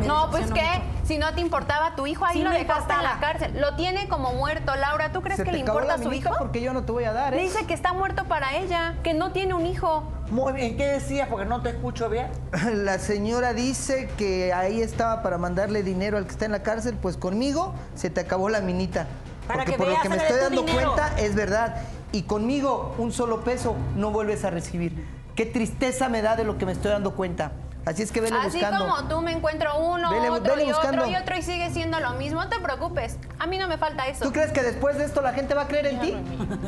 Me 0.00 0.06
No, 0.06 0.30
pues 0.30 0.52
qué, 0.52 0.62
mucho. 0.62 1.06
si 1.06 1.18
no 1.18 1.34
te 1.34 1.40
importaba 1.40 1.96
tu 1.96 2.06
hijo, 2.06 2.24
ahí 2.24 2.36
Sí 2.36 2.42
lo 2.44 2.50
dejaste 2.50 2.92
en 2.92 3.02
la 3.02 3.18
cárcel. 3.18 3.60
Lo 3.60 3.74
tiene 3.74 4.08
como 4.08 4.32
muerto, 4.34 4.76
Laura. 4.76 5.10
¿Tú 5.10 5.20
crees 5.20 5.38
Se 5.38 5.44
que 5.44 5.50
le 5.52 5.58
importa 5.58 5.94
a 5.94 5.98
su 5.98 6.12
hijo? 6.12 6.30
porque 6.38 6.60
yo 6.60 6.72
no 6.72 6.84
te 6.84 6.92
voy 6.92 7.04
a 7.04 7.12
dar, 7.12 7.32
Le 7.32 7.40
¿eh? 7.40 7.42
dice 7.44 7.66
que 7.66 7.74
está 7.74 7.92
muerto 7.92 8.24
para 8.26 8.54
ella, 8.56 8.94
que 9.02 9.14
no 9.14 9.32
tiene 9.32 9.54
un 9.54 9.66
hijo. 9.66 10.04
Muy 10.30 10.52
bien, 10.52 10.76
¿qué 10.76 10.86
decías? 10.86 11.28
Porque 11.28 11.46
no 11.46 11.60
te 11.62 11.70
escucho 11.70 12.08
bien. 12.08 12.28
La 12.84 12.98
señora 13.00 13.52
dice 13.52 14.08
que 14.16 14.52
ahí 14.52 14.80
estaba 14.80 15.22
para 15.22 15.38
mandarle 15.38 15.82
dinero 15.82 16.18
al 16.18 16.24
que 16.26 16.32
está 16.32 16.44
en 16.44 16.52
la 16.52 16.62
cárcel, 16.62 16.96
pues 17.00 17.16
conmigo 17.16 17.74
se 17.96 18.10
te 18.10 18.20
acabó 18.20 18.48
la 18.48 18.60
minita. 18.60 19.06
Para 19.48 19.60
Porque 19.60 19.72
que 19.72 19.78
por 19.78 19.88
lo 19.88 20.00
que 20.02 20.08
me 20.08 20.16
le 20.16 20.22
estoy 20.22 20.40
dando 20.40 20.62
dinero. 20.62 20.92
cuenta 20.94 21.18
es 21.20 21.34
verdad. 21.34 21.76
Y 22.16 22.22
conmigo 22.22 22.94
un 22.96 23.12
solo 23.12 23.44
peso 23.44 23.76
no 23.94 24.10
vuelves 24.10 24.42
a 24.46 24.50
recibir. 24.50 25.04
Qué 25.34 25.44
tristeza 25.44 26.08
me 26.08 26.22
da 26.22 26.34
de 26.34 26.44
lo 26.44 26.56
que 26.56 26.64
me 26.64 26.72
estoy 26.72 26.90
dando 26.90 27.14
cuenta. 27.14 27.52
Así 27.86 28.02
es 28.02 28.10
que 28.10 28.20
vele 28.20 28.36
Así 28.36 28.58
buscando. 28.58 28.80
como 28.88 29.04
tú 29.08 29.20
me 29.22 29.30
encuentro 29.30 29.78
uno, 29.78 30.10
Vele- 30.10 30.28
otro 30.28 30.56
vele 30.56 30.64
y 30.68 30.72
otro 30.72 31.06
y 31.06 31.14
otro 31.14 31.36
y 31.36 31.42
sigue 31.42 31.70
siendo 31.70 32.00
lo 32.00 32.14
mismo. 32.14 32.42
No 32.42 32.48
te 32.48 32.58
preocupes. 32.58 33.16
A 33.38 33.46
mí 33.46 33.58
no 33.58 33.68
me 33.68 33.78
falta 33.78 34.08
eso. 34.08 34.24
¿Tú 34.24 34.32
crees 34.32 34.50
que 34.50 34.60
después 34.62 34.98
de 34.98 35.04
esto 35.04 35.22
la 35.22 35.32
gente 35.32 35.54
va 35.54 35.62
a 35.62 35.68
creer 35.68 35.86
en 35.86 36.00
ti? 36.00 36.16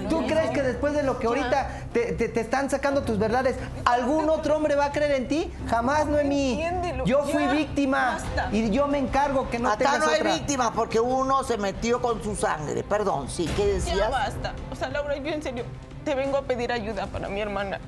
¿Tú 0.09 0.25
crees 0.29 0.51
que 0.51 0.63
después 0.63 0.93
de 0.95 1.03
lo 1.03 1.19
que 1.19 1.27
ahorita 1.27 1.69
te, 1.93 2.13
te- 2.13 2.29
te 2.29 2.41
están 2.41 2.71
sacando 2.71 3.03
tus 3.03 3.19
verdades, 3.19 3.57
algún 3.85 4.31
otro 4.31 4.57
hombre 4.57 4.77
va 4.77 4.87
a 4.87 4.93
creer 4.93 5.11
en 5.11 5.27
ti? 5.27 5.53
Jamás, 5.69 6.07
Noemí. 6.07 6.63
Yo 7.05 7.25
fui 7.25 7.43
ya, 7.47 7.51
víctima 7.53 8.19
y 8.53 8.71
yo 8.71 8.87
me 8.87 8.99
encargo 8.99 9.51
que 9.51 9.59
no 9.59 9.71
Acá 9.71 9.79
tengas 9.79 9.99
no 9.99 10.07
hay 10.11 10.21
otra. 10.21 10.35
víctimas 10.35 10.71
porque 10.73 11.01
uno 11.01 11.43
se 11.43 11.59
metió 11.59 12.01
con 12.01 12.23
su 12.23 12.37
sangre. 12.37 12.85
Perdón, 12.85 13.29
sí, 13.29 13.47
¿qué 13.57 13.67
Ya 13.67 13.75
decías? 13.75 14.11
basta. 14.11 14.53
O 14.71 14.77
sea, 14.77 14.89
Laura, 14.89 15.17
yo 15.17 15.33
en 15.33 15.43
serio 15.43 15.65
te 16.05 16.15
vengo 16.15 16.39
a 16.39 16.43
pedir 16.43 16.71
ayuda 16.71 17.09
para 17.09 17.29
mi 17.29 17.41
hermana. 17.41 17.81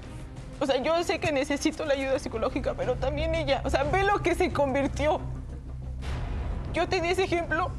O 0.60 0.66
sea, 0.66 0.76
yo 0.76 1.02
sé 1.04 1.18
que 1.18 1.32
necesito 1.32 1.84
la 1.86 1.94
ayuda 1.94 2.18
psicológica, 2.18 2.74
pero 2.76 2.94
también 2.96 3.34
ella. 3.34 3.62
O 3.64 3.70
sea, 3.70 3.82
ve 3.84 4.02
lo 4.04 4.20
que 4.22 4.34
se 4.34 4.52
convirtió. 4.52 5.20
Yo 6.72 6.88
te 6.88 7.00
di 7.00 7.08
ese 7.08 7.24
ejemplo. 7.24 7.70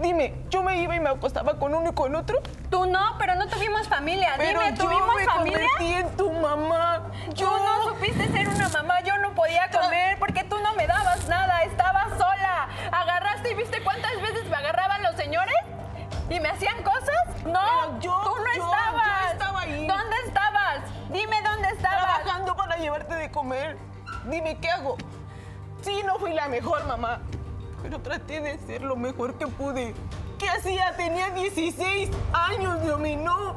Dime, 0.00 0.34
yo 0.48 0.62
me 0.62 0.80
iba 0.80 0.96
y 0.96 1.00
me 1.00 1.10
acostaba 1.10 1.58
con 1.58 1.74
uno 1.74 1.90
y 1.90 1.92
con 1.92 2.14
otro. 2.14 2.38
Tú 2.70 2.86
no, 2.86 3.16
pero 3.18 3.34
no 3.34 3.46
tuvimos 3.48 3.86
familia. 3.88 4.34
Pero 4.38 4.60
Dime, 4.60 4.76
yo 4.76 4.84
¿tuvimos 4.84 5.16
me 5.16 5.24
familia? 5.24 5.58
convertí 5.76 5.92
en 5.94 6.16
tu 6.16 6.32
mamá. 6.32 7.02
Tú 7.36 7.44
no 7.44 7.88
supiste 7.90 8.26
ser 8.32 8.48
una 8.48 8.68
mamá, 8.70 9.00
yo 9.02 9.18
no 9.18 9.34
podía 9.34 9.68
comer 9.70 10.18
porque 10.18 10.44
tú 10.44 10.56
no 10.62 10.74
me 10.74 10.86
dabas 10.86 11.28
nada, 11.28 11.62
estaba 11.64 12.08
sola. 12.16 12.68
Agarraste 12.90 13.50
y 13.50 13.54
viste 13.54 13.82
cuántas 13.84 14.12
veces 14.22 14.48
me 14.48 14.56
agarraban 14.56 15.02
los 15.02 15.14
señores 15.16 15.54
y 16.32 16.40
me 16.40 16.48
hacían 16.48 16.82
cosas. 16.82 17.44
No, 17.44 18.00
yo- 18.00 18.20
tú 18.24 18.30
no 18.30 18.54
yo- 18.56 18.64
estabas. 18.64 19.22
yo 19.26 19.32
estaba 19.32 19.60
ahí. 19.60 19.86
¿Dónde 19.86 20.16
estabas? 20.26 20.78
Dime 21.10 21.42
dónde 21.42 21.68
estabas. 21.68 22.22
Trabajando 22.22 22.56
para 22.56 22.76
llevarte 22.76 23.14
de 23.14 23.30
comer. 23.30 23.76
Dime, 24.24 24.58
¿qué 24.58 24.70
hago? 24.70 24.96
Sí, 25.82 26.02
no 26.06 26.18
fui 26.18 26.32
la 26.32 26.48
mejor 26.48 26.84
mamá, 26.86 27.20
pero 27.82 28.00
traté 28.00 28.40
de 28.40 28.58
ser 28.58 28.82
lo 28.82 28.96
mejor 28.96 29.36
que 29.36 29.46
pude. 29.48 29.94
¿Qué 30.38 30.48
hacía? 30.48 30.94
Tenía 30.96 31.30
16 31.30 32.10
años, 32.32 32.84
dominó. 32.86 33.56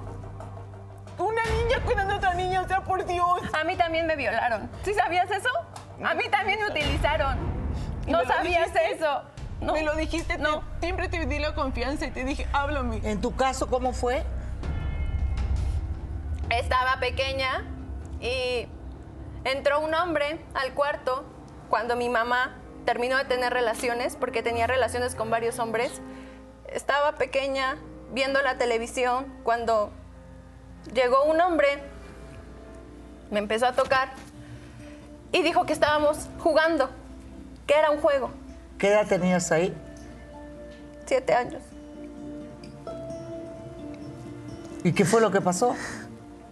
Una 1.17 1.43
niña 1.45 1.79
cuidando 1.85 2.15
a 2.15 2.17
otra 2.17 2.33
niña, 2.33 2.61
o 2.61 2.67
sea, 2.67 2.83
por 2.83 3.05
Dios. 3.05 3.39
A 3.53 3.63
mí 3.63 3.75
también 3.77 4.05
me 4.05 4.15
violaron. 4.15 4.69
¿Sí 4.83 4.93
sabías 4.93 5.29
eso? 5.31 5.49
A 6.03 6.13
mí 6.13 6.27
también 6.29 6.59
me 6.59 6.67
utilizaron. 6.67 7.37
¿Y 8.05 8.11
No 8.11 8.23
sabías 8.25 8.73
dijiste? 8.73 8.91
eso. 8.95 9.21
No. 9.61 9.73
Me 9.73 9.83
lo 9.83 9.95
dijiste, 9.95 10.37
No. 10.37 10.59
te- 10.79 10.87
siempre 10.87 11.07
te 11.09 11.25
di 11.25 11.39
la 11.39 11.55
confianza 11.55 12.05
y 12.05 12.11
te 12.11 12.23
dije, 12.23 12.47
háblame. 12.53 12.99
En 13.03 13.21
tu 13.21 13.35
caso, 13.35 13.67
¿cómo 13.67 13.93
fue? 13.93 14.23
Estaba 16.49 16.99
pequeña 16.99 17.63
y 18.19 18.67
entró 19.43 19.79
un 19.79 19.93
hombre 19.93 20.39
al 20.53 20.73
cuarto 20.73 21.25
cuando 21.69 21.95
mi 21.95 22.09
mamá 22.09 22.55
terminó 22.85 23.17
de 23.17 23.25
tener 23.25 23.51
relaciones, 23.51 24.15
porque 24.15 24.43
tenía 24.43 24.67
relaciones 24.67 25.15
con 25.15 25.29
varios 25.31 25.57
hombres. 25.59 26.01
Estaba 26.67 27.13
pequeña 27.13 27.77
viendo 28.11 28.41
la 28.41 28.57
televisión 28.57 29.25
cuando 29.43 29.91
llegó 30.93 31.23
un 31.23 31.41
hombre, 31.41 31.67
me 33.31 33.39
empezó 33.39 33.65
a 33.65 33.71
tocar 33.73 34.09
y 35.31 35.41
dijo 35.41 35.65
que 35.65 35.73
estábamos 35.73 36.29
jugando, 36.39 36.89
que 37.65 37.73
era 37.73 37.89
un 37.89 37.99
juego. 37.99 38.29
¿Qué 38.77 38.87
edad 38.89 39.07
tenías 39.07 39.51
ahí? 39.51 39.73
Siete 41.05 41.33
años. 41.33 41.61
¿Y 44.83 44.93
qué 44.93 45.05
fue 45.05 45.21
lo 45.21 45.31
que 45.31 45.41
pasó? 45.41 45.75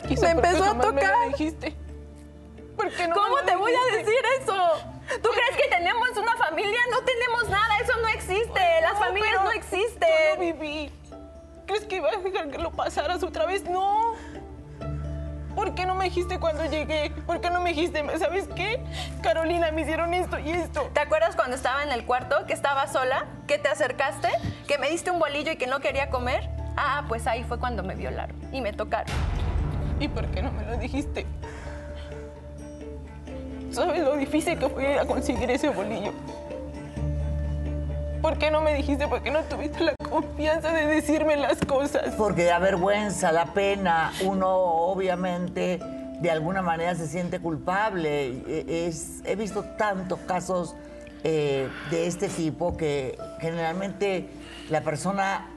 Quizá 0.07 0.25
Me 0.27 0.31
empezó 0.31 0.63
a 0.63 0.67
jamás 0.67 0.93
me 0.93 1.01
lo 1.01 1.07
tocar. 1.07 1.27
dijiste. 1.29 1.75
¿Por 2.75 2.89
qué 2.89 3.07
no 3.07 3.15
me 3.15 3.21
¿Cómo 3.21 3.37
lo 3.37 3.43
te 3.45 3.55
voy 3.55 3.71
a 3.73 3.95
decir 3.97 4.15
eso? 4.41 4.55
¿Tú 5.21 5.29
crees 5.29 5.55
que 5.61 5.69
tenemos 5.69 6.09
una 6.17 6.35
familia? 6.37 6.79
No 6.91 7.01
tenemos 7.03 7.49
nada, 7.49 7.77
eso 7.83 7.93
no 8.01 8.07
existe. 8.07 8.81
Las 8.81 8.93
No, 8.93 8.99
familias 8.99 9.29
pero 9.31 9.43
no 9.43 9.51
Yo 9.53 9.57
existen. 9.59 10.09
lo 10.35 10.39
viví. 10.41 10.91
¿Crees 11.67 11.85
que 11.85 11.97
iba 11.97 12.09
a 12.09 12.17
dejar 12.17 12.49
que 12.49 12.57
lo 12.57 12.71
pasaras 12.71 13.21
otra 13.23 13.45
vez? 13.45 13.63
No. 13.65 14.15
¿Por 15.55 15.75
qué 15.75 15.85
no 15.85 15.95
me 15.95 16.05
dijiste 16.05 16.39
cuando 16.39 16.65
llegué? 16.65 17.11
¿Por 17.25 17.39
qué 17.39 17.49
no 17.49 17.61
me 17.61 17.69
dijiste, 17.69 18.03
¿sabes 18.17 18.47
qué? 18.55 18.79
Carolina, 19.21 19.71
me 19.71 19.81
hicieron 19.81 20.13
esto 20.13 20.39
y 20.39 20.51
esto. 20.51 20.89
¿Te 20.93 20.99
acuerdas 20.99 21.35
cuando 21.35 21.55
estaba 21.55 21.83
en 21.83 21.91
el 21.91 22.05
cuarto, 22.05 22.45
que 22.47 22.53
estaba 22.53 22.87
sola, 22.87 23.25
que 23.47 23.57
te 23.59 23.69
acercaste, 23.69 24.29
que 24.67 24.77
me 24.77 24.89
diste 24.89 25.11
un 25.11 25.19
bolillo 25.19 25.51
y 25.51 25.55
que 25.57 25.67
no 25.67 25.79
quería 25.79 26.09
comer? 26.09 26.49
Ah, 26.75 27.05
pues 27.07 27.27
ahí 27.27 27.43
fue 27.43 27.59
cuando 27.59 27.83
me 27.83 27.95
violaron 27.95 28.35
y 28.51 28.61
me 28.61 28.73
tocaron. 28.73 29.13
¿Y 29.99 30.07
por 30.07 30.25
qué 30.27 30.41
no 30.41 30.51
me 30.51 30.65
lo 30.65 30.77
dijiste? 30.77 31.25
¿Sabes 33.71 34.03
lo 34.03 34.15
difícil 34.15 34.57
que 34.57 34.69
fue 34.69 34.99
a 34.99 35.05
conseguir 35.05 35.49
ese 35.49 35.69
bolillo? 35.69 36.13
¿Por 38.23 38.37
qué 38.37 38.51
no 38.51 38.61
me 38.61 38.73
dijiste? 38.73 39.05
¿Por 39.09 39.21
qué 39.21 39.31
no 39.31 39.41
tuviste 39.43 39.83
la 39.83 39.95
confianza 40.09 40.71
de 40.71 40.87
decirme 40.87 41.35
las 41.35 41.57
cosas? 41.59 42.13
Porque 42.17 42.45
da 42.45 42.57
vergüenza, 42.57 43.33
da 43.33 43.47
pena. 43.47 44.13
Uno 44.23 44.47
obviamente 44.49 45.81
de 46.21 46.31
alguna 46.31 46.61
manera 46.61 46.95
se 46.95 47.05
siente 47.09 47.41
culpable. 47.41 48.27
E- 48.47 48.93
he 49.25 49.35
visto 49.35 49.65
tantos 49.77 50.19
casos 50.19 50.73
eh, 51.25 51.67
de 51.91 52.07
este 52.07 52.29
tipo 52.29 52.77
que 52.77 53.17
generalmente 53.41 54.29
la 54.69 54.79
persona 54.79 55.49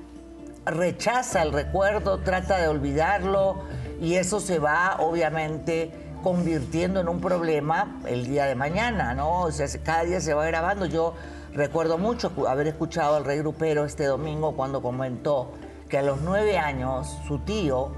rechaza 0.64 1.42
el 1.42 1.52
recuerdo, 1.52 2.18
trata 2.18 2.58
de 2.58 2.66
olvidarlo 2.66 3.62
y 4.00 4.16
eso 4.16 4.40
se 4.40 4.58
va 4.58 4.96
obviamente 4.98 5.92
convirtiendo 6.24 6.98
en 6.98 7.08
un 7.08 7.20
problema 7.20 8.00
el 8.08 8.26
día 8.26 8.46
de 8.46 8.56
mañana, 8.56 9.14
¿no? 9.14 9.42
O 9.42 9.52
sea, 9.52 9.68
cada 9.84 10.02
día 10.02 10.20
se 10.20 10.34
va 10.34 10.44
grabando. 10.46 10.86
Yo 10.86 11.14
recuerdo 11.56 11.98
mucho 11.98 12.32
haber 12.48 12.68
escuchado 12.68 13.16
al 13.16 13.24
rey 13.24 13.38
grupero 13.38 13.84
este 13.84 14.04
domingo 14.04 14.52
cuando 14.54 14.80
comentó 14.82 15.52
que 15.88 15.98
a 15.98 16.02
los 16.02 16.20
nueve 16.20 16.58
años 16.58 17.18
su 17.26 17.38
tío, 17.40 17.92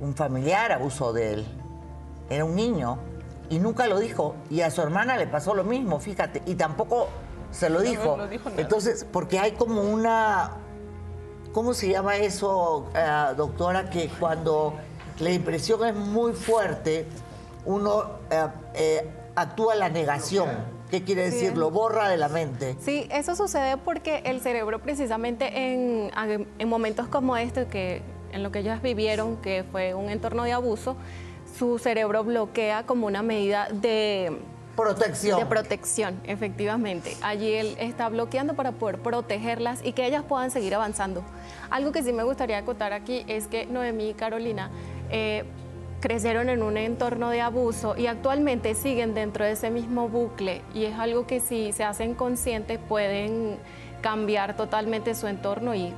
un 0.00 0.14
familiar, 0.14 0.70
abusó 0.72 1.12
de 1.12 1.32
él. 1.34 1.46
Era 2.30 2.44
un 2.44 2.54
niño 2.54 2.98
y 3.50 3.58
nunca 3.58 3.86
lo 3.86 3.98
dijo. 3.98 4.36
Y 4.50 4.60
a 4.60 4.70
su 4.70 4.82
hermana 4.82 5.16
le 5.16 5.26
pasó 5.26 5.54
lo 5.54 5.64
mismo, 5.64 5.98
fíjate, 5.98 6.42
y 6.46 6.54
tampoco 6.54 7.08
se 7.50 7.70
lo 7.70 7.80
No, 7.82 8.16
no 8.16 8.28
dijo. 8.28 8.50
Entonces, 8.56 9.06
porque 9.10 9.38
hay 9.38 9.52
como 9.52 9.82
una 9.82 10.58
¿Cómo 11.52 11.72
se 11.74 11.88
llama 11.88 12.16
eso, 12.16 12.88
eh, 12.94 13.34
doctora? 13.36 13.88
Que 13.88 14.08
cuando 14.08 14.74
la 15.18 15.30
impresión 15.30 15.84
es 15.84 15.94
muy 15.94 16.32
fuerte, 16.32 17.06
uno 17.64 18.18
eh, 18.30 18.46
eh, 18.74 19.10
actúa 19.34 19.74
la 19.74 19.88
negación. 19.88 20.48
¿Qué 20.90 21.02
quiere 21.02 21.30
decir? 21.30 21.56
Lo 21.56 21.70
borra 21.70 22.08
de 22.08 22.16
la 22.16 22.28
mente. 22.28 22.76
Sí, 22.80 23.06
eso 23.10 23.36
sucede 23.36 23.76
porque 23.76 24.22
el 24.24 24.40
cerebro 24.40 24.80
precisamente 24.80 25.72
en, 25.72 26.10
en 26.58 26.68
momentos 26.68 27.08
como 27.08 27.36
este, 27.36 27.66
que, 27.66 28.02
en 28.32 28.42
lo 28.42 28.50
que 28.50 28.60
ellas 28.60 28.80
vivieron, 28.82 29.36
que 29.36 29.64
fue 29.70 29.94
un 29.94 30.08
entorno 30.08 30.44
de 30.44 30.52
abuso, 30.52 30.96
su 31.58 31.78
cerebro 31.78 32.24
bloquea 32.24 32.84
como 32.84 33.06
una 33.06 33.22
medida 33.22 33.68
de 33.70 34.38
Protección. 34.78 35.40
De 35.40 35.46
protección, 35.46 36.20
efectivamente. 36.22 37.16
Allí 37.20 37.52
él 37.52 37.76
está 37.80 38.08
bloqueando 38.08 38.54
para 38.54 38.70
poder 38.70 39.00
protegerlas 39.00 39.80
y 39.84 39.92
que 39.92 40.06
ellas 40.06 40.22
puedan 40.22 40.52
seguir 40.52 40.72
avanzando. 40.72 41.24
Algo 41.68 41.90
que 41.90 42.04
sí 42.04 42.12
me 42.12 42.22
gustaría 42.22 42.58
acotar 42.58 42.92
aquí 42.92 43.24
es 43.26 43.48
que 43.48 43.66
Noemí 43.66 44.10
y 44.10 44.14
Carolina 44.14 44.70
eh, 45.10 45.42
crecieron 46.00 46.48
en 46.48 46.62
un 46.62 46.76
entorno 46.76 47.30
de 47.30 47.40
abuso 47.40 47.96
y 47.96 48.06
actualmente 48.06 48.74
siguen 48.74 49.14
dentro 49.14 49.44
de 49.44 49.52
ese 49.52 49.70
mismo 49.70 50.08
bucle 50.08 50.62
y 50.74 50.84
es 50.84 50.98
algo 50.98 51.26
que 51.26 51.40
si 51.40 51.72
se 51.72 51.84
hacen 51.84 52.14
conscientes 52.14 52.78
pueden 52.88 53.58
cambiar 54.00 54.56
totalmente 54.56 55.14
su 55.14 55.26
entorno 55.26 55.74
y 55.74 55.92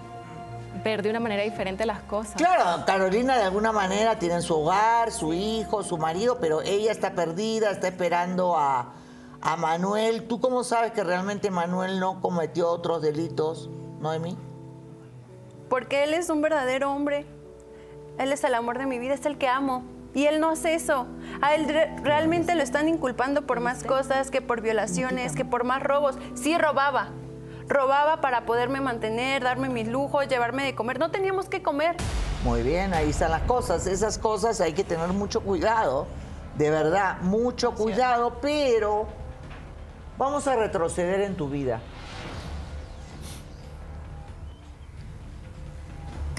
ver 0.85 1.03
de 1.03 1.11
una 1.11 1.21
manera 1.21 1.43
diferente 1.43 1.85
las 1.85 2.01
cosas. 2.01 2.37
Claro, 2.37 2.85
Carolina 2.87 3.37
de 3.37 3.45
alguna 3.45 3.73
manera 3.73 4.19
tiene 4.19 4.41
su 4.41 4.55
hogar, 4.55 5.11
su 5.11 5.35
hijo, 5.35 5.83
su 5.83 5.99
marido, 5.99 6.39
pero 6.41 6.63
ella 6.63 6.93
está 6.93 7.15
perdida, 7.15 7.71
está 7.71 7.89
esperando 7.89 8.57
a, 8.57 8.95
a 9.43 9.57
Manuel. 9.57 10.27
¿Tú 10.29 10.41
cómo 10.41 10.65
sabes 10.65 10.93
que 10.93 11.05
realmente 11.05 11.51
Manuel 11.51 12.01
no 12.01 12.21
cometió 12.21 12.71
otros 12.71 13.03
delitos, 13.03 13.69
Noemí? 14.01 14.39
Porque 15.69 16.05
él 16.05 16.15
es 16.15 16.31
un 16.31 16.41
verdadero 16.41 16.93
hombre. 16.93 17.27
Él 18.21 18.33
es 18.33 18.45
el 18.45 18.55
amor 18.55 18.79
de 18.79 18.85
mi 18.87 18.99
vida, 18.99 19.15
es 19.15 19.25
el 19.25 19.39
que 19.39 19.49
amo. 19.49 19.83
Y 20.13 20.27
él 20.27 20.41
no 20.41 20.51
hace 20.51 20.75
eso. 20.75 21.07
A 21.41 21.55
él 21.55 21.69
re- 21.69 21.97
realmente 22.03 22.55
lo 22.55 22.63
están 22.63 22.89
inculpando 22.89 23.47
por 23.47 23.61
más 23.61 23.83
cosas 23.83 24.31
que 24.31 24.43
por 24.43 24.61
violaciones, 24.61 25.35
que 25.35 25.45
por 25.45 25.65
más 25.65 25.83
robos. 25.83 26.17
Sí 26.35 26.59
robaba. 26.59 27.09
Robaba 27.67 28.21
para 28.21 28.45
poderme 28.45 28.81
mantener, 28.81 29.43
darme 29.43 29.69
mis 29.69 29.89
lujos, 29.89 30.29
llevarme 30.29 30.65
de 30.65 30.75
comer. 30.75 30.99
No 30.99 31.11
teníamos 31.11 31.49
que 31.49 31.63
comer. 31.63 31.97
Muy 32.45 32.63
bien, 32.63 32.93
ahí 32.93 33.11
están 33.11 33.31
las 33.31 33.43
cosas. 33.43 33.87
Esas 33.87 34.19
cosas 34.19 34.61
hay 34.61 34.73
que 34.75 34.85
tener 34.85 35.09
mucho 35.09 35.41
cuidado, 35.41 36.07
de 36.57 36.69
verdad, 36.71 37.19
mucho 37.23 37.75
cuidado, 37.75 38.39
pero 38.43 39.07
vamos 40.19 40.47
a 40.47 40.57
retroceder 40.57 41.21
en 41.23 41.37
tu 41.37 41.49
vida. 41.49 41.81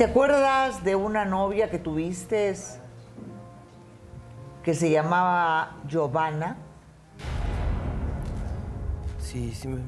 ¿Te 0.01 0.05
acuerdas 0.05 0.83
de 0.83 0.95
una 0.95 1.25
novia 1.25 1.69
que 1.69 1.77
tuviste 1.77 2.55
que 4.63 4.73
se 4.73 4.89
llamaba 4.89 5.75
Giovanna 5.87 6.57
Sí, 9.19 9.53
sí, 9.53 9.67
me- 9.67 9.81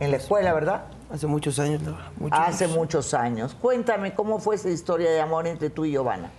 en 0.00 0.10
la 0.12 0.16
escuela, 0.16 0.54
verdad? 0.54 0.84
hace 1.12 1.26
muchos 1.26 1.58
años. 1.58 1.82
Muchos. 2.16 2.38
Hace 2.40 2.68
muchos 2.68 3.12
años. 3.12 3.54
Cuéntame 3.60 4.14
cómo 4.14 4.38
fue 4.38 4.54
esa 4.54 4.70
historia 4.70 5.10
de 5.10 5.20
amor 5.20 5.46
entre 5.46 5.68
tú 5.68 5.84
y 5.84 5.90
Giovanna. 5.92 6.30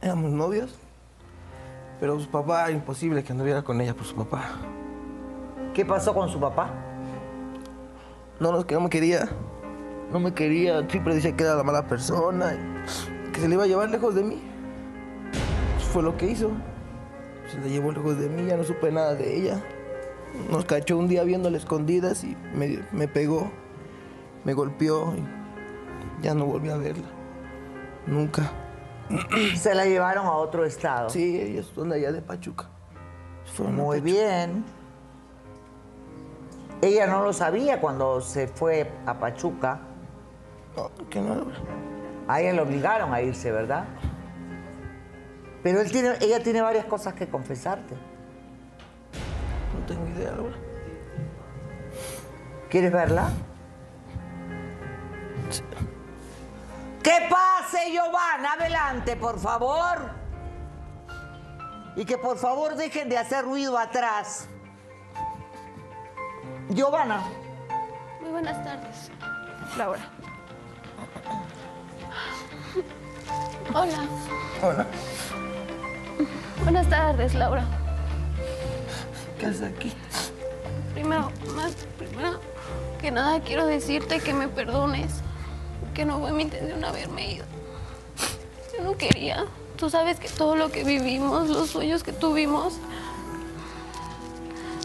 Éramos 0.00 0.30
novios, 0.30 0.78
pero 1.98 2.20
su 2.20 2.30
papá, 2.30 2.70
imposible 2.70 3.24
que 3.24 3.32
anduviera 3.32 3.62
con 3.64 3.80
ella 3.80 3.92
por 3.92 4.04
su 4.04 4.14
papá. 4.14 4.50
¿Qué 5.74 5.84
pasó 5.84 6.14
con 6.14 6.28
su 6.28 6.38
papá? 6.38 6.70
No, 8.38 8.52
no, 8.52 8.64
que 8.64 8.76
no 8.76 8.82
me 8.82 8.88
quería. 8.88 9.28
No 10.14 10.20
me 10.20 10.32
quería, 10.32 10.88
siempre 10.88 11.16
decía 11.16 11.34
que 11.34 11.42
era 11.42 11.56
la 11.56 11.64
mala 11.64 11.88
persona, 11.88 12.56
que 13.32 13.40
se 13.40 13.48
le 13.48 13.54
iba 13.56 13.64
a 13.64 13.66
llevar 13.66 13.90
lejos 13.90 14.14
de 14.14 14.22
mí. 14.22 14.40
Pues 15.74 15.84
fue 15.86 16.04
lo 16.04 16.16
que 16.16 16.26
hizo. 16.26 16.52
Se 17.50 17.58
la 17.58 17.66
llevó 17.66 17.90
lejos 17.90 18.16
de 18.20 18.28
mí, 18.28 18.46
ya 18.46 18.56
no 18.56 18.62
supe 18.62 18.92
nada 18.92 19.16
de 19.16 19.36
ella. 19.36 19.60
Nos 20.52 20.66
cachó 20.66 20.98
un 20.98 21.08
día 21.08 21.24
viéndola 21.24 21.56
escondidas 21.56 22.22
y 22.22 22.36
me, 22.54 22.78
me 22.92 23.08
pegó, 23.08 23.50
me 24.44 24.54
golpeó 24.54 25.14
y 25.16 26.22
ya 26.22 26.32
no 26.32 26.46
volví 26.46 26.70
a 26.70 26.76
verla. 26.76 27.08
Nunca. 28.06 28.52
Se 29.56 29.74
la 29.74 29.84
llevaron 29.84 30.26
a 30.26 30.34
otro 30.34 30.64
estado. 30.64 31.10
Sí, 31.10 31.40
ellos 31.40 31.72
son 31.74 31.88
de 31.88 31.96
allá 31.96 32.12
de 32.12 32.22
Pachuca. 32.22 32.66
A 33.58 33.62
Muy 33.64 33.98
Pachuca. 33.98 34.04
bien. 34.04 34.64
Ella 36.82 37.08
no 37.08 37.24
lo 37.24 37.32
sabía 37.32 37.80
cuando 37.80 38.20
se 38.20 38.46
fue 38.46 38.88
a 39.06 39.18
Pachuca. 39.18 39.80
No, 40.76 40.90
que 41.08 41.20
no, 41.20 41.34
Laura. 41.34 41.56
A 42.26 42.40
ella 42.40 42.52
le 42.54 42.60
obligaron 42.62 43.12
a 43.12 43.20
irse, 43.20 43.52
¿verdad? 43.52 43.84
Pero 45.62 45.80
él 45.80 45.90
tiene, 45.90 46.14
ella 46.20 46.42
tiene 46.42 46.60
varias 46.62 46.84
cosas 46.86 47.14
que 47.14 47.28
confesarte. 47.28 47.94
No 49.74 49.86
tengo 49.86 50.06
idea, 50.08 50.32
Laura. 50.32 50.56
¿Quieres 52.68 52.92
verla? 52.92 53.30
Que 57.02 57.28
pase, 57.30 57.92
Giovanna, 57.92 58.54
adelante, 58.54 59.16
por 59.16 59.38
favor. 59.38 60.24
Y 61.96 62.04
que 62.04 62.18
por 62.18 62.38
favor 62.38 62.74
dejen 62.74 63.08
de 63.08 63.18
hacer 63.18 63.44
ruido 63.44 63.78
atrás. 63.78 64.48
Giovanna, 66.70 67.22
Muy 68.20 68.30
buenas 68.30 68.64
tardes, 68.64 69.10
Laura. 69.76 70.00
Hola. 73.74 74.08
Hola, 74.62 74.86
Buenas 76.62 76.88
tardes, 76.88 77.34
Laura. 77.34 77.64
¿qué 79.38 79.46
haces 79.46 79.62
aquí? 79.62 79.92
Primero, 80.94 81.30
más, 81.54 81.72
primero 81.98 82.40
que 83.00 83.10
nada 83.10 83.40
quiero 83.40 83.66
decirte 83.66 84.20
que 84.20 84.32
me 84.32 84.48
perdones, 84.48 85.20
que 85.92 86.04
no 86.04 86.20
fue 86.20 86.32
mi 86.32 86.42
intención 86.44 86.84
haberme 86.84 87.32
ido. 87.34 87.44
Yo 88.76 88.84
no 88.84 88.96
quería. 88.96 89.44
Tú 89.76 89.90
sabes 89.90 90.18
que 90.18 90.28
todo 90.28 90.56
lo 90.56 90.70
que 90.70 90.84
vivimos, 90.84 91.48
los 91.48 91.70
sueños 91.70 92.02
que 92.02 92.12
tuvimos, 92.12 92.74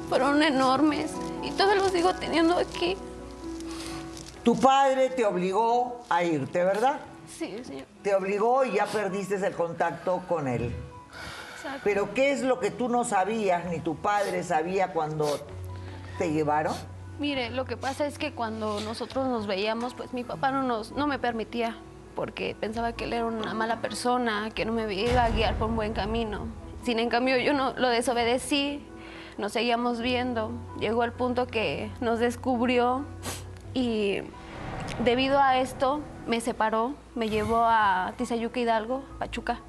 fueron 0.09 0.41
enormes 0.41 1.11
y 1.43 1.51
todavía 1.51 1.83
los 1.83 1.91
sigo 1.91 2.13
teniendo 2.15 2.57
aquí. 2.57 2.97
tu 4.43 4.59
padre 4.59 5.09
te 5.11 5.25
obligó 5.25 6.01
a 6.09 6.23
irte, 6.23 6.63
¿verdad? 6.63 6.99
Sí, 7.37 7.63
señor. 7.63 7.85
Te 8.03 8.15
obligó 8.15 8.65
y 8.65 8.73
ya 8.73 8.85
perdiste 8.85 9.35
el 9.35 9.53
contacto 9.53 10.23
con 10.27 10.47
él. 10.47 10.73
Exacto. 11.55 11.81
Pero 11.83 12.13
¿qué 12.13 12.31
es 12.31 12.41
lo 12.41 12.59
que 12.59 12.71
tú 12.71 12.89
no 12.89 13.03
sabías 13.03 13.65
ni 13.65 13.79
tu 13.79 13.95
padre 13.95 14.43
sabía 14.43 14.93
cuando 14.93 15.27
te 16.17 16.31
llevaron? 16.31 16.75
Mire, 17.19 17.49
lo 17.49 17.65
que 17.65 17.75
pasa 17.75 18.05
es 18.07 18.17
que 18.17 18.31
cuando 18.31 18.79
nosotros 18.79 19.27
nos 19.27 19.45
veíamos, 19.45 19.93
pues 19.93 20.13
mi 20.13 20.23
papá 20.23 20.51
no 20.51 20.63
nos, 20.63 20.93
no 20.93 21.05
me 21.05 21.19
permitía, 21.19 21.75
porque 22.15 22.55
pensaba 22.57 22.93
que 22.93 23.03
él 23.03 23.13
era 23.13 23.25
una 23.25 23.53
mala 23.53 23.81
persona, 23.81 24.51
que 24.51 24.63
no 24.63 24.71
me 24.71 24.93
iba 24.93 25.25
a 25.25 25.29
guiar 25.29 25.55
por 25.55 25.69
un 25.69 25.75
buen 25.75 25.93
camino. 25.93 26.47
Sin 26.83 26.97
en 26.97 27.09
cambio, 27.09 27.37
yo 27.37 27.53
no 27.53 27.73
lo 27.73 27.89
desobedecí, 27.89 28.85
nos 29.37 29.51
seguíamos 29.51 29.99
viendo. 29.99 30.51
Llegó 30.79 31.01
al 31.01 31.11
punto 31.11 31.45
que 31.45 31.91
nos 31.99 32.19
descubrió 32.19 33.05
y 33.73 34.21
debido 35.03 35.39
a 35.39 35.59
esto 35.59 36.01
me 36.29 36.41
separó, 36.41 36.93
me 37.15 37.27
llevó 37.27 37.63
a 37.65 38.13
Tizayuca 38.15 38.59
Hidalgo, 38.59 39.03
Pachuca, 39.17 39.59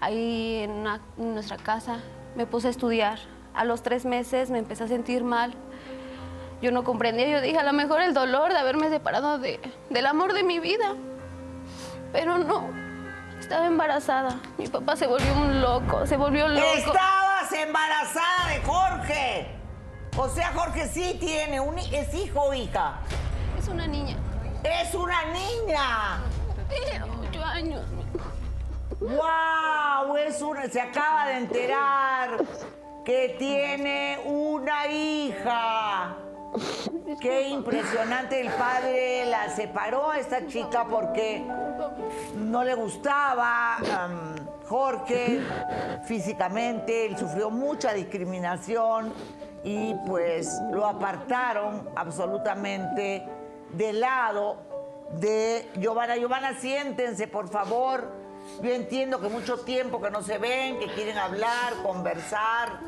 ahí 0.00 0.60
en, 0.62 0.70
una- 0.70 1.00
en 1.18 1.34
nuestra 1.34 1.56
casa. 1.56 1.98
Me 2.36 2.46
puse 2.46 2.68
a 2.68 2.70
estudiar. 2.70 3.18
A 3.52 3.64
los 3.64 3.82
tres 3.82 4.04
meses 4.04 4.48
me 4.48 4.58
empecé 4.58 4.84
a 4.84 4.88
sentir 4.88 5.24
mal. 5.24 5.54
Yo 6.62 6.70
no 6.70 6.84
comprendía, 6.84 7.28
yo 7.28 7.40
dije, 7.40 7.58
a 7.58 7.64
lo 7.64 7.72
mejor 7.72 8.00
el 8.00 8.14
dolor 8.14 8.52
de 8.52 8.58
haberme 8.58 8.88
separado 8.90 9.38
de, 9.38 9.58
del 9.90 10.06
amor 10.06 10.32
de 10.34 10.44
mi 10.44 10.60
vida. 10.60 10.94
Pero 12.12 12.38
no, 12.38 12.68
estaba 13.40 13.66
embarazada. 13.66 14.38
Mi 14.56 14.68
papá 14.68 14.94
se 14.94 15.08
volvió 15.08 15.32
un 15.34 15.60
loco, 15.60 16.06
se 16.06 16.16
volvió 16.16 16.46
loco. 16.46 16.64
Estabas 16.76 17.52
embarazada 17.52 18.48
de 18.50 18.60
Jorge. 18.62 19.46
O 20.16 20.28
sea, 20.28 20.52
Jorge 20.54 20.86
sí 20.86 21.16
tiene 21.18 21.58
un 21.58 21.76
es 21.76 22.14
hijo 22.14 22.40
o 22.40 22.54
hija. 22.54 23.00
Es 23.58 23.66
una 23.66 23.88
niña. 23.88 24.16
Es 24.64 24.94
una 24.94 25.24
niña. 25.26 26.22
Tiene 26.68 27.04
ocho 27.04 27.44
años. 27.44 27.82
¡Wow! 29.00 30.16
Es 30.16 30.40
una, 30.40 30.68
se 30.68 30.80
acaba 30.80 31.28
de 31.28 31.36
enterar 31.36 32.38
que 33.04 33.36
tiene 33.38 34.18
una 34.24 34.86
hija. 34.86 36.16
Qué 37.20 37.48
impresionante, 37.48 38.40
el 38.40 38.50
padre 38.52 39.26
la 39.26 39.48
separó 39.50 40.10
a 40.10 40.18
esta 40.18 40.46
chica 40.46 40.86
porque 40.88 41.44
no 42.36 42.64
le 42.64 42.74
gustaba 42.74 43.76
Jorge 44.68 45.40
físicamente, 46.04 47.06
él 47.06 47.18
sufrió 47.18 47.50
mucha 47.50 47.92
discriminación 47.92 49.12
y 49.62 49.94
pues 50.06 50.60
lo 50.72 50.86
apartaron 50.86 51.88
absolutamente 51.96 53.26
del 53.76 54.00
lado 54.00 54.56
de 55.20 55.68
Giovanna. 55.76 56.16
Giovanna, 56.16 56.54
siéntense, 56.54 57.26
por 57.28 57.48
favor. 57.48 58.12
Yo 58.62 58.70
entiendo 58.70 59.20
que 59.20 59.28
mucho 59.28 59.58
tiempo 59.58 60.00
que 60.00 60.10
no 60.10 60.22
se 60.22 60.38
ven, 60.38 60.78
que 60.78 60.86
quieren 60.88 61.18
hablar, 61.18 61.74
conversar. 61.82 62.80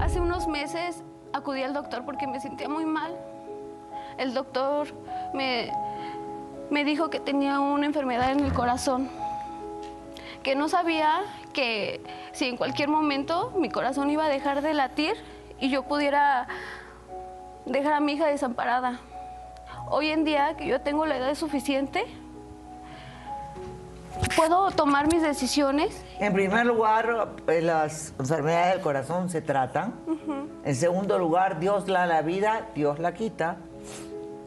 Hace 0.00 0.20
unos 0.20 0.46
meses 0.48 1.02
acudí 1.32 1.62
al 1.62 1.74
doctor 1.74 2.04
porque 2.04 2.26
me 2.26 2.40
sentía 2.40 2.68
muy 2.68 2.84
mal. 2.84 3.16
El 4.16 4.34
doctor 4.34 4.88
me, 5.34 5.70
me 6.70 6.84
dijo 6.84 7.10
que 7.10 7.20
tenía 7.20 7.60
una 7.60 7.86
enfermedad 7.86 8.32
en 8.32 8.40
el 8.40 8.52
corazón, 8.52 9.10
que 10.42 10.54
no 10.54 10.68
sabía 10.68 11.22
que 11.52 12.00
si 12.32 12.46
en 12.46 12.56
cualquier 12.56 12.88
momento 12.88 13.52
mi 13.56 13.70
corazón 13.70 14.10
iba 14.10 14.24
a 14.24 14.28
dejar 14.28 14.62
de 14.62 14.74
latir 14.74 15.14
y 15.60 15.70
yo 15.70 15.82
pudiera 15.82 16.48
dejar 17.68 17.92
a 17.94 18.00
mi 18.00 18.12
hija 18.12 18.26
desamparada. 18.26 19.00
Hoy 19.90 20.10
en 20.10 20.24
día 20.24 20.56
que 20.56 20.66
yo 20.66 20.80
tengo 20.80 21.06
la 21.06 21.16
edad 21.16 21.34
suficiente, 21.34 22.04
puedo 24.36 24.70
tomar 24.70 25.12
mis 25.12 25.22
decisiones 25.22 26.04
En 26.18 26.32
primer 26.32 26.66
lugar, 26.66 27.28
eh, 27.46 27.60
las 27.60 28.12
enfermedades 28.18 28.74
del 28.74 28.82
corazón 28.82 29.30
se 29.30 29.40
tratan. 29.40 29.94
En 30.64 30.74
segundo 30.74 31.18
lugar, 31.18 31.60
Dios 31.60 31.88
la 31.88 32.00
da 32.00 32.06
la 32.06 32.22
vida, 32.22 32.66
Dios 32.74 32.98
la 32.98 33.14
quita. 33.14 33.56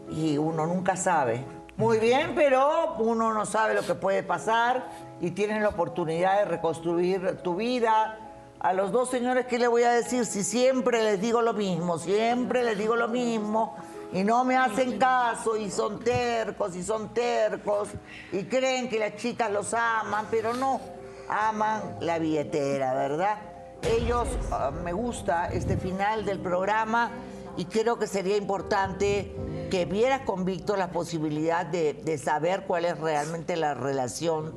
Y 0.09 0.37
uno 0.37 0.65
nunca 0.65 0.95
sabe. 0.95 1.43
Muy 1.77 1.97
bien, 1.99 2.33
pero 2.35 2.95
uno 2.99 3.33
no 3.33 3.45
sabe 3.45 3.73
lo 3.73 3.81
que 3.81 3.95
puede 3.95 4.21
pasar 4.21 4.83
y 5.19 5.31
tienes 5.31 5.61
la 5.61 5.69
oportunidad 5.69 6.39
de 6.39 6.45
reconstruir 6.45 7.37
tu 7.37 7.55
vida. 7.55 8.19
A 8.63 8.73
los 8.73 8.91
dos 8.91 9.09
señores, 9.09 9.47
¿qué 9.47 9.57
le 9.57 9.67
voy 9.67 9.81
a 9.81 9.91
decir? 9.91 10.23
Si 10.23 10.43
siempre 10.43 11.01
les 11.01 11.19
digo 11.19 11.41
lo 11.41 11.53
mismo, 11.53 11.97
siempre 11.97 12.63
les 12.63 12.77
digo 12.77 12.95
lo 12.95 13.07
mismo 13.07 13.75
y 14.13 14.23
no 14.23 14.43
me 14.43 14.55
hacen 14.55 14.99
caso 14.99 15.57
y 15.57 15.71
son 15.71 15.99
tercos 15.99 16.75
y 16.75 16.83
son 16.83 17.11
tercos 17.11 17.89
y 18.31 18.43
creen 18.43 18.87
que 18.87 18.99
las 18.99 19.15
chicas 19.15 19.51
los 19.51 19.73
aman, 19.73 20.27
pero 20.29 20.53
no, 20.53 20.79
aman 21.27 21.97
la 22.01 22.19
billetera, 22.19 22.93
¿verdad? 22.93 23.39
Ellos, 23.81 24.27
ah, 24.51 24.69
me 24.69 24.93
gusta 24.93 25.47
este 25.51 25.75
final 25.75 26.23
del 26.23 26.37
programa 26.37 27.09
y 27.57 27.65
creo 27.65 27.97
que 27.97 28.05
sería 28.05 28.37
importante 28.37 29.35
que 29.71 29.85
vieras 29.85 30.21
con 30.21 30.45
Víctor 30.45 30.77
la 30.77 30.91
posibilidad 30.91 31.65
de, 31.65 31.93
de 31.95 32.19
saber 32.19 32.65
cuál 32.67 32.85
es 32.85 32.99
realmente 32.99 33.55
la 33.55 33.73
relación, 33.73 34.53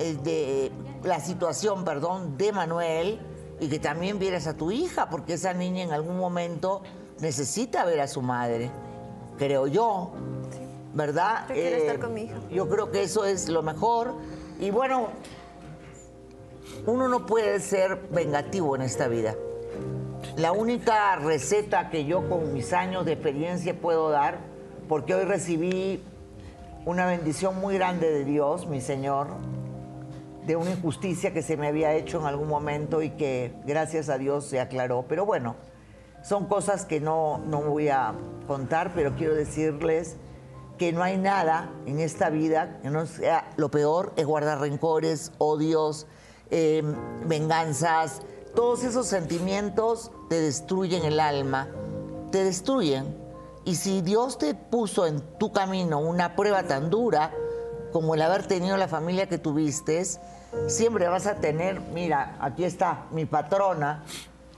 eh, 0.00 0.16
de 0.24 0.72
la 1.04 1.20
situación, 1.20 1.84
perdón, 1.84 2.36
de 2.36 2.50
Manuel 2.50 3.27
y 3.60 3.68
que 3.68 3.78
también 3.78 4.18
vieras 4.18 4.46
a 4.46 4.54
tu 4.54 4.70
hija, 4.70 5.08
porque 5.08 5.34
esa 5.34 5.52
niña 5.52 5.82
en 5.82 5.92
algún 5.92 6.18
momento 6.18 6.82
necesita 7.20 7.84
ver 7.84 8.00
a 8.00 8.06
su 8.06 8.22
madre, 8.22 8.70
creo 9.36 9.66
yo, 9.66 10.12
¿verdad? 10.94 11.46
Yo 11.48 11.54
quiero 11.54 11.76
estar 11.76 11.96
Eh, 11.96 11.98
con 11.98 12.14
mi 12.14 12.22
hija. 12.22 12.36
Yo 12.50 12.68
creo 12.68 12.90
que 12.90 13.02
eso 13.02 13.24
es 13.24 13.48
lo 13.48 13.62
mejor. 13.62 14.14
Y 14.60 14.70
bueno, 14.70 15.08
uno 16.86 17.08
no 17.08 17.26
puede 17.26 17.60
ser 17.60 18.08
vengativo 18.10 18.76
en 18.76 18.82
esta 18.82 19.08
vida. 19.08 19.34
La 20.36 20.52
única 20.52 21.16
receta 21.16 21.90
que 21.90 22.04
yo 22.04 22.28
con 22.28 22.52
mis 22.52 22.72
años 22.72 23.04
de 23.04 23.12
experiencia 23.12 23.74
puedo 23.74 24.10
dar, 24.10 24.38
porque 24.88 25.14
hoy 25.14 25.24
recibí 25.24 26.02
una 26.86 27.06
bendición 27.06 27.58
muy 27.60 27.74
grande 27.74 28.10
de 28.10 28.24
Dios, 28.24 28.66
mi 28.66 28.80
Señor, 28.80 29.28
de 30.48 30.56
una 30.56 30.70
injusticia 30.70 31.34
que 31.34 31.42
se 31.42 31.58
me 31.58 31.68
había 31.68 31.92
hecho 31.92 32.18
en 32.18 32.26
algún 32.26 32.48
momento 32.48 33.02
y 33.02 33.10
que 33.10 33.52
gracias 33.66 34.08
a 34.08 34.16
Dios 34.16 34.46
se 34.46 34.60
aclaró. 34.60 35.04
Pero 35.06 35.26
bueno, 35.26 35.56
son 36.24 36.46
cosas 36.46 36.86
que 36.86 37.00
no, 37.00 37.36
no 37.36 37.60
voy 37.60 37.90
a 37.90 38.14
contar, 38.46 38.92
pero 38.94 39.14
quiero 39.14 39.34
decirles 39.34 40.16
que 40.78 40.90
no 40.90 41.02
hay 41.02 41.18
nada 41.18 41.70
en 41.84 42.00
esta 42.00 42.30
vida 42.30 42.78
que 42.80 42.88
no 42.88 43.04
sea 43.04 43.50
lo 43.56 43.70
peor 43.70 44.14
es 44.16 44.24
guardar 44.24 44.60
rencores, 44.60 45.32
odios, 45.36 46.06
eh, 46.50 46.82
venganzas. 47.26 48.22
Todos 48.54 48.84
esos 48.84 49.06
sentimientos 49.06 50.10
te 50.30 50.40
destruyen 50.40 51.04
el 51.04 51.20
alma, 51.20 51.68
te 52.32 52.42
destruyen. 52.42 53.14
Y 53.66 53.74
si 53.74 54.00
Dios 54.00 54.38
te 54.38 54.54
puso 54.54 55.06
en 55.06 55.20
tu 55.38 55.52
camino 55.52 55.98
una 55.98 56.36
prueba 56.36 56.62
tan 56.62 56.88
dura 56.88 57.34
como 57.92 58.14
el 58.14 58.22
haber 58.22 58.46
tenido 58.46 58.78
la 58.78 58.88
familia 58.88 59.28
que 59.28 59.36
tuviste, 59.36 60.02
siempre 60.66 61.08
vas 61.08 61.26
a 61.26 61.36
tener, 61.36 61.80
mira, 61.92 62.36
aquí 62.40 62.64
está 62.64 63.06
mi 63.10 63.26
patrona, 63.26 64.04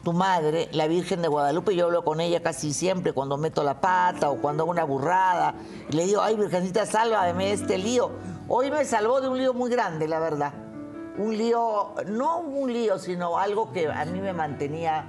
tu 0.02 0.12
madre, 0.12 0.68
la 0.72 0.86
Virgen 0.86 1.20
de 1.20 1.28
Guadalupe, 1.28 1.76
yo 1.76 1.86
hablo 1.86 2.04
con 2.04 2.20
ella 2.20 2.42
casi 2.42 2.72
siempre 2.72 3.12
cuando 3.12 3.36
meto 3.36 3.62
la 3.62 3.80
pata 3.80 4.30
o 4.30 4.36
cuando 4.36 4.62
hago 4.62 4.70
una 4.70 4.84
burrada. 4.84 5.54
Y 5.90 5.96
le 5.96 6.06
digo, 6.06 6.22
ay, 6.22 6.36
Virgencita, 6.36 6.86
sálvame 6.86 7.46
de 7.46 7.52
este 7.52 7.76
lío. 7.76 8.10
Hoy 8.48 8.70
me 8.70 8.84
salvó 8.86 9.20
de 9.20 9.28
un 9.28 9.36
lío 9.36 9.52
muy 9.52 9.70
grande, 9.70 10.08
la 10.08 10.18
verdad. 10.18 10.54
Un 11.18 11.36
lío, 11.36 11.94
no 12.06 12.38
un 12.38 12.72
lío, 12.72 12.98
sino 12.98 13.36
algo 13.36 13.72
que 13.72 13.88
a 13.88 14.04
mí 14.06 14.20
me 14.20 14.32
mantenía 14.32 15.04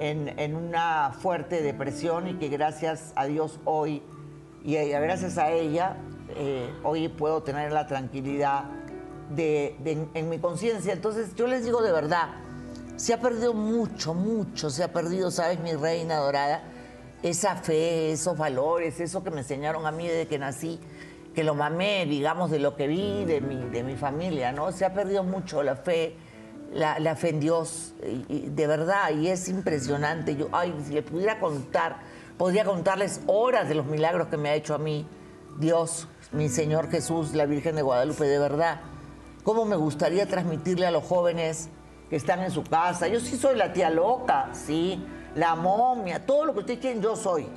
en, 0.00 0.36
en 0.40 0.56
una 0.56 1.12
fuerte 1.16 1.62
depresión 1.62 2.26
y 2.26 2.34
que 2.34 2.48
gracias 2.48 3.12
a 3.14 3.26
Dios 3.26 3.60
hoy 3.64 4.02
y 4.64 4.74
gracias 4.74 5.38
a 5.38 5.50
ella, 5.50 5.96
eh, 6.36 6.72
hoy 6.84 7.08
puedo 7.08 7.42
tener 7.42 7.72
la 7.72 7.86
tranquilidad 7.86 8.64
de, 9.34 9.76
de- 9.82 10.06
en 10.14 10.28
mi 10.28 10.38
conciencia. 10.38 10.92
Entonces 10.92 11.34
yo 11.34 11.46
les 11.46 11.64
digo 11.64 11.82
de 11.82 11.92
verdad, 11.92 12.28
se 12.96 13.14
ha 13.14 13.20
perdido 13.20 13.54
mucho, 13.54 14.14
mucho, 14.14 14.70
se 14.70 14.84
ha 14.84 14.92
perdido, 14.92 15.30
¿sabes, 15.30 15.58
mi 15.60 15.72
reina 15.74 16.16
dorada? 16.16 16.62
Esa 17.22 17.56
fe, 17.56 18.12
esos 18.12 18.36
valores, 18.36 19.00
eso 19.00 19.22
que 19.22 19.30
me 19.30 19.38
enseñaron 19.40 19.86
a 19.86 19.92
mí 19.92 20.06
desde 20.08 20.26
que 20.26 20.38
nací, 20.38 20.80
que 21.34 21.44
lo 21.44 21.54
mamé, 21.54 22.04
digamos, 22.06 22.50
de 22.50 22.58
lo 22.58 22.76
que 22.76 22.86
vi 22.88 23.24
de 23.24 23.40
mi, 23.40 23.56
de 23.70 23.82
mi 23.84 23.96
familia, 23.96 24.52
¿no? 24.52 24.70
Se 24.72 24.84
ha 24.84 24.92
perdido 24.92 25.22
mucho 25.22 25.62
la 25.62 25.76
fe, 25.76 26.16
la, 26.72 26.98
la 26.98 27.14
fe 27.16 27.30
en 27.30 27.40
Dios, 27.40 27.94
y- 28.04 28.24
y 28.28 28.48
de 28.50 28.66
verdad, 28.66 29.10
y 29.10 29.28
es 29.28 29.48
impresionante. 29.48 30.36
Yo, 30.36 30.48
ay, 30.52 30.74
si 30.86 30.92
le 30.94 31.02
pudiera 31.02 31.38
contar, 31.38 32.00
podría 32.36 32.64
contarles 32.64 33.20
horas 33.26 33.68
de 33.68 33.76
los 33.76 33.86
milagros 33.86 34.28
que 34.28 34.36
me 34.36 34.48
ha 34.50 34.54
hecho 34.54 34.74
a 34.74 34.78
mí 34.78 35.06
Dios, 35.58 36.08
mi 36.32 36.48
Señor 36.48 36.90
Jesús, 36.90 37.34
la 37.34 37.46
Virgen 37.46 37.76
de 37.76 37.82
Guadalupe, 37.82 38.24
de 38.24 38.38
verdad. 38.38 38.80
¿Cómo 39.44 39.64
me 39.64 39.74
gustaría 39.74 40.26
transmitirle 40.26 40.86
a 40.86 40.92
los 40.92 41.04
jóvenes 41.04 41.68
que 42.08 42.16
están 42.16 42.40
en 42.40 42.52
su 42.52 42.62
casa? 42.62 43.08
Yo 43.08 43.18
sí 43.18 43.36
soy 43.36 43.56
la 43.56 43.72
tía 43.72 43.90
loca, 43.90 44.50
sí, 44.52 45.04
la 45.34 45.56
momia, 45.56 46.24
todo 46.24 46.44
lo 46.44 46.52
que 46.52 46.60
ustedes 46.60 46.78
quieren, 46.78 47.02
yo 47.02 47.16
soy. 47.16 47.48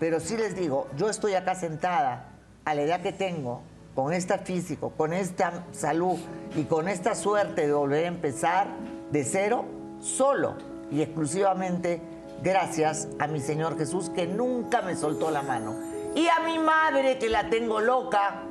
Pero 0.00 0.20
sí 0.20 0.38
les 0.38 0.56
digo, 0.56 0.88
yo 0.96 1.10
estoy 1.10 1.34
acá 1.34 1.54
sentada 1.54 2.30
a 2.64 2.74
la 2.74 2.82
edad 2.82 3.02
que 3.02 3.12
tengo, 3.12 3.60
con 3.94 4.14
este 4.14 4.38
físico, 4.38 4.94
con 4.96 5.12
esta 5.12 5.64
salud 5.72 6.18
y 6.56 6.64
con 6.64 6.88
esta 6.88 7.14
suerte 7.14 7.66
de 7.66 7.74
volver 7.74 8.06
a 8.06 8.08
empezar 8.08 8.68
de 9.10 9.22
cero, 9.24 9.66
solo 10.00 10.56
y 10.90 11.02
exclusivamente 11.02 12.00
gracias 12.42 13.08
a 13.18 13.26
mi 13.26 13.40
Señor 13.40 13.76
Jesús 13.76 14.08
que 14.08 14.26
nunca 14.26 14.80
me 14.80 14.96
soltó 14.96 15.30
la 15.30 15.42
mano. 15.42 15.74
Y 16.14 16.26
a 16.28 16.40
mi 16.40 16.58
madre 16.58 17.18
que 17.18 17.28
la 17.28 17.50
tengo 17.50 17.80
loca, 17.80 18.44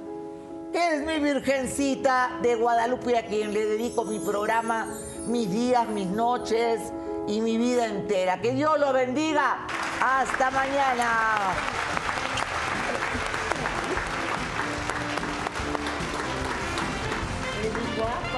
es 0.73 1.01
mi 1.05 1.19
virgencita 1.19 2.39
de 2.41 2.55
Guadalupe 2.55 3.17
a 3.17 3.25
quien 3.25 3.53
le 3.53 3.65
dedico 3.65 4.05
mi 4.05 4.19
programa, 4.19 4.87
mis 5.27 5.49
días, 5.49 5.87
mis 5.89 6.07
noches 6.07 6.79
y 7.27 7.41
mi 7.41 7.57
vida 7.57 7.87
entera. 7.87 8.39
Que 8.41 8.53
Dios 8.53 8.79
lo 8.79 8.93
bendiga. 8.93 9.65
Hasta 10.01 10.49
mañana. 10.51 11.53
Le 17.61 17.69
digo, 17.69 18.05
"Ah, 18.07 18.30